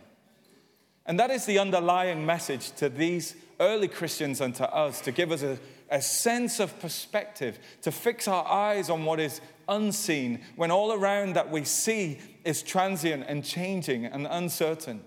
And 1.06 1.18
that 1.18 1.30
is 1.30 1.44
the 1.44 1.58
underlying 1.58 2.24
message 2.24 2.72
to 2.72 2.88
these 2.88 3.34
early 3.60 3.88
Christians 3.88 4.40
and 4.40 4.54
to 4.56 4.74
us 4.74 5.00
to 5.02 5.12
give 5.12 5.30
us 5.30 5.42
a, 5.42 5.58
a 5.90 6.00
sense 6.02 6.58
of 6.58 6.78
perspective, 6.80 7.58
to 7.82 7.92
fix 7.92 8.26
our 8.26 8.44
eyes 8.46 8.90
on 8.90 9.04
what 9.04 9.20
is 9.20 9.40
unseen 9.68 10.40
when 10.56 10.70
all 10.70 10.92
around 10.92 11.34
that 11.34 11.50
we 11.50 11.64
see 11.64 12.18
is 12.44 12.62
transient 12.62 13.24
and 13.28 13.44
changing 13.44 14.06
and 14.06 14.26
uncertain. 14.28 15.02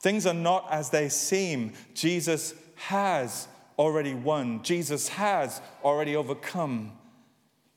Things 0.00 0.26
are 0.26 0.34
not 0.34 0.66
as 0.70 0.90
they 0.90 1.08
seem. 1.08 1.72
Jesus 1.94 2.54
has 2.76 3.48
already 3.78 4.14
won, 4.14 4.62
Jesus 4.62 5.08
has 5.08 5.60
already 5.84 6.16
overcome. 6.16 6.92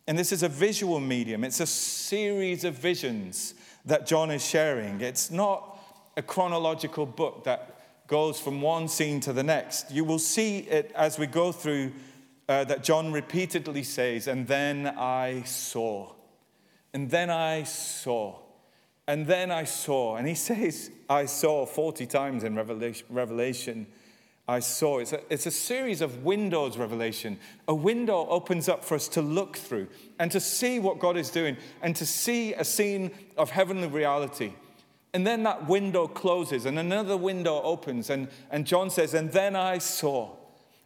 And 0.08 0.18
this 0.18 0.32
is 0.32 0.44
a 0.44 0.50
visual 0.50 1.00
medium, 1.00 1.44
it's 1.44 1.60
a 1.60 1.68
series 1.68 2.64
of 2.64 2.76
visions 2.76 3.54
that 3.86 4.06
John 4.06 4.30
is 4.32 4.46
sharing. 4.46 5.02
It's 5.02 5.32
not 5.32 5.71
a 6.18 6.22
chronological 6.22 7.06
book 7.06 7.44
that 7.46 8.08
goes 8.08 8.40
from 8.40 8.62
one 8.62 8.88
scene 8.88 9.20
to 9.22 9.34
the 9.34 9.44
next. 9.44 9.92
You 9.92 10.04
will 10.04 10.20
see 10.20 10.60
it 10.60 10.92
as 10.96 11.18
we 11.18 11.28
go 11.28 11.52
through 11.52 11.94
uh, 12.50 12.66
that 12.66 12.84
John 12.84 13.12
repeatedly 13.12 13.84
says, 13.84 14.28
and 14.28 14.48
then 14.48 14.88
I 14.88 15.44
saw, 15.44 16.14
and 16.94 17.10
then 17.10 17.30
I 17.30 17.64
saw, 17.64 18.40
and 19.08 19.26
then 19.26 19.52
I 19.52 19.64
saw. 19.64 20.18
And 20.18 20.28
he 20.28 20.36
says, 20.50 20.92
I 21.10 21.26
saw 21.26 21.66
40 21.66 22.06
times 22.06 22.44
in 22.44 22.56
Revelation. 22.56 23.06
Revelation 23.10 23.88
I 24.48 24.60
saw. 24.60 25.00
It's 25.00 25.14
a, 25.14 25.22
it's 25.30 25.46
a 25.46 25.52
series 25.52 26.02
of 26.02 26.24
windows, 26.24 26.78
Revelation. 26.78 27.40
A 27.70 27.76
window 27.76 28.28
opens 28.28 28.68
up 28.68 28.84
for 28.84 28.96
us 28.96 29.08
to 29.10 29.22
look 29.22 29.56
through 29.56 29.88
and 30.20 30.30
to 30.32 30.42
see 30.42 30.80
what 30.80 31.00
God 31.00 31.16
is 31.16 31.30
doing 31.30 31.56
and 31.82 31.96
to 31.96 32.06
see 32.06 32.54
a 32.54 32.66
scene 32.66 33.12
of 33.38 33.52
heavenly 33.52 33.88
reality. 33.88 34.54
And 35.14 35.28
then 35.28 35.44
that 35.44 35.68
window 35.68 36.08
closes 36.08 36.66
and 36.66 36.80
another 36.80 37.18
window 37.18 37.62
opens. 37.62 38.10
And, 38.10 38.30
and 38.50 38.66
John 38.66 38.90
says, 38.90 39.14
And 39.14 39.32
then 39.32 39.56
I 39.56 39.78
saw. 39.78 40.36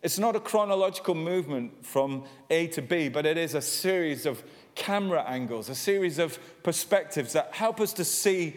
It's 0.01 0.19
not 0.19 0.35
a 0.35 0.39
chronological 0.39 1.15
movement 1.15 1.85
from 1.85 2.25
A 2.49 2.67
to 2.67 2.81
B, 2.81 3.09
but 3.09 3.25
it 3.25 3.37
is 3.37 3.55
a 3.55 3.61
series 3.61 4.25
of 4.25 4.43
camera 4.75 5.23
angles, 5.27 5.69
a 5.69 5.75
series 5.75 6.19
of 6.19 6.37
perspectives 6.63 7.33
that 7.33 7.53
help 7.53 7.79
us 7.79 7.93
to 7.93 8.03
see 8.03 8.55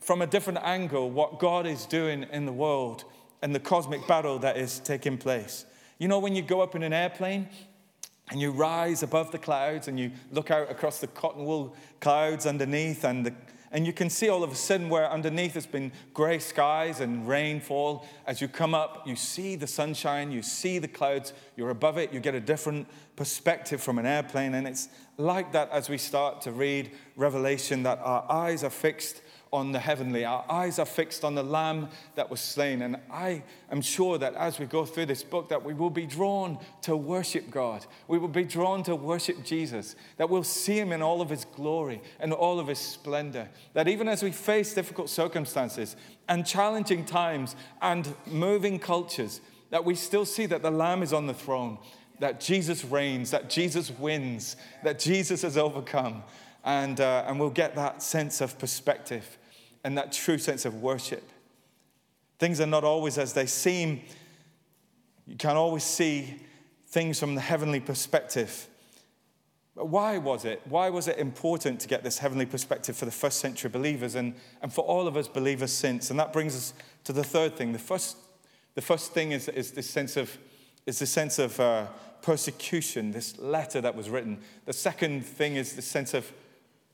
from 0.00 0.20
a 0.20 0.26
different 0.26 0.58
angle 0.62 1.10
what 1.10 1.38
God 1.38 1.66
is 1.66 1.86
doing 1.86 2.26
in 2.30 2.44
the 2.44 2.52
world 2.52 3.04
and 3.40 3.54
the 3.54 3.60
cosmic 3.60 4.06
battle 4.06 4.38
that 4.40 4.56
is 4.56 4.80
taking 4.80 5.16
place. 5.16 5.64
You 5.98 6.08
know, 6.08 6.18
when 6.18 6.34
you 6.34 6.42
go 6.42 6.60
up 6.60 6.74
in 6.74 6.82
an 6.82 6.92
airplane 6.92 7.48
and 8.28 8.40
you 8.40 8.50
rise 8.50 9.02
above 9.02 9.30
the 9.30 9.38
clouds 9.38 9.88
and 9.88 9.98
you 9.98 10.10
look 10.30 10.50
out 10.50 10.70
across 10.70 10.98
the 10.98 11.06
cotton 11.06 11.44
wool 11.44 11.76
clouds 12.00 12.46
underneath 12.46 13.04
and 13.04 13.24
the 13.24 13.34
and 13.72 13.86
you 13.86 13.92
can 13.92 14.10
see 14.10 14.28
all 14.28 14.44
of 14.44 14.52
a 14.52 14.54
sudden 14.54 14.90
where 14.90 15.10
underneath 15.10 15.54
has 15.54 15.66
been 15.66 15.92
gray 16.12 16.38
skies 16.38 17.00
and 17.00 17.26
rainfall. 17.26 18.06
As 18.26 18.40
you 18.40 18.46
come 18.46 18.74
up, 18.74 19.06
you 19.06 19.16
see 19.16 19.56
the 19.56 19.66
sunshine, 19.66 20.30
you 20.30 20.42
see 20.42 20.78
the 20.78 20.88
clouds, 20.88 21.32
you're 21.56 21.70
above 21.70 21.96
it, 21.96 22.12
you 22.12 22.20
get 22.20 22.34
a 22.34 22.40
different 22.40 22.86
perspective 23.16 23.82
from 23.82 23.98
an 23.98 24.04
airplane. 24.04 24.54
And 24.54 24.68
it's 24.68 24.88
like 25.16 25.52
that 25.52 25.70
as 25.70 25.88
we 25.88 25.96
start 25.96 26.42
to 26.42 26.52
read 26.52 26.90
Revelation 27.16 27.82
that 27.84 27.98
our 28.02 28.30
eyes 28.30 28.62
are 28.62 28.70
fixed 28.70 29.22
on 29.52 29.70
the 29.70 29.78
heavenly. 29.78 30.24
Our 30.24 30.44
eyes 30.48 30.78
are 30.78 30.86
fixed 30.86 31.24
on 31.24 31.34
the 31.34 31.42
lamb 31.42 31.90
that 32.14 32.30
was 32.30 32.40
slain. 32.40 32.80
And 32.80 32.96
I 33.10 33.42
am 33.70 33.82
sure 33.82 34.16
that 34.16 34.34
as 34.34 34.58
we 34.58 34.64
go 34.64 34.86
through 34.86 35.06
this 35.06 35.22
book 35.22 35.50
that 35.50 35.62
we 35.62 35.74
will 35.74 35.90
be 35.90 36.06
drawn 36.06 36.58
to 36.82 36.96
worship 36.96 37.50
God. 37.50 37.84
We 38.08 38.16
will 38.16 38.28
be 38.28 38.44
drawn 38.44 38.82
to 38.84 38.96
worship 38.96 39.44
Jesus. 39.44 39.94
That 40.16 40.30
we'll 40.30 40.42
see 40.42 40.78
him 40.78 40.90
in 40.90 41.02
all 41.02 41.20
of 41.20 41.28
his 41.28 41.44
glory 41.44 42.00
and 42.18 42.32
all 42.32 42.58
of 42.58 42.66
his 42.66 42.78
splendor. 42.78 43.48
That 43.74 43.88
even 43.88 44.08
as 44.08 44.22
we 44.22 44.32
face 44.32 44.72
difficult 44.72 45.10
circumstances 45.10 45.96
and 46.28 46.46
challenging 46.46 47.04
times 47.04 47.54
and 47.82 48.14
moving 48.26 48.78
cultures, 48.78 49.42
that 49.68 49.84
we 49.84 49.94
still 49.94 50.24
see 50.24 50.46
that 50.46 50.62
the 50.62 50.70
lamb 50.70 51.02
is 51.02 51.12
on 51.12 51.26
the 51.26 51.34
throne. 51.34 51.76
That 52.20 52.40
Jesus 52.40 52.86
reigns, 52.86 53.32
that 53.32 53.50
Jesus 53.50 53.90
wins, 53.90 54.56
that 54.82 54.98
Jesus 54.98 55.42
has 55.42 55.58
overcome, 55.58 56.22
and, 56.64 57.00
uh, 57.00 57.24
and 57.26 57.38
we'll 57.38 57.50
get 57.50 57.74
that 57.74 58.02
sense 58.02 58.40
of 58.40 58.58
perspective 58.58 59.38
and 59.84 59.96
that 59.98 60.12
true 60.12 60.38
sense 60.38 60.64
of 60.64 60.82
worship. 60.82 61.28
Things 62.38 62.60
are 62.60 62.66
not 62.66 62.84
always 62.84 63.18
as 63.18 63.32
they 63.32 63.46
seem. 63.46 64.02
You 65.26 65.36
can't 65.36 65.56
always 65.56 65.84
see 65.84 66.40
things 66.88 67.18
from 67.18 67.34
the 67.34 67.40
heavenly 67.40 67.80
perspective. 67.80 68.68
But 69.74 69.88
why 69.88 70.18
was 70.18 70.44
it? 70.44 70.60
Why 70.66 70.90
was 70.90 71.08
it 71.08 71.18
important 71.18 71.80
to 71.80 71.88
get 71.88 72.02
this 72.02 72.18
heavenly 72.18 72.44
perspective 72.44 72.96
for 72.96 73.06
the 73.06 73.10
first 73.10 73.40
century 73.40 73.70
believers 73.70 74.14
and, 74.14 74.34
and 74.60 74.72
for 74.72 74.84
all 74.84 75.06
of 75.06 75.16
us 75.16 75.28
believers 75.28 75.72
since? 75.72 76.10
And 76.10 76.20
that 76.20 76.32
brings 76.32 76.54
us 76.54 76.74
to 77.04 77.12
the 77.12 77.24
third 77.24 77.56
thing. 77.56 77.72
The 77.72 77.78
first, 77.78 78.16
the 78.74 78.82
first 78.82 79.12
thing 79.12 79.32
is, 79.32 79.48
is 79.48 79.70
this 79.70 79.88
sense 79.88 80.16
of, 80.16 80.36
is 80.84 80.98
the 80.98 81.06
sense 81.06 81.38
of 81.38 81.58
uh, 81.58 81.86
persecution, 82.20 83.12
this 83.12 83.38
letter 83.38 83.80
that 83.80 83.94
was 83.94 84.10
written. 84.10 84.40
The 84.66 84.72
second 84.74 85.24
thing 85.24 85.56
is 85.56 85.74
the 85.74 85.82
sense 85.82 86.12
of 86.12 86.30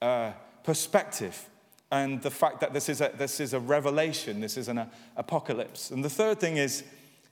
uh, 0.00 0.32
perspective 0.62 1.48
and 1.90 2.20
the 2.22 2.30
fact 2.30 2.60
that 2.60 2.72
this 2.72 2.88
is 2.88 3.00
a, 3.00 3.10
this 3.16 3.40
is 3.40 3.54
a 3.54 3.60
revelation, 3.60 4.40
this 4.40 4.56
is 4.56 4.68
an 4.68 4.88
apocalypse. 5.16 5.90
And 5.90 6.04
the 6.04 6.10
third 6.10 6.38
thing 6.38 6.56
is 6.56 6.84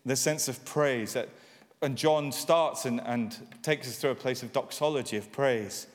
the 0.05 0.17
sense 0.17 0.49
of 0.49 0.65
praise. 0.65 1.13
That, 1.13 1.29
and 1.83 1.97
John 1.97 2.33
starts 2.33 2.87
and, 2.87 3.01
and 3.05 3.37
takes 3.63 3.87
us 3.87 3.99
through 3.99 4.11
a 4.11 4.15
place 4.15 4.43
of 4.43 4.53
doxology, 4.53 5.19
of 5.19 5.31
praise. 5.31 5.87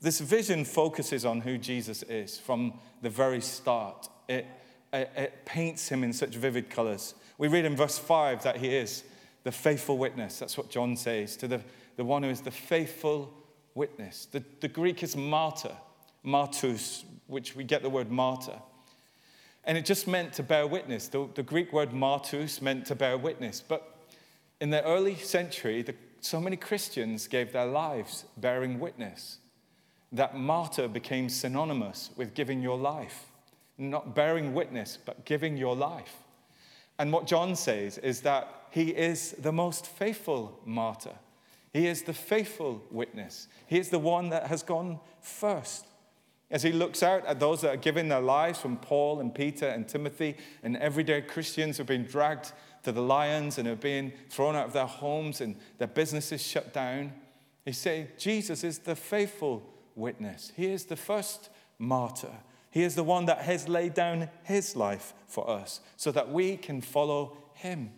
This 0.00 0.20
vision 0.20 0.64
focuses 0.64 1.24
on 1.24 1.42
who 1.42 1.58
Jesus 1.58 2.02
is 2.04 2.38
from 2.38 2.74
the 3.02 3.10
very 3.10 3.40
start. 3.40 4.08
It, 4.28 4.46
it, 4.92 5.10
it 5.16 5.44
paints 5.44 5.88
him 5.88 6.02
in 6.02 6.12
such 6.12 6.34
vivid 6.36 6.70
colors. 6.70 7.14
We 7.38 7.48
read 7.48 7.66
in 7.66 7.76
verse 7.76 7.98
5 7.98 8.42
that 8.44 8.56
he 8.56 8.74
is 8.74 9.04
the 9.44 9.52
faithful 9.52 9.98
witness. 9.98 10.38
That's 10.38 10.56
what 10.56 10.70
John 10.70 10.96
says 10.96 11.36
to 11.36 11.48
the, 11.48 11.60
the 11.96 12.04
one 12.04 12.22
who 12.22 12.30
is 12.30 12.40
the 12.40 12.50
faithful 12.50 13.32
witness. 13.74 14.26
The, 14.26 14.42
the 14.60 14.68
Greek 14.68 15.02
is 15.02 15.16
martyr, 15.16 15.76
martus, 16.24 17.04
which 17.26 17.56
we 17.56 17.64
get 17.64 17.82
the 17.82 17.90
word 17.90 18.10
martyr. 18.10 18.60
And 19.64 19.76
it 19.76 19.84
just 19.84 20.06
meant 20.06 20.32
to 20.34 20.42
bear 20.42 20.66
witness. 20.66 21.08
The, 21.08 21.28
the 21.34 21.42
Greek 21.42 21.72
word 21.72 21.90
martus 21.90 22.62
meant 22.62 22.86
to 22.86 22.94
bear 22.94 23.18
witness. 23.18 23.60
But 23.66 23.96
in 24.60 24.70
the 24.70 24.82
early 24.84 25.16
century, 25.16 25.82
the, 25.82 25.94
so 26.20 26.40
many 26.40 26.56
Christians 26.56 27.26
gave 27.26 27.52
their 27.52 27.66
lives 27.66 28.24
bearing 28.36 28.78
witness 28.78 29.38
that 30.12 30.36
martyr 30.36 30.88
became 30.88 31.28
synonymous 31.28 32.10
with 32.16 32.34
giving 32.34 32.62
your 32.62 32.78
life. 32.78 33.26
Not 33.78 34.14
bearing 34.14 34.54
witness, 34.54 34.98
but 35.04 35.24
giving 35.24 35.56
your 35.56 35.76
life. 35.76 36.16
And 36.98 37.12
what 37.12 37.26
John 37.26 37.56
says 37.56 37.98
is 37.98 38.22
that 38.22 38.48
he 38.70 38.90
is 38.90 39.32
the 39.32 39.52
most 39.52 39.86
faithful 39.86 40.58
martyr. 40.64 41.14
He 41.72 41.86
is 41.86 42.02
the 42.02 42.14
faithful 42.14 42.82
witness. 42.90 43.48
He 43.66 43.78
is 43.78 43.90
the 43.90 43.98
one 43.98 44.30
that 44.30 44.46
has 44.46 44.62
gone 44.62 44.98
first. 45.20 45.86
As 46.50 46.62
he 46.62 46.72
looks 46.72 47.02
out 47.02 47.26
at 47.26 47.40
those 47.40 47.60
that 47.62 47.74
are 47.74 47.76
giving 47.76 48.08
their 48.08 48.20
lives 48.20 48.58
from 48.58 48.76
Paul 48.76 49.20
and 49.20 49.34
Peter 49.34 49.66
and 49.66 49.88
Timothy 49.88 50.36
and 50.62 50.76
everyday 50.76 51.22
Christians 51.22 51.76
who 51.76 51.82
are 51.82 51.86
being 51.86 52.04
dragged 52.04 52.52
to 52.84 52.92
the 52.92 53.02
lions 53.02 53.58
and 53.58 53.66
are 53.66 53.74
being 53.74 54.12
thrown 54.30 54.54
out 54.54 54.66
of 54.66 54.72
their 54.72 54.86
homes 54.86 55.40
and 55.40 55.56
their 55.78 55.88
businesses 55.88 56.40
shut 56.40 56.72
down, 56.72 57.12
he 57.64 57.72
says, 57.72 58.06
Jesus 58.16 58.62
is 58.62 58.78
the 58.78 58.94
faithful 58.94 59.60
witness. 59.96 60.52
He 60.54 60.66
is 60.66 60.84
the 60.84 60.94
first 60.94 61.48
martyr. 61.78 62.32
He 62.70 62.84
is 62.84 62.94
the 62.94 63.02
one 63.02 63.24
that 63.26 63.38
has 63.38 63.68
laid 63.68 63.94
down 63.94 64.28
his 64.44 64.76
life 64.76 65.14
for 65.26 65.50
us 65.50 65.80
so 65.96 66.12
that 66.12 66.30
we 66.30 66.56
can 66.56 66.80
follow 66.80 67.36
him. 67.54 67.90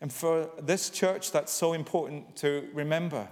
And 0.00 0.12
for 0.12 0.50
this 0.60 0.90
church, 0.90 1.30
that's 1.30 1.52
so 1.52 1.74
important 1.74 2.34
to 2.36 2.68
remember 2.74 3.28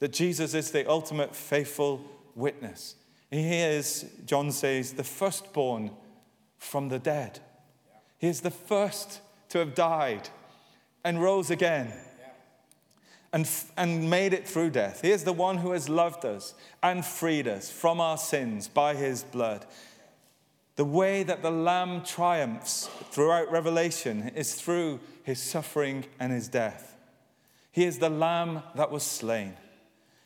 that 0.00 0.12
Jesus 0.12 0.54
is 0.54 0.72
the 0.72 0.88
ultimate 0.90 1.34
faithful 1.34 2.04
witness. 2.36 2.94
He 3.30 3.58
is, 3.58 4.06
John 4.24 4.52
says, 4.52 4.92
the 4.92 5.04
firstborn 5.04 5.90
from 6.58 6.88
the 6.88 6.98
dead. 6.98 7.40
He 8.18 8.28
is 8.28 8.42
the 8.42 8.50
first 8.50 9.20
to 9.48 9.58
have 9.58 9.74
died 9.74 10.28
and 11.04 11.20
rose 11.20 11.50
again 11.50 11.92
and, 13.32 13.48
and 13.76 14.08
made 14.08 14.32
it 14.32 14.46
through 14.46 14.70
death. 14.70 15.02
He 15.02 15.10
is 15.10 15.24
the 15.24 15.32
one 15.32 15.58
who 15.58 15.72
has 15.72 15.88
loved 15.88 16.24
us 16.24 16.54
and 16.82 17.04
freed 17.04 17.48
us 17.48 17.70
from 17.70 18.00
our 18.00 18.16
sins 18.16 18.68
by 18.68 18.94
his 18.94 19.24
blood. 19.24 19.66
The 20.76 20.84
way 20.84 21.22
that 21.22 21.42
the 21.42 21.50
Lamb 21.50 22.02
triumphs 22.02 22.88
throughout 23.10 23.50
Revelation 23.50 24.30
is 24.34 24.54
through 24.54 25.00
his 25.22 25.42
suffering 25.42 26.04
and 26.20 26.32
his 26.32 26.48
death. 26.48 26.96
He 27.72 27.84
is 27.84 27.98
the 27.98 28.10
Lamb 28.10 28.62
that 28.74 28.90
was 28.90 29.02
slain. 29.02 29.54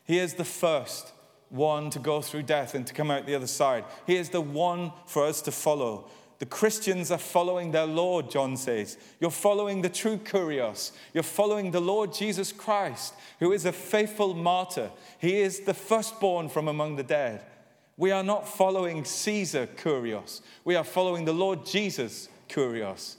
He 0.03 0.19
is 0.19 0.35
the 0.35 0.45
first 0.45 1.13
one 1.51 1.89
to 1.91 1.99
go 1.99 2.21
through 2.21 2.43
death 2.43 2.73
and 2.73 2.87
to 2.87 2.93
come 2.93 3.11
out 3.11 3.25
the 3.25 3.35
other 3.35 3.47
side. 3.47 3.83
He 4.07 4.15
is 4.15 4.29
the 4.29 4.41
one 4.41 4.91
for 5.05 5.25
us 5.25 5.41
to 5.43 5.51
follow. 5.51 6.09
The 6.39 6.45
Christians 6.47 7.11
are 7.11 7.19
following 7.19 7.71
their 7.71 7.85
Lord, 7.85 8.31
John 8.31 8.57
says. 8.57 8.97
You're 9.19 9.29
following 9.29 9.83
the 9.83 9.89
true 9.89 10.17
Kurios. 10.17 10.91
You're 11.13 11.21
following 11.21 11.69
the 11.69 11.79
Lord 11.79 12.13
Jesus 12.13 12.51
Christ, 12.51 13.13
who 13.39 13.51
is 13.51 13.65
a 13.65 13.71
faithful 13.71 14.33
martyr. 14.33 14.89
He 15.19 15.39
is 15.39 15.59
the 15.59 15.75
firstborn 15.75 16.49
from 16.49 16.67
among 16.67 16.95
the 16.95 17.03
dead. 17.03 17.45
We 17.95 18.09
are 18.09 18.23
not 18.23 18.47
following 18.47 19.05
Caesar 19.05 19.67
Kurios. 19.67 20.41
We 20.63 20.75
are 20.75 20.83
following 20.83 21.25
the 21.25 21.33
Lord 21.33 21.63
Jesus 21.63 22.27
Kurios, 22.49 23.17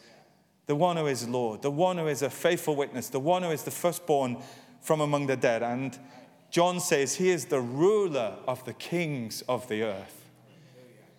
the 0.67 0.75
one 0.75 0.97
who 0.97 1.07
is 1.07 1.29
Lord, 1.29 1.63
the 1.63 1.71
one 1.71 1.99
who 1.99 2.09
is 2.09 2.23
a 2.23 2.31
faithful 2.31 2.75
witness, 2.75 3.09
the 3.09 3.21
one 3.21 3.45
who 3.45 3.51
is 3.51 3.63
the 3.63 3.71
firstborn 3.71 4.39
from 4.81 5.01
among 5.01 5.29
the 5.29 5.37
dead. 5.37 5.63
And 5.63 5.97
John 6.53 6.81
says 6.81 7.15
he 7.15 7.31
is 7.31 7.47
the 7.47 7.63
ruler 7.63 8.37
of 8.47 8.63
the 8.67 8.75
kings 8.75 9.43
of 9.49 9.67
the 9.69 9.85
earth. 9.85 10.29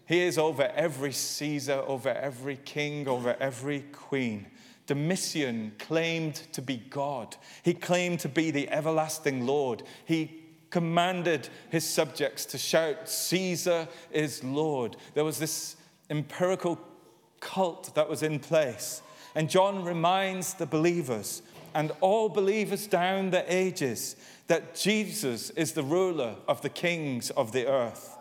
He 0.05 0.21
is 0.21 0.37
over 0.37 0.71
every 0.75 1.11
Caesar, 1.11 1.83
over 1.87 2.09
every 2.09 2.57
king, 2.57 3.07
over 3.07 3.35
every 3.39 3.81
queen. 3.91 4.45
Domitian 4.85 5.71
claimed 5.79 6.35
to 6.51 6.61
be 6.61 6.77
God. 6.77 7.35
He 7.63 7.73
claimed 7.73 8.19
to 8.19 8.29
be 8.29 8.51
the 8.51 8.69
everlasting 8.69 9.47
Lord. 9.47 9.81
He 10.05 10.43
commanded 10.69 11.49
his 11.71 11.83
subjects 11.83 12.45
to 12.45 12.59
shout, 12.59 13.09
Caesar 13.09 13.87
is 14.11 14.43
Lord. 14.43 14.97
There 15.15 15.25
was 15.25 15.39
this 15.39 15.77
empirical 16.11 16.79
cult 17.39 17.95
that 17.95 18.07
was 18.07 18.21
in 18.21 18.39
place. 18.39 19.01
And 19.33 19.49
John 19.49 19.83
reminds 19.83 20.53
the 20.53 20.67
believers 20.67 21.41
and 21.73 21.91
all 22.01 22.29
believers 22.29 22.85
down 22.85 23.31
the 23.31 23.51
ages 23.51 24.15
that 24.47 24.75
Jesus 24.75 25.49
is 25.51 25.73
the 25.73 25.83
ruler 25.83 26.35
of 26.47 26.61
the 26.61 26.69
kings 26.69 27.29
of 27.31 27.51
the 27.51 27.67
earth. 27.67 28.17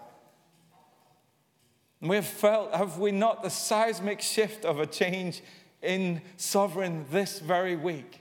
And 2.00 2.10
we 2.10 2.16
have 2.16 2.26
felt, 2.26 2.74
have 2.74 2.98
we 2.98 3.12
not, 3.12 3.42
the 3.42 3.50
seismic 3.50 4.20
shift 4.20 4.64
of 4.64 4.80
a 4.80 4.86
change 4.86 5.42
in 5.80 6.20
sovereign 6.36 7.06
this 7.10 7.38
very 7.38 7.76
week? 7.76 8.20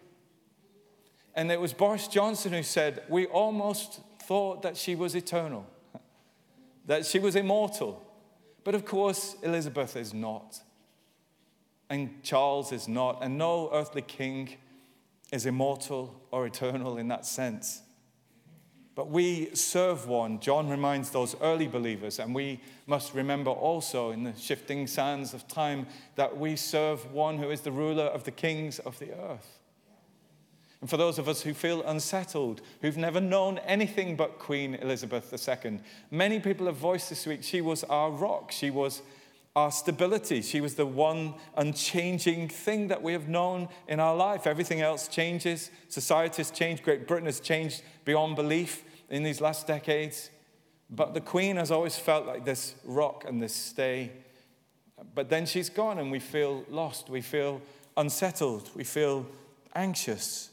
And 1.36 1.52
it 1.52 1.60
was 1.60 1.74
Boris 1.74 2.08
Johnson 2.08 2.54
who 2.54 2.64
said, 2.64 3.04
We 3.10 3.26
almost 3.28 4.02
thought 4.24 4.62
that 4.64 4.78
she 4.78 4.96
was 4.96 5.16
eternal, 5.16 5.66
that 6.86 7.06
she 7.06 7.20
was 7.20 7.36
immortal. 7.36 8.06
But 8.64 8.76
of 8.76 8.86
course, 8.86 9.36
Elizabeth 9.42 9.96
is 9.96 10.14
not. 10.14 10.60
And 11.90 12.24
Charles 12.24 12.72
is 12.72 12.88
not. 12.88 13.24
And 13.24 13.38
no 13.38 13.70
earthly 13.74 14.02
king 14.02 14.58
is 15.32 15.46
immortal 15.46 16.22
or 16.32 16.46
eternal 16.46 16.98
in 16.98 17.08
that 17.08 17.26
sense. 17.26 17.82
But 18.94 19.10
we 19.10 19.56
serve 19.56 20.08
one. 20.08 20.40
John 20.40 20.70
reminds 20.70 21.12
those 21.12 21.36
early 21.42 21.68
believers, 21.68 22.20
and 22.20 22.36
we 22.36 22.60
must 22.88 23.14
remember 23.14 23.50
also 23.50 24.12
in 24.12 24.24
the 24.24 24.36
shifting 24.36 24.86
sands 24.86 25.34
of 25.34 25.48
time 25.48 25.88
that 26.16 26.38
we 26.38 26.58
serve 26.58 27.12
one 27.14 27.38
who 27.38 27.52
is 27.52 27.62
the 27.62 27.72
ruler 27.72 28.04
of 28.04 28.26
the 28.26 28.32
kings 28.32 28.80
of 28.80 29.00
the 29.00 29.14
earth. 29.14 29.60
And 30.82 30.90
for 30.90 30.98
those 30.98 31.20
of 31.20 31.30
us 31.30 31.42
who 31.42 31.54
feel 31.54 31.84
unsettled, 31.84 32.62
who've 32.82 32.98
never 32.98 33.22
known 33.22 33.60
anything 33.60 34.16
but 34.16 34.40
Queen 34.40 34.76
Elizabeth 34.76 35.32
II, 35.32 35.80
many 36.10 36.40
people 36.40 36.66
have 36.66 36.76
voiced 36.76 37.10
this 37.10 37.28
week 37.28 37.44
she 37.44 37.62
was 37.62 37.84
our 37.86 38.10
rock. 38.10 38.52
She 38.52 38.72
was 38.72 39.04
our 39.56 39.72
stability. 39.72 40.42
She 40.42 40.62
was 40.62 40.76
the 40.76 40.86
one 40.86 41.34
unchanging 41.58 42.48
thing 42.48 42.88
that 42.88 43.04
we 43.04 43.14
have 43.14 43.28
known 43.28 43.68
in 43.88 44.00
our 44.00 44.16
life. 44.16 44.48
Everything 44.48 44.82
else 44.82 45.08
changes. 45.08 45.72
Society 45.90 46.38
has 46.38 46.52
changed. 46.52 46.84
Great 46.84 47.08
Britain 47.08 47.26
has 47.26 47.40
changed 47.40 47.84
beyond 48.06 48.36
belief 48.36 48.84
in 49.10 49.24
these 49.24 49.42
last 49.42 49.68
decades. 49.68 50.30
But 50.90 51.14
the 51.14 51.22
Queen 51.22 51.58
has 51.58 51.70
always 51.70 51.98
felt 51.98 52.26
like 52.26 52.46
this 52.46 52.76
rock 52.86 53.26
and 53.28 53.42
this 53.42 53.54
stay. 53.54 54.12
But 55.14 55.30
then 55.30 55.46
she's 55.46 55.70
gone 55.70 56.00
and 56.00 56.12
we 56.12 56.20
feel 56.20 56.64
lost. 56.70 57.10
We 57.10 57.22
feel 57.22 57.62
unsettled. 57.98 58.70
We 58.74 58.86
feel 58.86 59.26
anxious. 59.76 60.50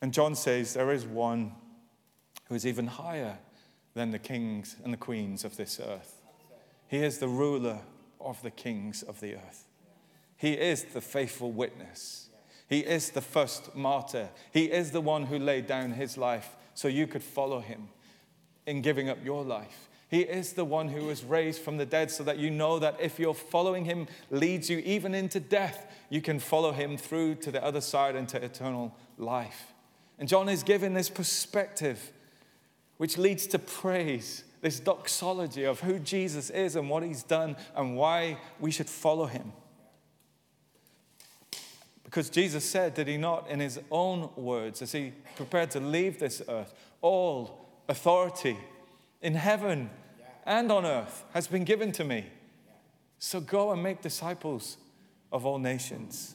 And 0.00 0.12
John 0.12 0.34
says 0.34 0.74
there 0.74 0.92
is 0.92 1.06
one 1.06 1.52
who 2.48 2.54
is 2.54 2.66
even 2.66 2.86
higher 2.86 3.38
than 3.94 4.10
the 4.10 4.18
kings 4.18 4.76
and 4.84 4.92
the 4.92 4.96
queens 4.98 5.44
of 5.44 5.56
this 5.56 5.80
earth. 5.80 6.17
He 6.88 6.98
is 6.98 7.18
the 7.18 7.28
ruler 7.28 7.80
of 8.20 8.42
the 8.42 8.50
kings 8.50 9.02
of 9.02 9.20
the 9.20 9.34
earth. 9.34 9.66
He 10.36 10.52
is 10.52 10.84
the 10.84 11.00
faithful 11.00 11.52
witness. 11.52 12.30
He 12.68 12.80
is 12.80 13.10
the 13.10 13.20
first 13.20 13.74
martyr. 13.74 14.28
He 14.52 14.64
is 14.64 14.90
the 14.90 15.00
one 15.00 15.26
who 15.26 15.38
laid 15.38 15.66
down 15.66 15.92
his 15.92 16.16
life 16.18 16.56
so 16.74 16.88
you 16.88 17.06
could 17.06 17.22
follow 17.22 17.60
him 17.60 17.88
in 18.66 18.82
giving 18.82 19.08
up 19.08 19.24
your 19.24 19.44
life. 19.44 19.88
He 20.08 20.20
is 20.20 20.54
the 20.54 20.64
one 20.64 20.88
who 20.88 21.04
was 21.04 21.22
raised 21.22 21.60
from 21.60 21.76
the 21.76 21.84
dead 21.84 22.10
so 22.10 22.24
that 22.24 22.38
you 22.38 22.50
know 22.50 22.78
that 22.78 22.96
if 23.00 23.18
you're 23.18 23.34
following 23.34 23.84
him 23.84 24.06
leads 24.30 24.70
you 24.70 24.78
even 24.78 25.14
into 25.14 25.38
death, 25.40 25.86
you 26.08 26.22
can 26.22 26.38
follow 26.38 26.72
him 26.72 26.96
through 26.96 27.36
to 27.36 27.50
the 27.50 27.62
other 27.62 27.82
side 27.82 28.16
into 28.16 28.42
eternal 28.42 28.94
life. 29.18 29.72
And 30.18 30.28
John 30.28 30.48
is 30.48 30.62
given 30.62 30.94
this 30.94 31.10
perspective 31.10 32.12
which 32.96 33.18
leads 33.18 33.46
to 33.48 33.58
praise 33.58 34.44
this 34.60 34.80
doxology 34.80 35.64
of 35.64 35.80
who 35.80 35.98
Jesus 35.98 36.50
is 36.50 36.76
and 36.76 36.90
what 36.90 37.02
he's 37.02 37.22
done 37.22 37.56
and 37.74 37.96
why 37.96 38.38
we 38.60 38.70
should 38.70 38.88
follow 38.88 39.26
him. 39.26 39.52
Because 42.04 42.30
Jesus 42.30 42.64
said, 42.64 42.94
did 42.94 43.06
he 43.06 43.18
not, 43.18 43.48
in 43.50 43.60
his 43.60 43.78
own 43.90 44.30
words, 44.34 44.80
as 44.80 44.92
he 44.92 45.12
prepared 45.36 45.70
to 45.72 45.80
leave 45.80 46.18
this 46.18 46.40
earth, 46.48 46.72
all 47.02 47.68
authority 47.88 48.56
in 49.20 49.34
heaven 49.34 49.90
and 50.46 50.72
on 50.72 50.86
earth 50.86 51.24
has 51.34 51.46
been 51.46 51.64
given 51.64 51.92
to 51.92 52.04
me. 52.04 52.26
So 53.18 53.40
go 53.40 53.72
and 53.72 53.82
make 53.82 54.00
disciples 54.00 54.78
of 55.30 55.44
all 55.44 55.58
nations. 55.58 56.34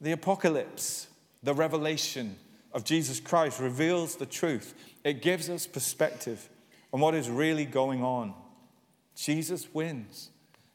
The 0.00 0.12
apocalypse, 0.12 1.08
the 1.42 1.54
revelation 1.54 2.36
of 2.72 2.84
Jesus 2.84 3.20
Christ 3.20 3.60
reveals 3.60 4.16
the 4.16 4.26
truth, 4.26 4.74
it 5.04 5.22
gives 5.22 5.50
us 5.50 5.66
perspective 5.66 6.48
on 6.96 7.02
what 7.02 7.14
is 7.14 7.28
really 7.28 7.66
going 7.66 8.02
on. 8.02 8.32
Jesus 9.14 9.68
wins. 9.74 10.30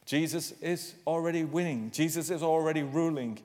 Jesus 0.06 0.52
is 0.62 0.94
already 1.08 1.44
winning. 1.44 1.90
Jesus 1.90 2.30
is 2.30 2.44
already 2.44 2.84
ruling, 2.84 3.40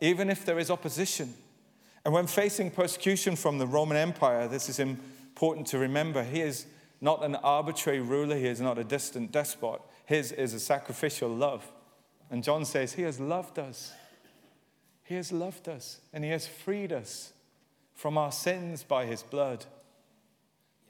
even 0.00 0.28
if 0.28 0.44
there 0.44 0.58
is 0.58 0.68
opposition. 0.68 1.32
And 2.04 2.12
when 2.12 2.26
facing 2.26 2.72
persecution 2.72 3.36
from 3.36 3.58
the 3.58 3.68
Roman 3.68 3.96
Empire, 3.96 4.48
this 4.48 4.68
is 4.68 4.80
important 4.80 5.68
to 5.68 5.78
remember. 5.78 6.24
He 6.24 6.40
is 6.40 6.66
not 7.00 7.24
an 7.24 7.36
arbitrary 7.36 8.00
ruler, 8.00 8.34
he 8.34 8.48
is 8.48 8.60
not 8.60 8.78
a 8.78 8.84
distant 8.84 9.30
despot. 9.30 9.80
His 10.04 10.32
is 10.32 10.54
a 10.54 10.58
sacrificial 10.58 11.28
love. 11.28 11.70
And 12.32 12.42
John 12.42 12.64
says, 12.64 12.94
He 12.94 13.02
has 13.02 13.20
loved 13.20 13.60
us. 13.60 13.92
He 15.04 15.14
has 15.14 15.30
loved 15.30 15.68
us, 15.68 16.00
and 16.12 16.24
He 16.24 16.30
has 16.30 16.48
freed 16.48 16.92
us 16.92 17.32
from 17.94 18.18
our 18.18 18.32
sins 18.32 18.82
by 18.82 19.06
His 19.06 19.22
blood. 19.22 19.66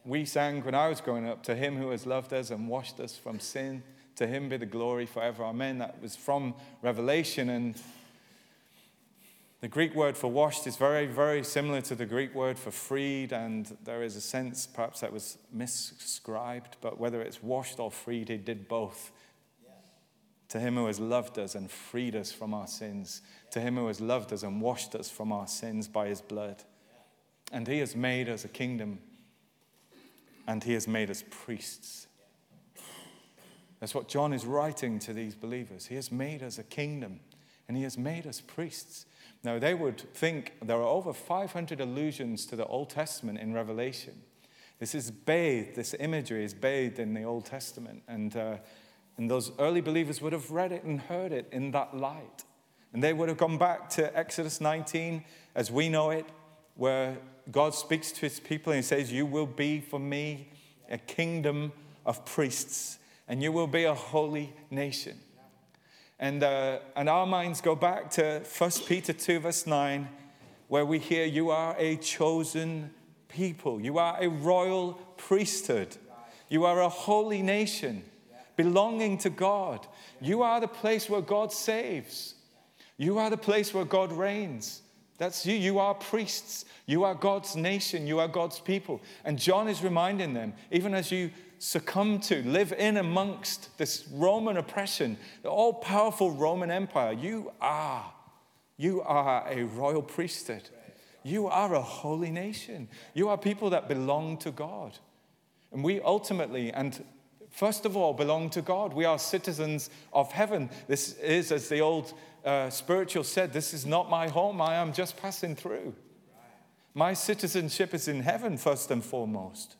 We 0.08 0.24
sang 0.24 0.64
when 0.64 0.74
I 0.74 0.88
was 0.88 1.02
growing 1.02 1.28
up, 1.28 1.42
To 1.42 1.54
him 1.54 1.76
who 1.76 1.90
has 1.90 2.06
loved 2.06 2.32
us 2.32 2.50
and 2.50 2.66
washed 2.66 2.98
us 2.98 3.14
from 3.14 3.38
sin, 3.40 3.82
to 4.16 4.26
him 4.26 4.48
be 4.48 4.56
the 4.56 4.64
glory 4.64 5.04
forever. 5.04 5.44
Amen. 5.44 5.76
That 5.78 6.00
was 6.00 6.16
from 6.16 6.54
Revelation. 6.80 7.50
And 7.50 7.74
the 9.60 9.68
Greek 9.68 9.94
word 9.94 10.16
for 10.16 10.30
washed 10.30 10.66
is 10.66 10.76
very, 10.76 11.04
very 11.04 11.44
similar 11.44 11.82
to 11.82 11.94
the 11.94 12.06
Greek 12.06 12.34
word 12.34 12.58
for 12.58 12.70
freed. 12.70 13.34
And 13.34 13.76
there 13.84 14.02
is 14.02 14.16
a 14.16 14.22
sense, 14.22 14.66
perhaps 14.66 15.00
that 15.00 15.12
was 15.12 15.36
misscribed, 15.52 16.78
but 16.80 16.98
whether 16.98 17.20
it's 17.20 17.42
washed 17.42 17.78
or 17.78 17.90
freed, 17.90 18.30
he 18.30 18.38
did 18.38 18.66
both. 18.66 19.12
To 20.48 20.58
him 20.58 20.76
who 20.76 20.86
has 20.86 20.98
loved 20.98 21.38
us 21.38 21.54
and 21.54 21.70
freed 21.70 22.16
us 22.16 22.32
from 22.32 22.54
our 22.54 22.66
sins, 22.66 23.20
to 23.50 23.60
him 23.60 23.76
who 23.76 23.88
has 23.88 24.00
loved 24.00 24.32
us 24.32 24.42
and 24.42 24.62
washed 24.62 24.94
us 24.94 25.10
from 25.10 25.32
our 25.32 25.46
sins 25.46 25.86
by 25.86 26.08
his 26.08 26.22
blood. 26.22 26.64
And 27.52 27.68
he 27.68 27.80
has 27.80 27.94
made 27.94 28.30
us 28.30 28.46
a 28.46 28.48
kingdom 28.48 29.00
and 30.48 30.64
he 30.64 30.72
has 30.72 30.88
made 30.88 31.10
us 31.10 31.22
priests. 31.30 32.08
That's 33.80 33.94
what 33.94 34.08
John 34.08 34.32
is 34.32 34.44
writing 34.44 34.98
to 35.00 35.12
these 35.12 35.34
believers. 35.34 35.86
He 35.86 35.94
has 35.94 36.10
made 36.10 36.42
us 36.42 36.58
a 36.58 36.64
kingdom, 36.64 37.20
and 37.68 37.76
He 37.76 37.84
has 37.84 37.96
made 37.96 38.26
us 38.26 38.40
priests. 38.40 39.06
Now, 39.44 39.58
they 39.58 39.74
would 39.74 40.00
think 40.14 40.54
there 40.60 40.78
are 40.78 40.82
over 40.82 41.12
500 41.12 41.80
allusions 41.80 42.44
to 42.46 42.56
the 42.56 42.66
Old 42.66 42.90
Testament 42.90 43.38
in 43.38 43.52
Revelation. 43.52 44.14
This 44.80 44.94
is 44.94 45.10
bathed, 45.10 45.76
this 45.76 45.94
imagery 46.00 46.44
is 46.44 46.54
bathed 46.54 46.98
in 46.98 47.14
the 47.14 47.22
Old 47.22 47.44
Testament. 47.44 48.02
And, 48.08 48.36
uh, 48.36 48.56
and 49.16 49.30
those 49.30 49.52
early 49.58 49.80
believers 49.80 50.20
would 50.20 50.32
have 50.32 50.50
read 50.50 50.72
it 50.72 50.82
and 50.82 51.00
heard 51.00 51.30
it 51.30 51.46
in 51.52 51.70
that 51.72 51.96
light. 51.96 52.44
And 52.92 53.02
they 53.02 53.12
would 53.12 53.28
have 53.28 53.38
gone 53.38 53.58
back 53.58 53.90
to 53.90 54.16
Exodus 54.16 54.60
19 54.60 55.24
as 55.54 55.70
we 55.70 55.88
know 55.88 56.10
it, 56.10 56.26
where 56.74 57.18
God 57.50 57.74
speaks 57.74 58.12
to 58.12 58.20
his 58.20 58.40
people 58.40 58.72
and 58.72 58.78
he 58.78 58.86
says, 58.86 59.12
You 59.12 59.26
will 59.26 59.46
be 59.46 59.80
for 59.80 59.98
me 59.98 60.48
a 60.90 60.98
kingdom 60.98 61.72
of 62.04 62.24
priests, 62.24 62.98
and 63.26 63.42
you 63.42 63.52
will 63.52 63.66
be 63.66 63.84
a 63.84 63.94
holy 63.94 64.52
nation. 64.70 65.18
And, 66.18 66.42
uh, 66.42 66.80
and 66.96 67.08
our 67.08 67.26
minds 67.26 67.60
go 67.60 67.76
back 67.76 68.10
to 68.12 68.42
1 68.56 68.70
Peter 68.86 69.12
2, 69.12 69.40
verse 69.40 69.66
9, 69.66 70.08
where 70.66 70.84
we 70.84 70.98
hear, 70.98 71.24
You 71.24 71.50
are 71.50 71.76
a 71.78 71.96
chosen 71.96 72.90
people, 73.28 73.80
you 73.80 73.98
are 73.98 74.16
a 74.20 74.28
royal 74.28 74.94
priesthood, 75.16 75.96
you 76.48 76.64
are 76.64 76.80
a 76.80 76.88
holy 76.88 77.42
nation 77.42 78.02
belonging 78.58 79.16
to 79.18 79.30
God. 79.30 79.86
You 80.20 80.42
are 80.42 80.60
the 80.60 80.68
place 80.68 81.08
where 81.08 81.22
God 81.22 81.52
saves, 81.52 82.34
you 82.98 83.18
are 83.18 83.30
the 83.30 83.38
place 83.38 83.72
where 83.72 83.86
God 83.86 84.12
reigns. 84.12 84.82
That's 85.18 85.44
you. 85.44 85.54
You 85.54 85.80
are 85.80 85.94
priests. 85.94 86.64
You 86.86 87.04
are 87.04 87.14
God's 87.14 87.56
nation. 87.56 88.06
You 88.06 88.20
are 88.20 88.28
God's 88.28 88.60
people. 88.60 89.00
And 89.24 89.38
John 89.38 89.68
is 89.68 89.82
reminding 89.82 90.32
them, 90.32 90.54
even 90.70 90.94
as 90.94 91.10
you 91.10 91.30
succumb 91.58 92.20
to, 92.20 92.42
live 92.42 92.72
in 92.72 92.96
amongst 92.96 93.76
this 93.78 94.06
Roman 94.12 94.56
oppression, 94.56 95.18
the 95.42 95.50
all 95.50 95.74
powerful 95.74 96.30
Roman 96.30 96.70
Empire, 96.70 97.12
you 97.12 97.52
are. 97.60 98.12
You 98.76 99.02
are 99.02 99.44
a 99.48 99.64
royal 99.64 100.02
priesthood. 100.02 100.70
You 101.24 101.48
are 101.48 101.74
a 101.74 101.82
holy 101.82 102.30
nation. 102.30 102.88
You 103.12 103.28
are 103.28 103.36
people 103.36 103.70
that 103.70 103.88
belong 103.88 104.38
to 104.38 104.52
God. 104.52 104.98
And 105.72 105.82
we 105.82 106.00
ultimately, 106.00 106.72
and 106.72 107.04
first 107.50 107.84
of 107.84 107.96
all, 107.96 108.14
belong 108.14 108.50
to 108.50 108.62
God. 108.62 108.94
We 108.94 109.04
are 109.04 109.18
citizens 109.18 109.90
of 110.12 110.30
heaven. 110.30 110.70
This 110.86 111.14
is, 111.14 111.50
as 111.50 111.68
the 111.68 111.80
old 111.80 112.14
uh, 112.44 112.70
spiritual 112.70 113.24
said, 113.24 113.52
this 113.52 113.74
is 113.74 113.84
not 113.84 114.08
my 114.10 114.28
home. 114.28 114.60
I 114.60 114.76
am 114.76 114.92
just 114.92 115.16
passing 115.16 115.54
through. 115.56 115.94
My 116.94 117.14
citizenship 117.14 117.94
is 117.94 118.08
in 118.08 118.20
heaven, 118.22 118.56
first 118.56 118.90
and 118.90 119.04
foremost. 119.04 119.76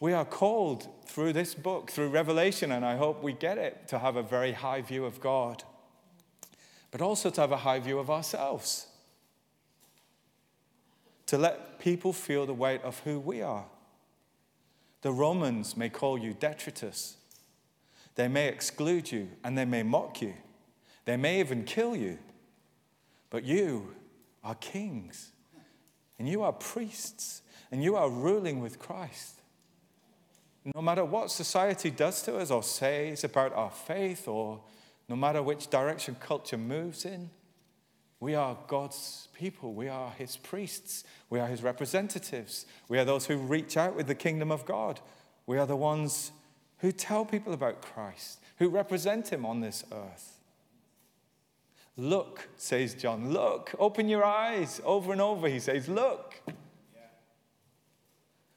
We 0.00 0.12
are 0.12 0.24
called 0.24 0.88
through 1.06 1.32
this 1.32 1.54
book, 1.54 1.90
through 1.90 2.08
Revelation, 2.08 2.72
and 2.72 2.84
I 2.84 2.96
hope 2.96 3.22
we 3.22 3.32
get 3.32 3.56
it, 3.56 3.88
to 3.88 3.98
have 3.98 4.16
a 4.16 4.22
very 4.22 4.52
high 4.52 4.82
view 4.82 5.04
of 5.04 5.20
God, 5.20 5.62
but 6.90 7.00
also 7.00 7.30
to 7.30 7.40
have 7.40 7.52
a 7.52 7.58
high 7.58 7.78
view 7.78 7.98
of 7.98 8.10
ourselves. 8.10 8.86
To 11.26 11.38
let 11.38 11.78
people 11.78 12.12
feel 12.12 12.44
the 12.44 12.52
weight 12.52 12.82
of 12.82 12.98
who 13.00 13.18
we 13.18 13.40
are. 13.40 13.64
The 15.02 15.12
Romans 15.12 15.76
may 15.76 15.88
call 15.88 16.18
you 16.18 16.34
detritus. 16.34 17.16
They 18.14 18.28
may 18.28 18.48
exclude 18.48 19.10
you 19.10 19.28
and 19.42 19.56
they 19.56 19.64
may 19.64 19.82
mock 19.82 20.22
you. 20.22 20.34
They 21.04 21.16
may 21.16 21.40
even 21.40 21.64
kill 21.64 21.96
you. 21.96 22.18
But 23.30 23.44
you 23.44 23.94
are 24.42 24.54
kings 24.54 25.32
and 26.18 26.28
you 26.28 26.42
are 26.42 26.52
priests 26.52 27.42
and 27.72 27.82
you 27.82 27.96
are 27.96 28.08
ruling 28.08 28.60
with 28.60 28.78
Christ. 28.78 29.40
No 30.74 30.80
matter 30.80 31.04
what 31.04 31.30
society 31.30 31.90
does 31.90 32.22
to 32.22 32.38
us 32.38 32.50
or 32.50 32.62
says 32.62 33.24
about 33.24 33.52
our 33.52 33.70
faith, 33.70 34.26
or 34.26 34.60
no 35.08 35.16
matter 35.16 35.42
which 35.42 35.68
direction 35.68 36.16
culture 36.18 36.56
moves 36.56 37.04
in, 37.04 37.28
we 38.18 38.34
are 38.34 38.56
God's 38.66 39.28
people. 39.34 39.74
We 39.74 39.88
are 39.88 40.10
His 40.12 40.38
priests. 40.38 41.04
We 41.28 41.40
are 41.40 41.46
His 41.46 41.62
representatives. 41.62 42.64
We 42.88 42.98
are 42.98 43.04
those 43.04 43.26
who 43.26 43.36
reach 43.36 43.76
out 43.76 43.94
with 43.94 44.06
the 44.06 44.14
kingdom 44.14 44.50
of 44.50 44.64
God. 44.64 45.00
We 45.46 45.58
are 45.58 45.66
the 45.66 45.76
ones 45.76 46.32
who 46.84 46.92
tell 46.92 47.24
people 47.24 47.54
about 47.54 47.80
Christ, 47.80 48.40
who 48.58 48.68
represent 48.68 49.32
Him 49.32 49.46
on 49.46 49.60
this 49.60 49.84
earth. 49.90 50.38
Look, 51.96 52.46
says 52.58 52.92
John, 52.92 53.32
look, 53.32 53.74
open 53.78 54.06
your 54.06 54.22
eyes. 54.22 54.82
Over 54.84 55.12
and 55.12 55.20
over, 55.22 55.48
he 55.48 55.60
says, 55.60 55.88
look. 55.88 56.34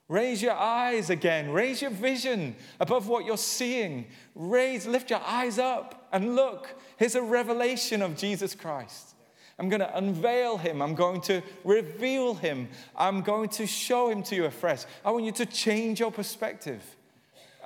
Raise 0.10 0.42
your 0.42 0.56
eyes 0.56 1.10
again. 1.10 1.52
Raise 1.52 1.82
your 1.82 1.92
vision 1.92 2.58
above 2.82 3.08
what 3.08 3.24
you're 3.24 3.38
seeing. 3.38 4.08
Raise, 4.36 4.86
lift 4.86 5.10
your 5.10 5.22
eyes 5.26 5.58
up 5.58 6.10
and 6.12 6.36
look. 6.36 6.78
Here's 6.98 7.16
a 7.16 7.22
revelation 7.22 8.02
of 8.02 8.18
Jesus 8.18 8.54
Christ. 8.56 9.16
I'm 9.58 9.70
going 9.70 9.80
to 9.80 9.98
unveil 9.98 10.58
him. 10.58 10.82
I'm 10.82 10.96
going 10.96 11.22
to 11.22 11.42
reveal 11.64 12.34
him. 12.34 12.68
I'm 12.94 13.22
going 13.22 13.48
to 13.52 13.66
show 13.66 14.10
him 14.10 14.22
to 14.24 14.36
you 14.36 14.44
afresh. 14.44 14.84
I 15.06 15.12
want 15.12 15.24
you 15.24 15.32
to 15.32 15.46
change 15.46 16.02
your 16.02 16.12
perspective. 16.12 16.84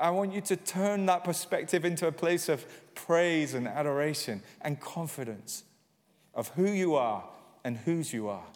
I 0.01 0.09
want 0.09 0.33
you 0.33 0.41
to 0.41 0.55
turn 0.55 1.05
that 1.05 1.23
perspective 1.23 1.85
into 1.85 2.07
a 2.07 2.11
place 2.11 2.49
of 2.49 2.65
praise 2.95 3.53
and 3.53 3.67
adoration 3.67 4.41
and 4.61 4.79
confidence 4.79 5.63
of 6.33 6.49
who 6.49 6.69
you 6.69 6.95
are 6.95 7.23
and 7.63 7.77
whose 7.77 8.11
you 8.11 8.27
are. 8.27 8.47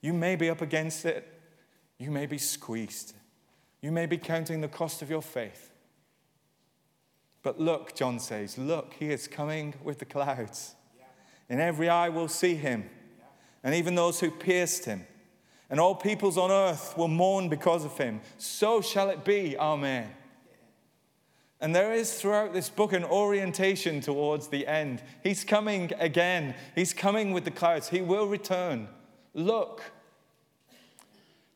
You 0.00 0.12
may 0.12 0.36
be 0.36 0.48
up 0.50 0.60
against 0.60 1.04
it 1.04 1.38
you 1.98 2.10
may 2.10 2.26
be 2.26 2.38
squeezed. 2.38 3.14
You 3.80 3.92
may 3.92 4.06
be 4.06 4.18
counting 4.18 4.60
the 4.60 4.68
cost 4.68 5.02
of 5.02 5.10
your 5.10 5.22
faith. 5.22 5.72
But 7.42 7.60
look, 7.60 7.94
John 7.94 8.18
says, 8.18 8.56
look, 8.56 8.94
he 8.98 9.10
is 9.10 9.28
coming 9.28 9.74
with 9.82 9.98
the 9.98 10.04
clouds. 10.04 10.74
And 11.48 11.60
every 11.60 11.88
eye 11.88 12.10
will 12.10 12.28
see 12.28 12.56
him, 12.56 12.90
and 13.64 13.74
even 13.74 13.94
those 13.94 14.20
who 14.20 14.30
pierced 14.30 14.84
him. 14.84 15.06
And 15.70 15.78
all 15.78 15.94
peoples 15.94 16.38
on 16.38 16.50
earth 16.50 16.96
will 16.96 17.08
mourn 17.08 17.48
because 17.48 17.84
of 17.84 17.96
him. 17.96 18.20
So 18.38 18.80
shall 18.80 19.10
it 19.10 19.24
be. 19.24 19.56
Amen. 19.58 20.08
And 21.60 21.74
there 21.74 21.92
is 21.92 22.20
throughout 22.20 22.52
this 22.52 22.68
book 22.68 22.92
an 22.92 23.04
orientation 23.04 24.00
towards 24.00 24.48
the 24.48 24.66
end. 24.66 25.02
He's 25.22 25.44
coming 25.44 25.92
again. 25.98 26.54
He's 26.74 26.94
coming 26.94 27.32
with 27.32 27.44
the 27.44 27.50
clouds. 27.50 27.88
He 27.88 28.00
will 28.00 28.28
return. 28.28 28.88
Look, 29.34 29.82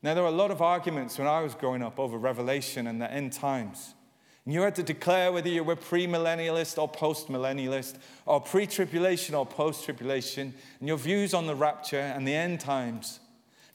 now, 0.03 0.13
there 0.13 0.23
were 0.23 0.29
a 0.29 0.33
lot 0.33 0.51
of 0.51 0.61
arguments 0.61 1.17
when 1.17 1.27
I 1.27 1.39
was 1.39 1.55
growing 1.55 1.81
up 1.81 1.97
over 1.97 2.17
Revelation 2.17 2.87
and 2.87 3.01
the 3.01 3.09
end 3.09 3.31
times. 3.31 3.95
And 4.43 4.53
you 4.53 4.61
had 4.61 4.75
to 4.75 4.83
declare 4.83 5.31
whether 5.31 5.47
you 5.47 5.63
were 5.63 5.77
premillennialist 5.77 6.77
or 6.77 6.91
postmillennialist, 6.91 7.95
or 8.25 8.41
pre 8.41 8.67
tribulation 8.67 9.33
or 9.33 9.45
post 9.45 9.85
tribulation, 9.85 10.53
and 10.81 10.89
your 10.89 10.97
views 10.97 11.33
on 11.33 11.47
the 11.47 11.55
rapture 11.55 12.01
and 12.01 12.27
the 12.27 12.35
end 12.35 12.59
times. 12.59 13.21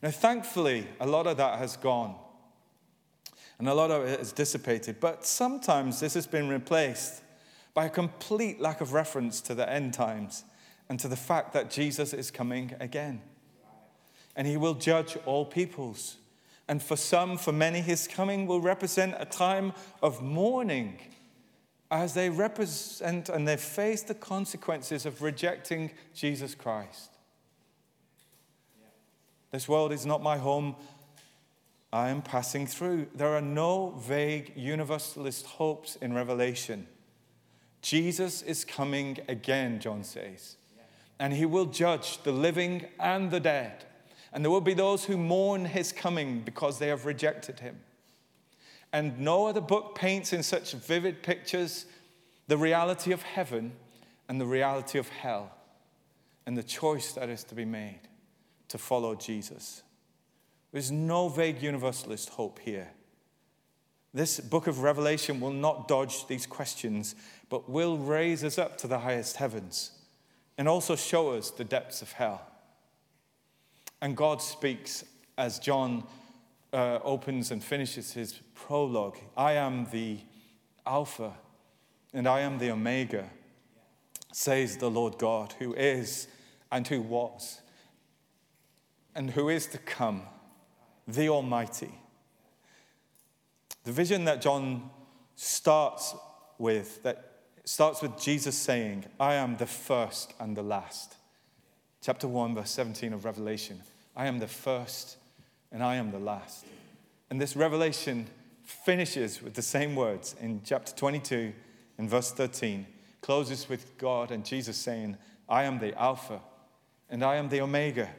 Now, 0.03 0.11
thankfully, 0.11 0.87
a 1.01 1.07
lot 1.07 1.27
of 1.27 1.37
that 1.39 1.59
has 1.59 1.77
gone, 1.77 2.15
and 3.59 3.69
a 3.69 3.75
lot 3.75 3.91
of 3.91 4.07
it 4.07 4.19
has 4.19 4.33
dissipated. 4.33 5.01
But 5.01 5.27
sometimes 5.27 6.01
this 6.01 6.15
has 6.15 6.27
been 6.27 6.49
replaced 6.49 7.23
by 7.75 7.87
a 7.87 7.91
complete 7.91 8.61
lack 8.61 8.81
of 8.81 8.93
reference 8.93 9.41
to 9.43 9.55
the 9.55 9.69
end 9.69 9.95
times 9.95 10.45
and 10.89 10.99
to 11.01 11.09
the 11.09 11.17
fact 11.17 11.53
that 11.53 11.71
Jesus 11.71 12.13
is 12.13 12.31
coming 12.31 12.75
again 12.81 13.21
and 14.39 14.47
he 14.47 14.57
will 14.57 14.75
judge 14.75 15.19
all 15.27 15.45
peoples. 15.45 16.17
And 16.69 16.81
for 16.81 16.97
some, 16.97 17.37
for 17.37 17.53
many, 17.53 17.81
his 17.81 18.07
coming 18.07 18.47
will 18.47 18.61
represent 18.61 19.17
a 19.19 19.25
time 19.25 19.73
of 20.01 20.23
mourning 20.23 21.01
as 21.91 22.15
they 22.15 22.31
represent 22.31 23.29
and 23.29 23.49
they 23.49 23.57
face 23.57 24.03
the 24.03 24.15
consequences 24.15 25.05
of 25.05 25.23
rejecting 25.23 25.91
Jesus 26.15 26.55
Christ. 26.55 27.11
This 29.51 29.69
world 29.69 29.93
is 29.93 30.05
not 30.05 30.23
my 30.23 30.37
home. 30.37 30.77
I 31.93 32.11
am 32.11 32.21
passing 32.21 32.67
through. 32.67 33.07
There 33.15 33.35
are 33.35 33.41
no 33.41 33.95
vague 33.99 34.53
universalist 34.57 35.47
hopes 35.47 35.97
in 35.97 36.13
Revelation. 36.13 36.87
Jesus 37.81 38.43
is 38.43 38.65
coming 38.65 39.19
again, 39.29 39.81
John 39.81 40.05
says, 40.05 40.57
and 41.19 41.33
he 41.33 41.47
will 41.47 41.67
judge 41.67 42.23
the 42.23 42.33
living 42.33 42.85
and 42.99 43.31
the 43.31 43.41
dead. 43.41 43.85
And 44.33 44.45
there 44.45 44.51
will 44.51 44.61
be 44.61 44.75
those 44.75 45.05
who 45.05 45.17
mourn 45.17 45.65
his 45.65 45.93
coming 45.93 46.43
because 46.43 46.79
they 46.79 46.89
have 46.89 47.07
rejected 47.07 47.61
him. 47.61 47.81
And 48.93 49.19
no 49.19 49.47
other 49.47 49.61
book 49.61 49.95
paints 49.95 50.33
in 50.33 50.43
such 50.43 50.73
vivid 50.73 51.23
pictures 51.23 51.87
the 52.47 52.59
reality 52.59 53.13
of 53.13 53.23
heaven 53.23 53.73
and 54.29 54.41
the 54.41 54.47
reality 54.47 54.99
of 54.99 55.09
hell 55.09 55.51
and 56.47 56.57
the 56.57 56.63
choice 56.63 57.13
that 57.13 57.29
is 57.29 57.45
to 57.45 57.55
be 57.55 57.65
made 57.65 58.08
to 58.69 58.79
follow 58.79 59.15
Jesus. 59.15 59.83
There's 60.73 60.91
no 60.91 61.29
vague 61.29 61.63
universalist 61.63 62.31
hope 62.31 62.59
here. 62.61 62.91
This 64.15 64.41
book 64.41 64.67
of 64.67 64.81
Revelation 64.81 65.41
will 65.41 65.53
not 65.53 65.89
dodge 65.89 66.27
these 66.27 66.47
questions, 66.47 67.15
but 67.49 67.69
will 67.69 67.99
raise 67.99 68.45
us 68.45 68.59
up 68.59 68.79
to 68.79 68.87
the 68.87 69.01
highest 69.01 69.37
heavens 69.37 69.93
and 70.57 70.67
also 70.69 70.97
show 70.97 71.31
us 71.35 71.51
the 71.51 71.65
depths 71.65 72.03
of 72.03 72.13
hell. 72.13 72.43
And 74.01 74.17
God 74.17 74.43
speaks 74.43 75.05
as 75.37 75.59
John 75.59 76.05
uh, 76.73 76.99
opens 77.03 77.51
and 77.51 77.63
finishes 77.63 78.13
his 78.13 78.41
prologue 78.55 79.17
I 79.37 79.53
am 79.53 79.87
the 79.91 80.19
Alpha 80.87 81.35
and 82.13 82.27
I 82.27 82.41
am 82.41 82.59
the 82.59 82.71
Omega, 82.71 83.29
says 84.33 84.79
the 84.79 84.91
Lord 84.91 85.19
God, 85.19 85.55
who 85.59 85.75
is 85.75 86.29
and 86.73 86.87
who 86.87 87.01
was 87.01 87.61
and 89.19 89.33
who 89.33 89.49
is 89.49 89.67
to 89.67 89.79
come, 89.79 90.23
the 91.09 91.29
Almighty. 91.29 91.93
The 93.83 93.91
vision 93.91 94.27
that 94.27 94.41
John 94.41 94.91
starts 95.35 96.15
with, 96.57 97.03
that 97.03 97.33
starts 97.65 98.01
with 98.01 98.17
Jesus 98.17 98.57
saying, 98.57 99.07
I 99.19 99.35
am 99.35 99.57
the 99.57 99.67
first 99.67 100.35
and 100.39 100.57
the 100.57 100.63
last. 100.63 101.17
Chapter 102.01 102.29
1, 102.29 102.55
verse 102.55 102.71
17 102.71 103.13
of 103.13 103.25
Revelation. 103.25 103.81
I 104.15 104.29
am 104.29 104.39
the 104.39 104.47
first 104.47 105.17
and 105.73 105.83
I 105.83 105.97
am 105.97 106.13
the 106.13 106.21
last. 106.21 106.65
And 107.29 107.41
this 107.41 107.57
revelation 107.57 108.29
finishes 108.63 109.43
with 109.43 109.55
the 109.55 109.63
same 109.63 109.97
words 109.97 110.37
in 110.41 110.61
chapter 110.65 110.93
22 110.95 111.53
in 111.99 112.09
verse 112.09 112.31
13, 112.31 112.87
closes 113.21 113.69
with 113.69 113.99
God 113.99 114.31
and 114.31 114.45
Jesus 114.45 114.77
saying, 114.77 115.17
I 115.49 115.65
am 115.65 115.81
the 115.81 115.93
Alpha 116.01 116.41
and 117.11 117.25
I 117.25 117.35
am 117.35 117.49
the 117.49 117.63
Omega. 117.63 118.11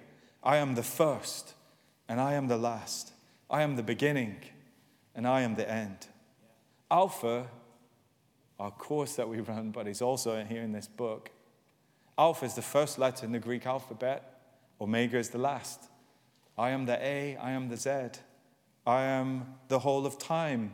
I 0.43 0.57
am 0.57 0.75
the 0.75 0.83
first 0.83 1.53
and 2.07 2.19
I 2.19 2.33
am 2.33 2.47
the 2.47 2.57
last. 2.57 3.13
I 3.49 3.61
am 3.61 3.75
the 3.75 3.83
beginning 3.83 4.37
and 5.15 5.27
I 5.27 5.41
am 5.41 5.55
the 5.55 5.69
end. 5.69 6.07
Alpha, 6.91 7.47
our 8.59 8.71
course 8.71 9.15
that 9.15 9.29
we 9.29 9.39
run, 9.41 9.71
but 9.71 9.87
is 9.87 10.01
also 10.01 10.43
here 10.43 10.61
in 10.61 10.71
this 10.71 10.87
book. 10.87 11.29
Alpha 12.17 12.45
is 12.45 12.55
the 12.55 12.61
first 12.61 12.97
letter 12.97 13.25
in 13.25 13.31
the 13.31 13.39
Greek 13.39 13.65
alphabet, 13.65 14.41
Omega 14.81 15.17
is 15.17 15.29
the 15.29 15.37
last. 15.37 15.89
I 16.57 16.71
am 16.71 16.85
the 16.85 17.01
A, 17.01 17.37
I 17.37 17.51
am 17.51 17.69
the 17.69 17.77
Z. 17.77 18.19
I 18.85 19.03
am 19.03 19.55
the 19.67 19.79
whole 19.79 20.05
of 20.05 20.17
time. 20.17 20.73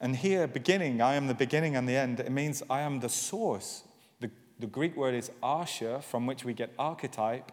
And 0.00 0.14
here, 0.14 0.46
beginning, 0.46 1.00
I 1.00 1.14
am 1.14 1.26
the 1.26 1.34
beginning 1.34 1.76
and 1.76 1.88
the 1.88 1.96
end, 1.96 2.20
it 2.20 2.30
means 2.30 2.62
I 2.68 2.82
am 2.82 3.00
the 3.00 3.08
source. 3.08 3.84
The, 4.20 4.30
the 4.58 4.66
Greek 4.66 4.96
word 4.96 5.14
is 5.14 5.30
arche, 5.42 6.02
from 6.02 6.26
which 6.26 6.44
we 6.44 6.52
get 6.52 6.70
archetype. 6.78 7.50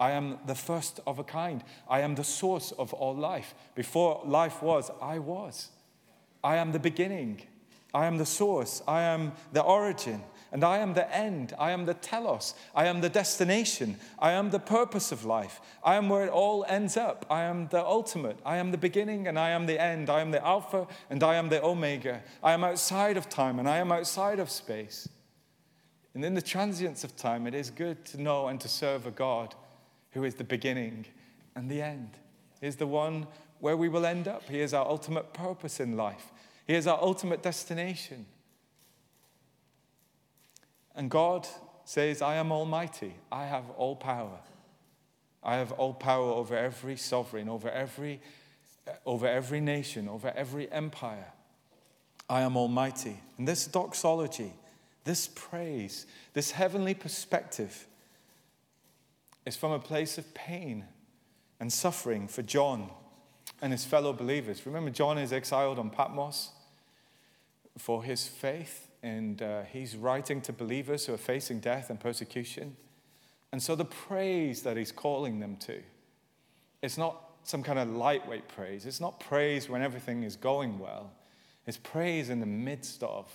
I 0.00 0.12
am 0.12 0.38
the 0.46 0.54
first 0.54 1.00
of 1.06 1.18
a 1.18 1.24
kind. 1.24 1.62
I 1.88 2.00
am 2.00 2.14
the 2.14 2.24
source 2.24 2.72
of 2.72 2.92
all 2.92 3.14
life. 3.14 3.54
Before 3.74 4.22
life 4.24 4.62
was, 4.62 4.90
I 5.00 5.18
was. 5.18 5.70
I 6.42 6.56
am 6.56 6.72
the 6.72 6.78
beginning. 6.78 7.42
I 7.94 8.06
am 8.06 8.18
the 8.18 8.26
source. 8.26 8.82
I 8.88 9.02
am 9.02 9.32
the 9.52 9.62
origin. 9.62 10.22
And 10.50 10.64
I 10.64 10.78
am 10.78 10.94
the 10.94 11.14
end. 11.14 11.54
I 11.58 11.70
am 11.70 11.86
the 11.86 11.94
telos. 11.94 12.54
I 12.74 12.86
am 12.86 13.00
the 13.00 13.08
destination. 13.08 13.96
I 14.18 14.32
am 14.32 14.50
the 14.50 14.58
purpose 14.58 15.12
of 15.12 15.24
life. 15.24 15.60
I 15.82 15.94
am 15.94 16.08
where 16.08 16.24
it 16.24 16.30
all 16.30 16.64
ends 16.68 16.96
up. 16.96 17.24
I 17.30 17.42
am 17.44 17.68
the 17.68 17.84
ultimate. 17.84 18.38
I 18.44 18.56
am 18.58 18.70
the 18.70 18.78
beginning 18.78 19.28
and 19.28 19.38
I 19.38 19.50
am 19.50 19.66
the 19.66 19.80
end. 19.80 20.10
I 20.10 20.20
am 20.20 20.30
the 20.30 20.44
Alpha 20.44 20.86
and 21.10 21.22
I 21.22 21.36
am 21.36 21.48
the 21.48 21.64
Omega. 21.64 22.22
I 22.42 22.52
am 22.52 22.64
outside 22.64 23.16
of 23.16 23.28
time 23.28 23.58
and 23.58 23.68
I 23.68 23.78
am 23.78 23.92
outside 23.92 24.38
of 24.38 24.50
space. 24.50 25.08
And 26.14 26.24
in 26.24 26.34
the 26.34 26.42
transience 26.42 27.04
of 27.04 27.16
time, 27.16 27.46
it 27.46 27.54
is 27.54 27.70
good 27.70 28.04
to 28.06 28.20
know 28.20 28.48
and 28.48 28.60
to 28.60 28.68
serve 28.68 29.06
a 29.06 29.10
God 29.10 29.54
who 30.12 30.24
is 30.24 30.34
the 30.36 30.44
beginning 30.44 31.06
and 31.54 31.70
the 31.70 31.82
end. 31.82 32.10
He 32.60 32.66
is 32.66 32.76
the 32.76 32.86
one 32.86 33.26
where 33.60 33.76
we 33.76 33.88
will 33.88 34.06
end 34.06 34.28
up. 34.28 34.48
He 34.48 34.60
is 34.60 34.74
our 34.74 34.86
ultimate 34.86 35.32
purpose 35.32 35.80
in 35.80 35.96
life. 35.96 36.32
He 36.66 36.74
is 36.74 36.86
our 36.86 37.00
ultimate 37.00 37.42
destination. 37.42 38.26
And 40.94 41.10
God 41.10 41.46
says, 41.84 42.22
I 42.22 42.36
am 42.36 42.52
almighty. 42.52 43.14
I 43.30 43.46
have 43.46 43.70
all 43.76 43.96
power. 43.96 44.38
I 45.42 45.56
have 45.56 45.72
all 45.72 45.94
power 45.94 46.30
over 46.30 46.56
every 46.56 46.96
sovereign, 46.96 47.48
over 47.48 47.68
every, 47.68 48.20
uh, 48.86 48.92
over 49.04 49.26
every 49.26 49.60
nation, 49.60 50.08
over 50.08 50.32
every 50.36 50.70
empire. 50.70 51.32
I 52.28 52.42
am 52.42 52.56
almighty. 52.56 53.20
And 53.38 53.48
this 53.48 53.66
doxology, 53.66 54.52
this 55.04 55.28
praise, 55.34 56.06
this 56.32 56.52
heavenly 56.52 56.94
perspective 56.94 57.86
is 59.44 59.56
from 59.56 59.72
a 59.72 59.78
place 59.78 60.18
of 60.18 60.34
pain 60.34 60.84
and 61.60 61.72
suffering 61.72 62.28
for 62.28 62.42
John 62.42 62.90
and 63.60 63.72
his 63.72 63.84
fellow 63.84 64.12
believers. 64.12 64.64
Remember, 64.66 64.90
John 64.90 65.18
is 65.18 65.32
exiled 65.32 65.78
on 65.78 65.90
Patmos 65.90 66.50
for 67.78 68.04
his 68.04 68.26
faith 68.26 68.88
and 69.02 69.42
uh, 69.42 69.62
he's 69.62 69.96
writing 69.96 70.40
to 70.42 70.52
believers 70.52 71.06
who 71.06 71.14
are 71.14 71.18
facing 71.18 71.60
death 71.60 71.90
and 71.90 71.98
persecution. 71.98 72.76
And 73.50 73.62
so 73.62 73.74
the 73.74 73.84
praise 73.84 74.62
that 74.62 74.76
he's 74.76 74.92
calling 74.92 75.40
them 75.40 75.56
to, 75.56 75.82
it's 76.80 76.96
not 76.96 77.30
some 77.44 77.62
kind 77.62 77.78
of 77.78 77.90
lightweight 77.90 78.48
praise. 78.48 78.86
It's 78.86 79.00
not 79.00 79.18
praise 79.18 79.68
when 79.68 79.82
everything 79.82 80.22
is 80.22 80.36
going 80.36 80.78
well. 80.78 81.10
It's 81.66 81.76
praise 81.76 82.30
in 82.30 82.40
the 82.40 82.46
midst 82.46 83.02
of 83.02 83.30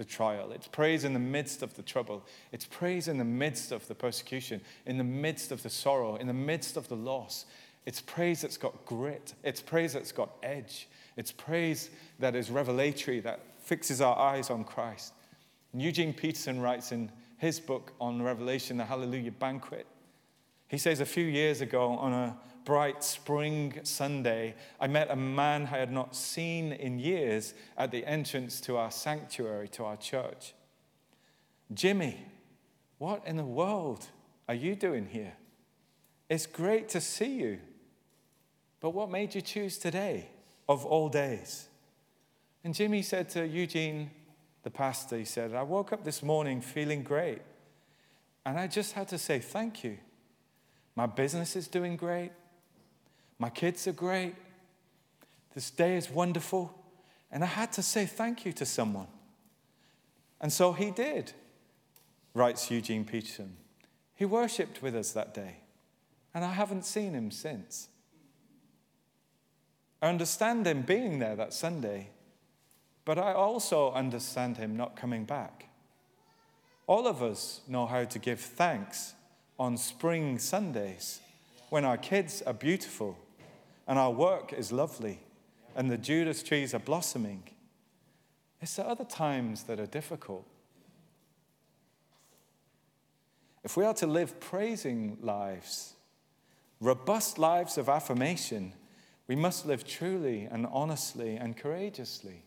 the 0.00 0.04
trial. 0.06 0.50
It's 0.52 0.66
praise 0.66 1.04
in 1.04 1.12
the 1.12 1.18
midst 1.18 1.62
of 1.62 1.76
the 1.76 1.82
trouble. 1.82 2.24
It's 2.52 2.64
praise 2.64 3.06
in 3.06 3.18
the 3.18 3.24
midst 3.24 3.70
of 3.70 3.86
the 3.86 3.94
persecution, 3.94 4.62
in 4.86 4.96
the 4.96 5.04
midst 5.04 5.52
of 5.52 5.62
the 5.62 5.68
sorrow, 5.68 6.16
in 6.16 6.26
the 6.26 6.32
midst 6.32 6.78
of 6.78 6.88
the 6.88 6.96
loss. 6.96 7.44
It's 7.84 8.00
praise 8.00 8.40
that's 8.40 8.56
got 8.56 8.86
grit. 8.86 9.34
It's 9.44 9.60
praise 9.60 9.92
that's 9.92 10.10
got 10.10 10.30
edge. 10.42 10.88
It's 11.18 11.32
praise 11.32 11.90
that 12.18 12.34
is 12.34 12.50
revelatory, 12.50 13.20
that 13.20 13.40
fixes 13.58 14.00
our 14.00 14.18
eyes 14.18 14.48
on 14.48 14.64
Christ. 14.64 15.12
And 15.74 15.82
Eugene 15.82 16.14
Peterson 16.14 16.62
writes 16.62 16.92
in 16.92 17.12
his 17.36 17.60
book 17.60 17.92
on 18.00 18.22
Revelation, 18.22 18.78
The 18.78 18.86
Hallelujah 18.86 19.32
Banquet. 19.32 19.86
He 20.70 20.78
says, 20.78 21.00
A 21.00 21.04
few 21.04 21.24
years 21.24 21.60
ago, 21.60 21.96
on 21.96 22.12
a 22.12 22.36
bright 22.64 23.02
spring 23.02 23.80
Sunday, 23.82 24.54
I 24.78 24.86
met 24.86 25.10
a 25.10 25.16
man 25.16 25.62
I 25.62 25.78
had 25.78 25.90
not 25.90 26.14
seen 26.14 26.70
in 26.70 27.00
years 27.00 27.54
at 27.76 27.90
the 27.90 28.06
entrance 28.06 28.60
to 28.62 28.76
our 28.76 28.92
sanctuary, 28.92 29.66
to 29.70 29.84
our 29.84 29.96
church. 29.96 30.54
Jimmy, 31.74 32.24
what 32.98 33.26
in 33.26 33.36
the 33.36 33.44
world 33.44 34.06
are 34.48 34.54
you 34.54 34.76
doing 34.76 35.06
here? 35.06 35.32
It's 36.28 36.46
great 36.46 36.88
to 36.90 37.00
see 37.00 37.40
you. 37.40 37.58
But 38.78 38.90
what 38.90 39.10
made 39.10 39.34
you 39.34 39.40
choose 39.40 39.76
today 39.76 40.30
of 40.68 40.86
all 40.86 41.08
days? 41.08 41.66
And 42.62 42.76
Jimmy 42.76 43.02
said 43.02 43.28
to 43.30 43.44
Eugene, 43.44 44.12
the 44.62 44.70
pastor, 44.70 45.18
he 45.18 45.24
said, 45.24 45.52
I 45.52 45.64
woke 45.64 45.92
up 45.92 46.04
this 46.04 46.22
morning 46.22 46.60
feeling 46.60 47.02
great. 47.02 47.42
And 48.46 48.56
I 48.56 48.68
just 48.68 48.92
had 48.92 49.08
to 49.08 49.18
say 49.18 49.40
thank 49.40 49.82
you. 49.82 49.98
My 51.00 51.06
business 51.06 51.56
is 51.56 51.66
doing 51.66 51.96
great. 51.96 52.30
My 53.38 53.48
kids 53.48 53.86
are 53.86 53.92
great. 53.92 54.34
This 55.54 55.70
day 55.70 55.96
is 55.96 56.10
wonderful. 56.10 56.78
And 57.32 57.42
I 57.42 57.46
had 57.46 57.72
to 57.72 57.82
say 57.82 58.04
thank 58.04 58.44
you 58.44 58.52
to 58.52 58.66
someone. 58.66 59.06
And 60.42 60.52
so 60.52 60.74
he 60.74 60.90
did, 60.90 61.32
writes 62.34 62.70
Eugene 62.70 63.06
Peterson. 63.06 63.56
He 64.14 64.26
worshipped 64.26 64.82
with 64.82 64.94
us 64.94 65.12
that 65.12 65.32
day. 65.32 65.60
And 66.34 66.44
I 66.44 66.52
haven't 66.52 66.84
seen 66.84 67.14
him 67.14 67.30
since. 67.30 67.88
I 70.02 70.10
understand 70.10 70.66
him 70.66 70.82
being 70.82 71.18
there 71.18 71.34
that 71.34 71.54
Sunday 71.54 72.10
but 73.06 73.18
I 73.18 73.32
also 73.32 73.90
understand 73.92 74.58
him 74.58 74.76
not 74.76 74.96
coming 74.96 75.24
back. 75.24 75.64
All 76.86 77.06
of 77.06 77.22
us 77.22 77.62
know 77.66 77.86
how 77.86 78.04
to 78.04 78.18
give 78.18 78.38
thanks 78.38 79.14
on 79.60 79.76
spring 79.76 80.38
Sundays 80.38 81.20
when 81.68 81.84
our 81.84 81.98
kids 81.98 82.40
are 82.46 82.54
beautiful 82.54 83.18
and 83.86 83.98
our 83.98 84.10
work 84.10 84.54
is 84.54 84.72
lovely 84.72 85.20
and 85.76 85.90
the 85.90 85.98
Judas 85.98 86.42
trees 86.42 86.72
are 86.72 86.78
blossoming. 86.78 87.42
It's 88.62 88.76
the 88.76 88.88
other 88.88 89.04
times 89.04 89.64
that 89.64 89.78
are 89.78 89.86
difficult. 89.86 90.46
If 93.62 93.76
we 93.76 93.84
are 93.84 93.92
to 93.94 94.06
live 94.06 94.40
praising 94.40 95.18
lives, 95.20 95.92
robust 96.80 97.38
lives 97.38 97.76
of 97.76 97.90
affirmation, 97.90 98.72
we 99.26 99.36
must 99.36 99.66
live 99.66 99.86
truly 99.86 100.48
and 100.50 100.66
honestly 100.72 101.36
and 101.36 101.54
courageously. 101.54 102.44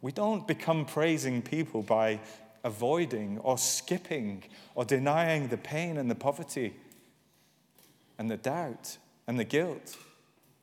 We 0.00 0.12
don't 0.12 0.46
become 0.46 0.84
praising 0.86 1.42
people 1.42 1.82
by 1.82 2.20
avoiding 2.64 3.38
or 3.38 3.58
skipping 3.58 4.44
or 4.74 4.84
denying 4.84 5.48
the 5.48 5.56
pain 5.56 5.96
and 5.96 6.10
the 6.10 6.14
poverty 6.14 6.74
and 8.18 8.30
the 8.30 8.36
doubt 8.36 8.98
and 9.26 9.38
the 9.38 9.44
guilt, 9.44 9.96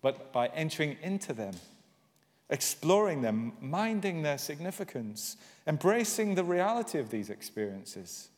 but 0.02 0.32
by 0.32 0.48
entering 0.48 0.98
into 1.02 1.34
them, 1.34 1.54
exploring 2.50 3.22
them, 3.22 3.54
minding 3.60 4.22
their 4.22 4.38
significance, 4.38 5.38
embracing 5.66 6.36
the 6.36 6.43
reality 6.43 7.00
of 7.00 7.10
these 7.10 7.30
experiences. 7.30 8.30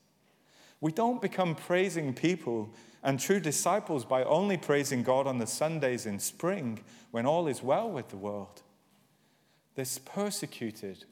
We 0.82 0.91
don't 0.91 1.22
become 1.22 1.55
praising 1.55 2.14
people 2.14 2.70
and 3.03 3.20
true 3.20 3.39
disciples 3.39 4.05
by 4.05 4.24
only 4.24 4.57
praising 4.57 5.03
God 5.03 5.28
on 5.28 5.38
the 5.38 5.47
Sundays 5.47 6.05
in 6.05 6.20
spring 6.20 6.80
when 7.12 7.26
all 7.26 7.47
is 7.47 7.62
well 7.62 7.89
with 7.89 8.10
the 8.10 8.18
world 8.18 8.62
this 9.80 9.97
persecuted, 9.97 11.05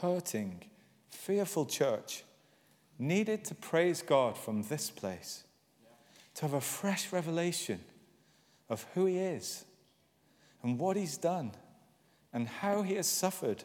hurting, 0.00 0.62
fearful 1.10 1.66
church 1.66 2.24
needed 2.98 3.44
to 3.44 3.54
praise 3.54 4.02
God 4.02 4.36
from 4.36 4.62
this 4.62 4.90
place, 4.90 5.44
to 6.34 6.42
have 6.42 6.54
a 6.54 6.60
fresh 6.60 7.12
revelation 7.12 7.80
of 8.68 8.86
who 8.94 9.06
He 9.06 9.18
is 9.18 9.64
and 10.62 10.78
what 10.78 10.96
He's 10.96 11.16
done 11.16 11.52
and 12.32 12.48
how 12.48 12.82
He 12.82 12.94
has 12.94 13.06
suffered 13.06 13.64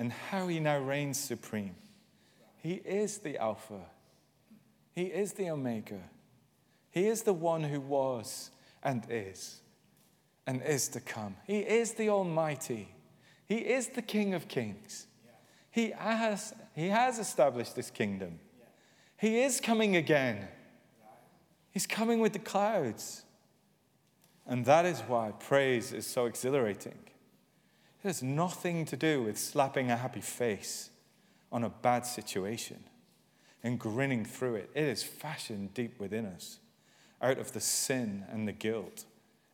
and 0.00 0.10
how 0.12 0.48
he 0.48 0.58
now 0.58 0.78
reigns 0.78 1.20
supreme. 1.20 1.74
He 2.56 2.72
is 2.72 3.18
the 3.18 3.36
Alpha, 3.36 3.82
he 4.94 5.02
is 5.02 5.34
the 5.34 5.50
Omega, 5.50 6.00
he 6.90 7.06
is 7.06 7.22
the 7.22 7.34
one 7.34 7.62
who 7.62 7.80
was 7.80 8.50
and 8.82 9.04
is 9.10 9.60
and 10.46 10.62
is 10.62 10.88
to 10.88 11.00
come. 11.00 11.36
He 11.46 11.58
is 11.58 11.92
the 11.92 12.08
Almighty, 12.08 12.88
he 13.44 13.58
is 13.58 13.88
the 13.88 14.00
King 14.00 14.32
of 14.32 14.48
Kings. 14.48 15.06
He 15.70 15.90
has, 15.90 16.54
he 16.74 16.88
has 16.88 17.18
established 17.18 17.76
this 17.76 17.90
kingdom. 17.90 18.40
He 19.16 19.40
is 19.40 19.60
coming 19.60 19.96
again. 19.96 20.48
He's 21.70 21.86
coming 21.86 22.20
with 22.20 22.32
the 22.32 22.38
clouds. 22.38 23.22
And 24.46 24.64
that 24.64 24.84
is 24.84 25.00
why 25.00 25.32
praise 25.38 25.92
is 25.92 26.06
so 26.06 26.26
exhilarating. 26.26 26.98
It 28.02 28.08
has 28.08 28.22
nothing 28.22 28.84
to 28.86 28.96
do 28.96 29.22
with 29.22 29.38
slapping 29.38 29.90
a 29.90 29.96
happy 29.96 30.22
face 30.22 30.90
on 31.52 31.64
a 31.64 31.68
bad 31.68 32.06
situation 32.06 32.82
and 33.62 33.78
grinning 33.78 34.24
through 34.24 34.56
it. 34.56 34.70
It 34.74 34.84
is 34.84 35.02
fashioned 35.02 35.74
deep 35.74 36.00
within 36.00 36.26
us 36.26 36.58
out 37.22 37.38
of 37.38 37.52
the 37.52 37.60
sin 37.60 38.24
and 38.32 38.48
the 38.48 38.52
guilt 38.52 39.04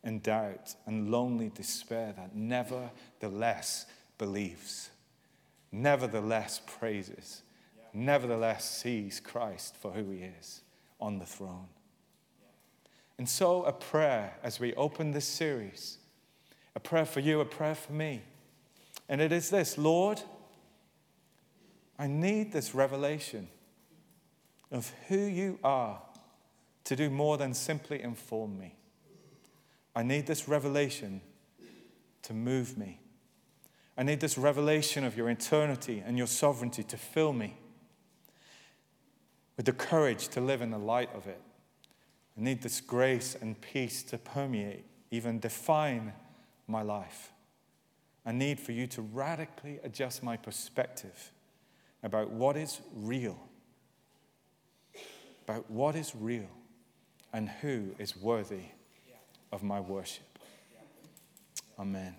and 0.03 0.23
doubt 0.23 0.75
and 0.85 1.11
lonely 1.11 1.51
despair 1.53 2.13
that 2.15 2.35
nevertheless 2.35 3.85
believes, 4.17 4.89
nevertheless 5.71 6.61
praises, 6.65 7.43
nevertheless 7.93 8.69
sees 8.69 9.19
Christ 9.19 9.75
for 9.75 9.91
who 9.91 10.09
he 10.11 10.19
is 10.39 10.61
on 10.99 11.19
the 11.19 11.25
throne. 11.25 11.67
And 13.17 13.27
so, 13.27 13.63
a 13.63 13.71
prayer 13.71 14.35
as 14.43 14.59
we 14.59 14.73
open 14.75 15.11
this 15.11 15.25
series, 15.25 15.97
a 16.75 16.79
prayer 16.79 17.05
for 17.05 17.19
you, 17.19 17.39
a 17.39 17.45
prayer 17.45 17.75
for 17.75 17.93
me. 17.93 18.21
And 19.09 19.21
it 19.21 19.31
is 19.31 19.49
this 19.49 19.77
Lord, 19.77 20.21
I 21.97 22.07
need 22.07 22.51
this 22.51 22.75
revelation 22.75 23.47
of 24.71 24.91
who 25.07 25.17
you 25.17 25.59
are 25.63 26.01
to 26.83 26.95
do 26.95 27.09
more 27.09 27.37
than 27.37 27.53
simply 27.53 28.01
inform 28.01 28.59
me. 28.59 28.75
I 29.95 30.03
need 30.03 30.27
this 30.27 30.47
revelation 30.47 31.21
to 32.23 32.33
move 32.33 32.77
me. 32.77 32.99
I 33.97 34.03
need 34.03 34.19
this 34.19 34.37
revelation 34.37 35.03
of 35.03 35.17
your 35.17 35.29
eternity 35.29 36.03
and 36.05 36.17
your 36.17 36.27
sovereignty 36.27 36.83
to 36.83 36.97
fill 36.97 37.33
me 37.33 37.57
with 39.55 39.65
the 39.65 39.73
courage 39.73 40.27
to 40.29 40.41
live 40.41 40.61
in 40.61 40.69
the 40.69 40.77
light 40.77 41.09
of 41.15 41.25
it. 41.25 41.41
I 42.37 42.41
need 42.43 42.61
this 42.61 42.79
grace 42.79 43.35
and 43.41 43.59
peace 43.59 44.03
to 44.03 44.19
permeate, 44.19 44.85
even 45.09 45.39
define 45.39 46.13
my 46.67 46.83
life. 46.83 47.31
I 48.23 48.33
need 48.33 48.59
for 48.59 48.71
you 48.71 48.85
to 48.87 49.01
radically 49.01 49.79
adjust 49.83 50.21
my 50.21 50.37
perspective 50.37 51.31
about 52.03 52.29
what 52.29 52.55
is 52.55 52.81
real, 52.93 53.39
about 55.47 55.71
what 55.71 55.95
is 55.95 56.13
real, 56.15 56.49
and 57.33 57.49
who 57.49 57.95
is 57.97 58.15
worthy 58.15 58.65
of 59.51 59.63
my 59.63 59.79
worship. 59.79 60.23
Amen. 61.79 62.15